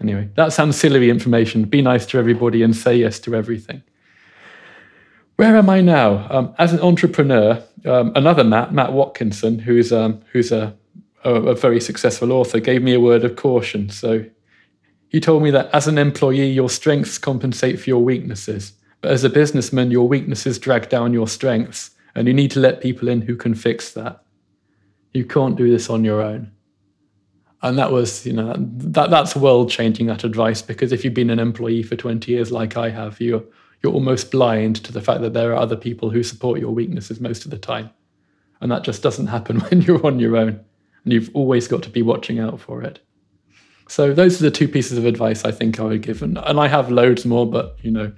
Anyway, 0.00 0.28
that 0.36 0.52
sounds 0.52 0.78
silly 0.78 1.10
information. 1.10 1.64
Be 1.64 1.82
nice 1.82 2.06
to 2.06 2.18
everybody 2.18 2.62
and 2.62 2.76
say 2.76 2.94
yes 2.98 3.18
to 3.18 3.34
everything. 3.34 3.82
Where 5.34 5.56
am 5.56 5.68
I 5.68 5.80
now? 5.80 6.28
Um, 6.30 6.54
as 6.58 6.72
an 6.72 6.78
entrepreneur, 6.78 7.60
um, 7.84 8.12
another 8.14 8.44
Matt, 8.44 8.72
Matt 8.72 8.92
Watkinson, 8.92 9.58
who's, 9.58 9.92
um, 9.92 10.20
who's 10.30 10.52
a, 10.52 10.76
a, 11.24 11.34
a 11.34 11.54
very 11.56 11.80
successful 11.80 12.30
author, 12.30 12.60
gave 12.60 12.84
me 12.84 12.94
a 12.94 13.00
word 13.00 13.24
of 13.24 13.34
caution. 13.34 13.90
So 13.90 14.24
he 15.08 15.20
told 15.20 15.42
me 15.42 15.50
that 15.50 15.70
as 15.72 15.88
an 15.88 15.98
employee, 15.98 16.50
your 16.50 16.68
strengths 16.68 17.18
compensate 17.18 17.80
for 17.80 17.90
your 17.90 18.04
weaknesses. 18.04 18.72
But 19.00 19.12
as 19.12 19.24
a 19.24 19.30
businessman, 19.30 19.90
your 19.90 20.08
weaknesses 20.08 20.58
drag 20.58 20.88
down 20.88 21.12
your 21.12 21.28
strengths, 21.28 21.90
and 22.14 22.26
you 22.26 22.34
need 22.34 22.50
to 22.52 22.60
let 22.60 22.80
people 22.80 23.08
in 23.08 23.22
who 23.22 23.36
can 23.36 23.54
fix 23.54 23.92
that. 23.92 24.22
You 25.12 25.24
can't 25.24 25.56
do 25.56 25.70
this 25.70 25.88
on 25.88 26.04
your 26.04 26.20
own. 26.20 26.52
And 27.62 27.78
that 27.78 27.90
was, 27.90 28.26
you 28.26 28.32
know, 28.32 28.54
that 28.56 29.10
that's 29.10 29.34
world 29.34 29.70
changing 29.70 30.06
that 30.06 30.24
advice 30.24 30.62
because 30.62 30.92
if 30.92 31.04
you've 31.04 31.14
been 31.14 31.30
an 31.30 31.40
employee 31.40 31.82
for 31.82 31.96
20 31.96 32.30
years 32.30 32.52
like 32.52 32.76
I 32.76 32.90
have, 32.90 33.20
you're 33.20 33.42
you're 33.82 33.92
almost 33.92 34.30
blind 34.30 34.76
to 34.84 34.92
the 34.92 35.00
fact 35.00 35.20
that 35.22 35.32
there 35.32 35.52
are 35.52 35.56
other 35.56 35.76
people 35.76 36.10
who 36.10 36.22
support 36.22 36.60
your 36.60 36.72
weaknesses 36.72 37.20
most 37.20 37.44
of 37.44 37.50
the 37.50 37.58
time. 37.58 37.90
And 38.60 38.70
that 38.72 38.82
just 38.84 39.02
doesn't 39.02 39.28
happen 39.28 39.60
when 39.70 39.82
you're 39.82 40.04
on 40.04 40.18
your 40.18 40.36
own. 40.36 40.60
And 41.04 41.12
you've 41.12 41.30
always 41.34 41.68
got 41.68 41.82
to 41.84 41.90
be 41.90 42.02
watching 42.02 42.38
out 42.38 42.60
for 42.60 42.82
it. 42.82 43.00
So 43.88 44.12
those 44.12 44.40
are 44.40 44.44
the 44.44 44.50
two 44.50 44.68
pieces 44.68 44.98
of 44.98 45.04
advice 45.04 45.44
I 45.44 45.50
think 45.50 45.80
I 45.80 45.84
would 45.84 46.02
give. 46.02 46.22
And, 46.22 46.38
and 46.38 46.60
I 46.60 46.68
have 46.68 46.90
loads 46.90 47.24
more, 47.24 47.46
but 47.50 47.76
you 47.82 47.90
know, 47.90 48.12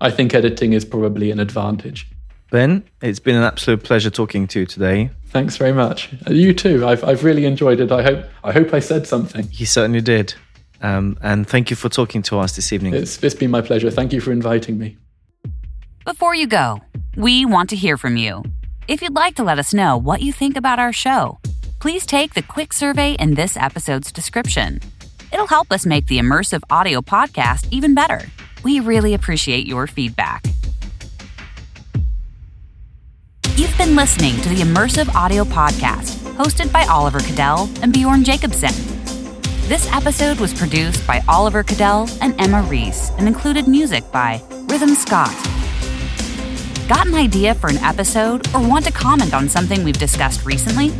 I 0.00 0.10
think 0.10 0.34
editing 0.34 0.72
is 0.72 0.84
probably 0.84 1.30
an 1.30 1.38
advantage. 1.38 2.08
Ben, 2.50 2.82
it's 3.00 3.20
been 3.20 3.36
an 3.36 3.44
absolute 3.44 3.84
pleasure 3.84 4.10
talking 4.10 4.48
to 4.48 4.60
you 4.60 4.66
today. 4.66 5.10
Thanks 5.26 5.56
very 5.56 5.72
much. 5.72 6.12
You 6.28 6.52
too. 6.52 6.84
I've, 6.84 7.04
I've 7.04 7.22
really 7.22 7.44
enjoyed 7.44 7.80
it. 7.80 7.92
I 7.92 8.02
hope 8.02 8.24
I 8.42 8.50
hope 8.50 8.74
I 8.74 8.80
said 8.80 9.06
something. 9.06 9.46
You 9.52 9.66
certainly 9.66 10.00
did. 10.00 10.34
Um, 10.82 11.16
and 11.22 11.46
thank 11.46 11.70
you 11.70 11.76
for 11.76 11.88
talking 11.88 12.22
to 12.22 12.38
us 12.38 12.56
this 12.56 12.72
evening. 12.72 12.94
It's, 12.94 13.22
it's 13.22 13.34
been 13.34 13.50
my 13.50 13.60
pleasure. 13.60 13.90
Thank 13.90 14.12
you 14.12 14.20
for 14.20 14.32
inviting 14.32 14.78
me. 14.78 14.96
Before 16.04 16.34
you 16.34 16.46
go, 16.46 16.80
we 17.16 17.44
want 17.44 17.70
to 17.70 17.76
hear 17.76 17.96
from 17.96 18.16
you. 18.16 18.42
If 18.88 19.02
you'd 19.02 19.14
like 19.14 19.36
to 19.36 19.44
let 19.44 19.58
us 19.58 19.72
know 19.74 19.96
what 19.96 20.22
you 20.22 20.32
think 20.32 20.56
about 20.56 20.78
our 20.78 20.92
show, 20.92 21.38
please 21.78 22.06
take 22.06 22.34
the 22.34 22.42
quick 22.42 22.72
survey 22.72 23.12
in 23.20 23.34
this 23.34 23.56
episode's 23.56 24.10
description. 24.10 24.80
It'll 25.32 25.46
help 25.46 25.70
us 25.72 25.86
make 25.86 26.06
the 26.06 26.18
immersive 26.18 26.62
audio 26.70 27.00
podcast 27.00 27.68
even 27.70 27.94
better. 27.94 28.22
We 28.64 28.80
really 28.80 29.14
appreciate 29.14 29.66
your 29.66 29.86
feedback. 29.86 30.44
You've 33.56 33.76
been 33.76 33.94
listening 33.94 34.36
to 34.40 34.48
the 34.48 34.62
Immersive 34.62 35.14
Audio 35.14 35.44
Podcast, 35.44 36.16
hosted 36.36 36.72
by 36.72 36.84
Oliver 36.86 37.18
Kadel 37.18 37.68
and 37.82 37.92
Bjorn 37.92 38.24
Jacobsen. 38.24 38.72
This 39.68 39.86
episode 39.92 40.40
was 40.40 40.52
produced 40.54 41.06
by 41.06 41.22
Oliver 41.28 41.62
Kadel 41.62 42.10
and 42.22 42.38
Emma 42.40 42.62
Reese 42.62 43.10
and 43.18 43.28
included 43.28 43.68
music 43.68 44.02
by 44.10 44.42
Rhythm 44.68 44.94
Scott. 44.94 45.30
Got 46.88 47.06
an 47.06 47.14
idea 47.14 47.54
for 47.54 47.68
an 47.68 47.76
episode 47.78 48.48
or 48.54 48.66
want 48.66 48.84
to 48.86 48.92
comment 48.92 49.32
on 49.32 49.48
something 49.48 49.84
we've 49.84 49.98
discussed 49.98 50.44
recently? 50.44 50.90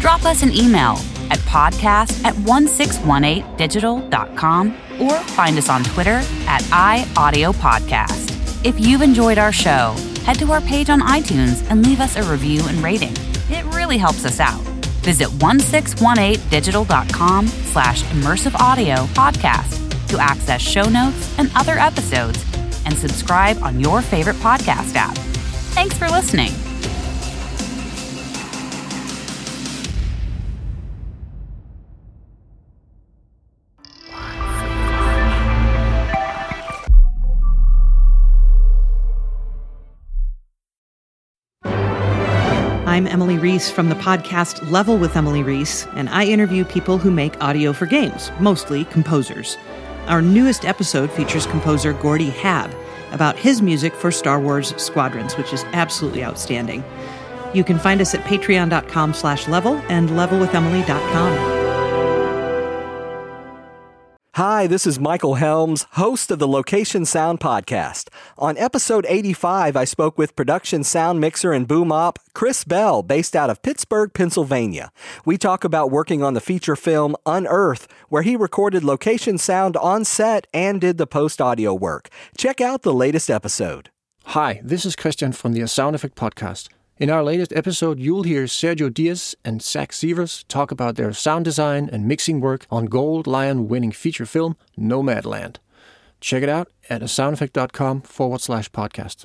Drop 0.00 0.24
us 0.24 0.42
an 0.42 0.50
email 0.52 0.96
at 1.30 1.38
podcast 1.40 2.24
at 2.24 2.34
1618digital.com 2.34 4.70
or 4.98 5.18
find 5.20 5.58
us 5.58 5.68
on 5.68 5.84
Twitter 5.84 6.22
at 6.46 6.62
iAudioPodcast. 6.62 8.64
If 8.64 8.80
you've 8.80 9.02
enjoyed 9.02 9.36
our 9.36 9.52
show, 9.52 9.94
head 10.24 10.38
to 10.38 10.50
our 10.52 10.62
page 10.62 10.88
on 10.88 11.00
iTunes 11.00 11.68
and 11.70 11.84
leave 11.86 12.00
us 12.00 12.16
a 12.16 12.22
review 12.22 12.62
and 12.66 12.78
rating. 12.78 13.12
It 13.50 13.66
really 13.74 13.98
helps 13.98 14.24
us 14.24 14.40
out. 14.40 14.62
Visit 15.02 15.28
1618digital.com 15.28 17.46
slash 17.46 18.02
immersive 18.04 18.54
audio 18.54 18.94
podcast 19.08 19.76
to 20.08 20.18
access 20.18 20.62
show 20.62 20.88
notes 20.88 21.38
and 21.38 21.50
other 21.54 21.78
episodes 21.78 22.42
and 22.86 22.96
subscribe 22.96 23.62
on 23.62 23.78
your 23.80 24.00
favorite 24.02 24.36
podcast 24.36 24.94
app. 24.94 25.14
Thanks 25.74 25.96
for 25.96 26.08
listening. 26.08 26.52
I'm 43.00 43.06
Emily 43.06 43.38
Reese 43.38 43.70
from 43.70 43.88
the 43.88 43.94
podcast 43.94 44.70
Level 44.70 44.98
with 44.98 45.16
Emily 45.16 45.42
Reese, 45.42 45.86
and 45.94 46.10
I 46.10 46.26
interview 46.26 46.66
people 46.66 46.98
who 46.98 47.10
make 47.10 47.42
audio 47.42 47.72
for 47.72 47.86
games, 47.86 48.30
mostly 48.40 48.84
composers. 48.84 49.56
Our 50.06 50.20
newest 50.20 50.66
episode 50.66 51.10
features 51.10 51.46
composer 51.46 51.94
Gordy 51.94 52.30
Haab 52.30 52.70
about 53.10 53.38
his 53.38 53.62
music 53.62 53.94
for 53.94 54.12
Star 54.12 54.38
Wars 54.38 54.74
Squadrons, 54.76 55.38
which 55.38 55.54
is 55.54 55.64
absolutely 55.72 56.22
outstanding. 56.22 56.84
You 57.54 57.64
can 57.64 57.78
find 57.78 58.02
us 58.02 58.14
at 58.14 58.22
patreon.com 58.26 59.14
slash 59.14 59.48
level 59.48 59.76
and 59.88 60.10
levelwithemily.com. 60.10 61.59
Hi, 64.34 64.68
this 64.68 64.86
is 64.86 65.00
Michael 65.00 65.34
Helms, 65.34 65.86
host 65.94 66.30
of 66.30 66.38
the 66.38 66.46
Location 66.46 67.04
Sound 67.04 67.40
Podcast. 67.40 68.10
On 68.38 68.56
episode 68.58 69.04
85, 69.08 69.76
I 69.76 69.84
spoke 69.84 70.16
with 70.18 70.36
production 70.36 70.84
sound 70.84 71.20
mixer 71.20 71.52
and 71.52 71.66
boom 71.66 71.90
op 71.90 72.20
Chris 72.32 72.62
Bell, 72.62 73.02
based 73.02 73.34
out 73.34 73.50
of 73.50 73.60
Pittsburgh, 73.60 74.14
Pennsylvania. 74.14 74.92
We 75.24 75.36
talk 75.36 75.64
about 75.64 75.90
working 75.90 76.22
on 76.22 76.34
the 76.34 76.40
feature 76.40 76.76
film 76.76 77.16
Unearth, 77.26 77.88
where 78.08 78.22
he 78.22 78.36
recorded 78.36 78.84
location 78.84 79.36
sound 79.36 79.76
on 79.76 80.04
set 80.04 80.46
and 80.54 80.80
did 80.80 80.96
the 80.96 81.08
post 81.08 81.40
audio 81.40 81.74
work. 81.74 82.08
Check 82.38 82.60
out 82.60 82.82
the 82.82 82.94
latest 82.94 83.30
episode. 83.30 83.90
Hi, 84.26 84.60
this 84.62 84.84
is 84.84 84.94
Christian 84.94 85.32
from 85.32 85.54
the 85.54 85.66
Sound 85.66 85.96
Effect 85.96 86.14
Podcast. 86.14 86.68
In 87.00 87.08
our 87.08 87.24
latest 87.24 87.54
episode, 87.54 87.98
you'll 87.98 88.24
hear 88.24 88.44
Sergio 88.44 88.92
Diaz 88.92 89.34
and 89.42 89.62
Zach 89.62 89.90
Seivers 89.90 90.44
talk 90.48 90.70
about 90.70 90.96
their 90.96 91.14
sound 91.14 91.46
design 91.46 91.88
and 91.90 92.06
mixing 92.06 92.42
work 92.42 92.66
on 92.70 92.84
Gold 92.84 93.26
Lion 93.26 93.68
winning 93.68 93.90
feature 93.90 94.26
film 94.26 94.54
Nomadland. 94.78 95.56
Check 96.20 96.42
it 96.42 96.50
out 96.50 96.68
at 96.90 97.00
soundeffect.com 97.00 98.02
forward 98.02 98.42
slash 98.42 98.70
podcast. 98.72 99.24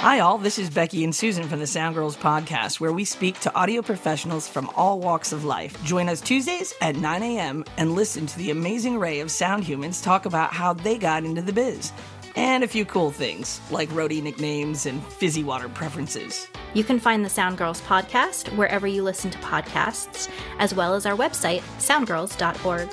Hi, 0.00 0.20
all. 0.20 0.38
This 0.38 0.58
is 0.58 0.68
Becky 0.70 1.04
and 1.04 1.14
Susan 1.14 1.48
from 1.48 1.60
the 1.60 1.66
Sound 1.66 1.94
Girls 1.94 2.16
podcast, 2.16 2.80
where 2.80 2.92
we 2.92 3.04
speak 3.04 3.38
to 3.40 3.54
audio 3.54 3.82
professionals 3.82 4.48
from 4.48 4.68
all 4.76 5.00
walks 5.00 5.32
of 5.32 5.44
life. 5.44 5.82
Join 5.84 6.08
us 6.08 6.20
Tuesdays 6.20 6.74
at 6.80 6.96
9 6.96 7.22
a.m. 7.22 7.64
and 7.76 7.94
listen 7.94 8.26
to 8.26 8.38
the 8.38 8.50
amazing 8.50 8.96
array 8.96 9.20
of 9.20 9.30
sound 9.30 9.64
humans 9.64 10.00
talk 10.00 10.26
about 10.26 10.52
how 10.52 10.72
they 10.72 10.98
got 10.98 11.24
into 11.24 11.42
the 11.42 11.52
biz. 11.52 11.92
And 12.36 12.62
a 12.62 12.68
few 12.68 12.84
cool 12.84 13.10
things, 13.10 13.60
like 13.70 13.88
roadie 13.88 14.22
nicknames 14.22 14.86
and 14.86 15.02
fizzy 15.04 15.42
water 15.42 15.68
preferences. 15.70 16.46
You 16.74 16.84
can 16.84 17.00
find 17.00 17.24
the 17.24 17.30
Sound 17.30 17.56
Girls 17.56 17.80
podcast 17.80 18.54
wherever 18.56 18.86
you 18.86 19.02
listen 19.02 19.30
to 19.30 19.38
podcasts, 19.38 20.28
as 20.58 20.74
well 20.74 20.94
as 20.94 21.06
our 21.06 21.16
website, 21.16 21.62
soundgirls.org. 21.78 22.88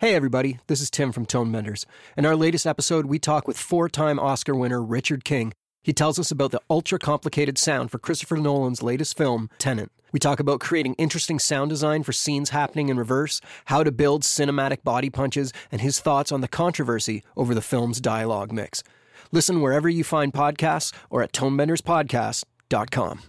Hey, 0.00 0.14
everybody, 0.14 0.58
this 0.66 0.82
is 0.82 0.90
Tim 0.90 1.12
from 1.12 1.24
Tone 1.24 1.50
Benders. 1.50 1.86
In 2.16 2.26
our 2.26 2.36
latest 2.36 2.66
episode, 2.66 3.06
we 3.06 3.18
talk 3.18 3.48
with 3.48 3.56
four 3.56 3.88
time 3.88 4.18
Oscar 4.18 4.54
winner 4.54 4.82
Richard 4.82 5.24
King. 5.24 5.54
He 5.82 5.92
tells 5.92 6.18
us 6.18 6.30
about 6.30 6.50
the 6.50 6.60
ultra 6.68 6.98
complicated 6.98 7.56
sound 7.56 7.90
for 7.90 7.98
Christopher 7.98 8.36
Nolan's 8.36 8.82
latest 8.82 9.16
film, 9.16 9.48
Tenet. 9.58 9.90
We 10.14 10.20
talk 10.20 10.38
about 10.38 10.60
creating 10.60 10.94
interesting 10.94 11.40
sound 11.40 11.70
design 11.70 12.04
for 12.04 12.12
scenes 12.12 12.50
happening 12.50 12.88
in 12.88 12.96
reverse, 12.96 13.40
how 13.64 13.82
to 13.82 13.90
build 13.90 14.22
cinematic 14.22 14.84
body 14.84 15.10
punches, 15.10 15.52
and 15.72 15.80
his 15.80 15.98
thoughts 15.98 16.30
on 16.30 16.40
the 16.40 16.46
controversy 16.46 17.24
over 17.36 17.52
the 17.52 17.60
film's 17.60 18.00
dialogue 18.00 18.52
mix. 18.52 18.84
Listen 19.32 19.60
wherever 19.60 19.88
you 19.88 20.04
find 20.04 20.32
podcasts 20.32 20.92
or 21.10 21.20
at 21.20 21.32
tonebenderspodcast.com. 21.32 23.22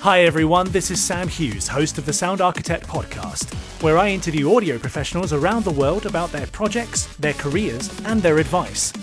Hi 0.00 0.22
everyone, 0.22 0.70
this 0.70 0.90
is 0.90 1.04
Sam 1.04 1.28
Hughes, 1.28 1.68
host 1.68 1.98
of 1.98 2.06
the 2.06 2.12
Sound 2.14 2.40
Architect 2.40 2.86
podcast, 2.86 3.52
where 3.82 3.98
I 3.98 4.08
interview 4.08 4.56
audio 4.56 4.78
professionals 4.78 5.34
around 5.34 5.64
the 5.64 5.70
world 5.72 6.06
about 6.06 6.32
their 6.32 6.46
projects, 6.46 7.04
their 7.18 7.34
careers, 7.34 7.90
and 8.06 8.22
their 8.22 8.38
advice. 8.38 8.94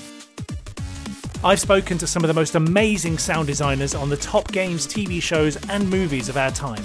I've 1.42 1.60
spoken 1.60 1.98
to 2.00 2.08
some 2.08 2.24
of 2.24 2.28
the 2.28 2.34
most 2.34 2.56
amazing 2.56 3.18
sound 3.18 3.48
designers 3.48 3.96
on 3.96 4.10
the 4.10 4.18
top 4.18 4.52
games, 4.52 4.86
TV 4.86 5.22
shows, 5.22 5.56
and 5.70 5.90
movies 5.90 6.28
of 6.28 6.36
our 6.36 6.52
time. 6.52 6.84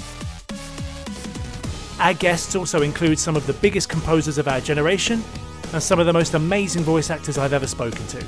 Our 1.99 2.15
guests 2.15 2.55
also 2.55 2.83
include 2.83 3.19
some 3.19 3.35
of 3.35 3.49
the 3.49 3.53
biggest 3.55 3.89
composers 3.89 4.39
of 4.39 4.47
our 4.47 4.61
generation 4.61 5.25
and 5.73 5.83
some 5.83 5.99
of 5.99 6.07
the 6.07 6.13
most 6.13 6.35
amazing 6.35 6.85
voice 6.85 7.11
actors 7.11 7.37
I've 7.37 7.53
ever 7.53 7.67
spoken 7.67 8.07
to. 8.09 8.25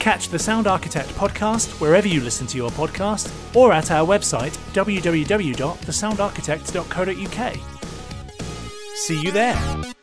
Catch 0.00 0.30
the 0.30 0.38
Sound 0.38 0.66
Architect 0.66 1.10
podcast 1.10 1.80
wherever 1.80 2.08
you 2.08 2.22
listen 2.22 2.48
to 2.48 2.56
your 2.56 2.70
podcast 2.70 3.30
or 3.54 3.72
at 3.72 3.92
our 3.92 4.06
website 4.06 4.56
www.thesoundarchitect.co.uk. 4.72 7.56
See 8.96 9.20
you 9.20 9.30
there. 9.30 9.94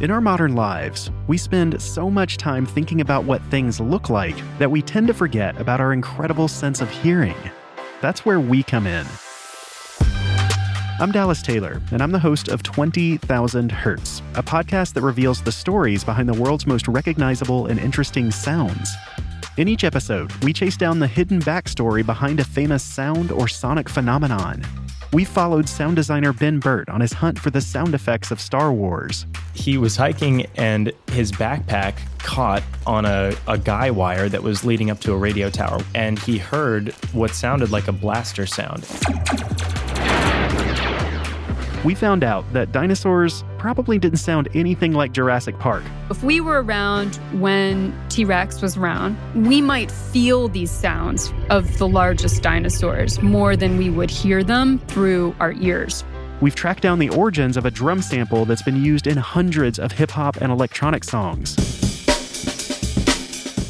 In 0.00 0.10
our 0.10 0.22
modern 0.22 0.54
lives, 0.54 1.10
we 1.26 1.36
spend 1.36 1.80
so 1.82 2.10
much 2.10 2.38
time 2.38 2.64
thinking 2.64 3.02
about 3.02 3.24
what 3.24 3.42
things 3.50 3.80
look 3.80 4.08
like 4.08 4.34
that 4.58 4.70
we 4.70 4.80
tend 4.80 5.08
to 5.08 5.12
forget 5.12 5.60
about 5.60 5.78
our 5.78 5.92
incredible 5.92 6.48
sense 6.48 6.80
of 6.80 6.88
hearing. 6.88 7.36
That's 8.00 8.24
where 8.24 8.40
we 8.40 8.62
come 8.62 8.86
in. 8.86 9.06
I'm 10.98 11.12
Dallas 11.12 11.42
Taylor, 11.42 11.82
and 11.92 12.02
I'm 12.02 12.12
the 12.12 12.18
host 12.18 12.48
of 12.48 12.62
20,000 12.62 13.70
Hertz, 13.70 14.22
a 14.36 14.42
podcast 14.42 14.94
that 14.94 15.02
reveals 15.02 15.42
the 15.42 15.52
stories 15.52 16.02
behind 16.02 16.30
the 16.30 16.40
world's 16.40 16.66
most 16.66 16.88
recognizable 16.88 17.66
and 17.66 17.78
interesting 17.78 18.30
sounds. 18.30 18.94
In 19.58 19.68
each 19.68 19.84
episode, 19.84 20.32
we 20.42 20.54
chase 20.54 20.78
down 20.78 20.98
the 20.98 21.06
hidden 21.06 21.40
backstory 21.40 22.06
behind 22.06 22.40
a 22.40 22.44
famous 22.44 22.82
sound 22.82 23.30
or 23.30 23.48
sonic 23.48 23.86
phenomenon. 23.86 24.64
We 25.12 25.24
followed 25.24 25.68
sound 25.68 25.96
designer 25.96 26.32
Ben 26.32 26.60
Burtt 26.60 26.88
on 26.88 27.00
his 27.00 27.12
hunt 27.12 27.36
for 27.36 27.50
the 27.50 27.60
sound 27.60 27.94
effects 27.94 28.30
of 28.30 28.40
Star 28.40 28.72
Wars. 28.72 29.26
He 29.54 29.76
was 29.76 29.96
hiking 29.96 30.46
and 30.56 30.92
his 31.10 31.32
backpack 31.32 31.94
caught 32.18 32.62
on 32.86 33.04
a, 33.04 33.34
a 33.48 33.58
guy 33.58 33.90
wire 33.90 34.28
that 34.28 34.44
was 34.44 34.64
leading 34.64 34.88
up 34.88 35.00
to 35.00 35.12
a 35.12 35.16
radio 35.16 35.50
tower, 35.50 35.80
and 35.96 36.16
he 36.20 36.38
heard 36.38 36.92
what 37.12 37.32
sounded 37.32 37.72
like 37.72 37.88
a 37.88 37.92
blaster 37.92 38.46
sound. 38.46 38.84
We 41.82 41.94
found 41.94 42.22
out 42.22 42.44
that 42.52 42.72
dinosaurs 42.72 43.42
probably 43.56 43.98
didn't 43.98 44.18
sound 44.18 44.50
anything 44.54 44.92
like 44.92 45.12
Jurassic 45.12 45.58
Park. 45.58 45.82
If 46.10 46.22
we 46.22 46.38
were 46.38 46.62
around 46.62 47.16
when 47.40 47.98
T 48.10 48.26
Rex 48.26 48.60
was 48.60 48.76
around, 48.76 49.16
we 49.34 49.62
might 49.62 49.90
feel 49.90 50.48
these 50.48 50.70
sounds 50.70 51.32
of 51.48 51.78
the 51.78 51.88
largest 51.88 52.42
dinosaurs 52.42 53.22
more 53.22 53.56
than 53.56 53.78
we 53.78 53.88
would 53.88 54.10
hear 54.10 54.44
them 54.44 54.78
through 54.88 55.34
our 55.40 55.52
ears. 55.52 56.04
We've 56.42 56.54
tracked 56.54 56.82
down 56.82 56.98
the 56.98 57.08
origins 57.08 57.56
of 57.56 57.64
a 57.64 57.70
drum 57.70 58.02
sample 58.02 58.44
that's 58.44 58.62
been 58.62 58.84
used 58.84 59.06
in 59.06 59.16
hundreds 59.16 59.78
of 59.78 59.90
hip 59.90 60.10
hop 60.10 60.36
and 60.36 60.52
electronic 60.52 61.02
songs. 61.02 61.56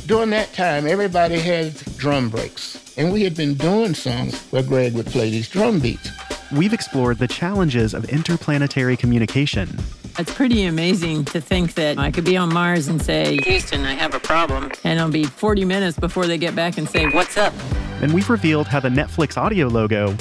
During 0.07 0.31
that 0.31 0.53
time, 0.53 0.89
everybody 0.89 1.39
had 1.39 1.75
drum 1.97 2.29
breaks, 2.29 2.93
and 2.97 3.13
we 3.13 3.23
had 3.23 3.37
been 3.37 3.55
doing 3.55 3.95
songs 3.95 4.41
where 4.51 4.65
Greg 4.65 4.95
would 4.95 5.07
play 5.07 5.31
these 5.31 5.49
drum 5.49 5.79
beats. 5.79 6.11
We've 6.53 6.73
explored 6.73 7.19
the 7.19 7.29
challenges 7.29 7.95
of 7.95 8.07
interplanetary 8.07 8.97
communication. 8.97 9.79
It's 10.19 10.35
pretty 10.35 10.65
amazing 10.65 11.25
to 11.27 11.41
think 11.41 11.75
that 11.75 11.97
I 11.97 12.11
could 12.11 12.25
be 12.25 12.37
on 12.37 12.53
Mars 12.53 12.89
and 12.89 13.01
say, 13.01 13.39
Houston, 13.45 13.85
I 13.85 13.93
have 13.95 14.15
a 14.15 14.21
problem. 14.21 14.73
And 14.83 14.99
it'll 14.99 15.13
be 15.13 15.25
40 15.25 15.65
minutes 15.65 15.97
before 15.97 16.27
they 16.27 16.39
get 16.39 16.57
back 16.57 16.77
and 16.77 16.89
say, 16.89 17.07
What's 17.09 17.37
up? 17.37 17.55
And 18.03 18.13
we've 18.13 18.29
revealed 18.29 18.67
how 18.67 18.81
the 18.81 18.89
Netflix 18.89 19.37
audio 19.37 19.69
logo 19.69 20.17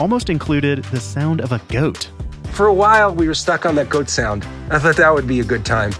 almost 0.00 0.30
included 0.30 0.84
the 0.84 1.00
sound 1.00 1.42
of 1.42 1.52
a 1.52 1.60
goat. 1.68 2.10
For 2.52 2.66
a 2.66 2.74
while, 2.74 3.14
we 3.14 3.28
were 3.28 3.34
stuck 3.34 3.66
on 3.66 3.74
that 3.74 3.90
goat 3.90 4.08
sound. 4.08 4.46
I 4.70 4.78
thought 4.78 4.96
that 4.96 5.14
would 5.14 5.26
be 5.26 5.40
a 5.40 5.44
good 5.44 5.64
time. 5.64 5.92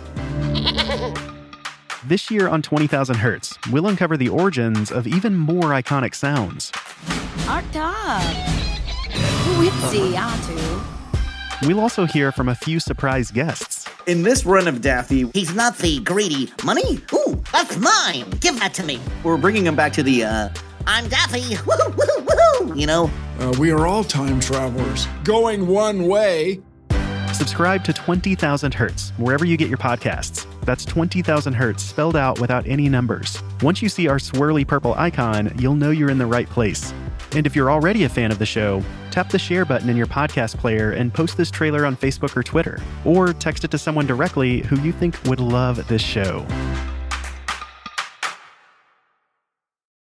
This 2.05 2.31
year 2.31 2.49
on 2.49 2.63
20,000 2.63 3.17
Hertz, 3.17 3.59
we'll 3.71 3.87
uncover 3.87 4.17
the 4.17 4.31
origins 4.31 4.91
of 4.91 5.07
even 5.07 5.37
more 5.37 5.73
iconic 5.73 6.15
sounds. 6.15 6.73
Art 7.47 7.77
up. 7.77 8.58
Witsy, 9.59 10.13
Atu. 10.13 11.67
We'll 11.67 11.81
also 11.81 12.05
hear 12.07 12.31
from 12.31 12.49
a 12.49 12.55
few 12.55 12.79
surprise 12.79 13.33
guests. 13.33 13.89
In 14.07 14.23
this 14.23 14.47
run 14.47 14.69
of 14.69 14.81
Daffy, 14.81 15.29
he's 15.35 15.53
not 15.53 15.77
the 15.79 15.99
greedy 15.99 16.53
money. 16.63 17.01
Ooh, 17.13 17.43
that's 17.53 17.77
mine. 17.77 18.31
Give 18.39 18.57
that 18.61 18.73
to 18.75 18.85
me. 18.85 19.01
We're 19.25 19.37
bringing 19.37 19.67
him 19.67 19.75
back 19.75 19.93
to 19.95 20.05
the, 20.05 20.23
uh, 20.23 20.49
I'm 20.87 21.09
Daffy. 21.09 21.57
Woohoo, 21.57 21.93
woohoo, 21.93 22.25
woohoo. 22.25 22.79
You 22.79 22.87
know? 22.87 23.11
Uh, 23.41 23.53
we 23.59 23.73
are 23.73 23.85
all 23.85 24.05
time 24.05 24.39
travelers, 24.39 25.09
going 25.25 25.67
one 25.67 26.07
way. 26.07 26.61
Subscribe 27.33 27.83
to 27.83 27.93
20,000 27.93 28.73
Hertz 28.73 29.11
wherever 29.17 29.45
you 29.45 29.57
get 29.57 29.69
your 29.69 29.79
podcasts. 29.79 30.47
That's 30.67 30.85
20,000 30.85 31.53
Hertz 31.53 31.83
spelled 31.83 32.15
out 32.15 32.41
without 32.41 32.65
any 32.69 32.89
numbers. 32.89 33.43
Once 33.63 33.83
you 33.83 33.89
see 33.89 34.07
our 34.07 34.19
swirly 34.19 34.65
purple 34.65 34.95
icon, 34.95 35.53
you'll 35.59 35.75
know 35.75 35.91
you're 35.91 36.11
in 36.11 36.19
the 36.19 36.27
right 36.27 36.49
place. 36.49 36.95
And 37.33 37.47
if 37.47 37.55
you're 37.55 37.71
already 37.71 38.05
a 38.05 38.09
fan 38.09 38.33
of 38.33 38.39
the 38.39 38.47
show, 38.47 38.83
tap 39.11 39.29
the 39.31 39.39
share 39.39 39.65
button 39.65 39.89
in 39.89 39.97
your 39.97 40.07
podcast 40.07 40.57
player 40.57 40.93
and 40.93 41.13
post 41.13 41.37
this 41.37 41.51
trailer 41.51 41.85
on 41.85 41.97
Facebook 41.97 42.37
or 42.37 42.43
Twitter, 42.43 42.81
or 43.05 43.33
text 43.33 43.65
it 43.65 43.71
to 43.73 43.79
someone 43.79 44.07
directly 44.07 44.61
who 44.63 44.81
you 44.81 44.93
think 44.93 45.23
would 45.25 45.41
love 45.41 45.87
this 45.89 46.03
show. 46.03 46.47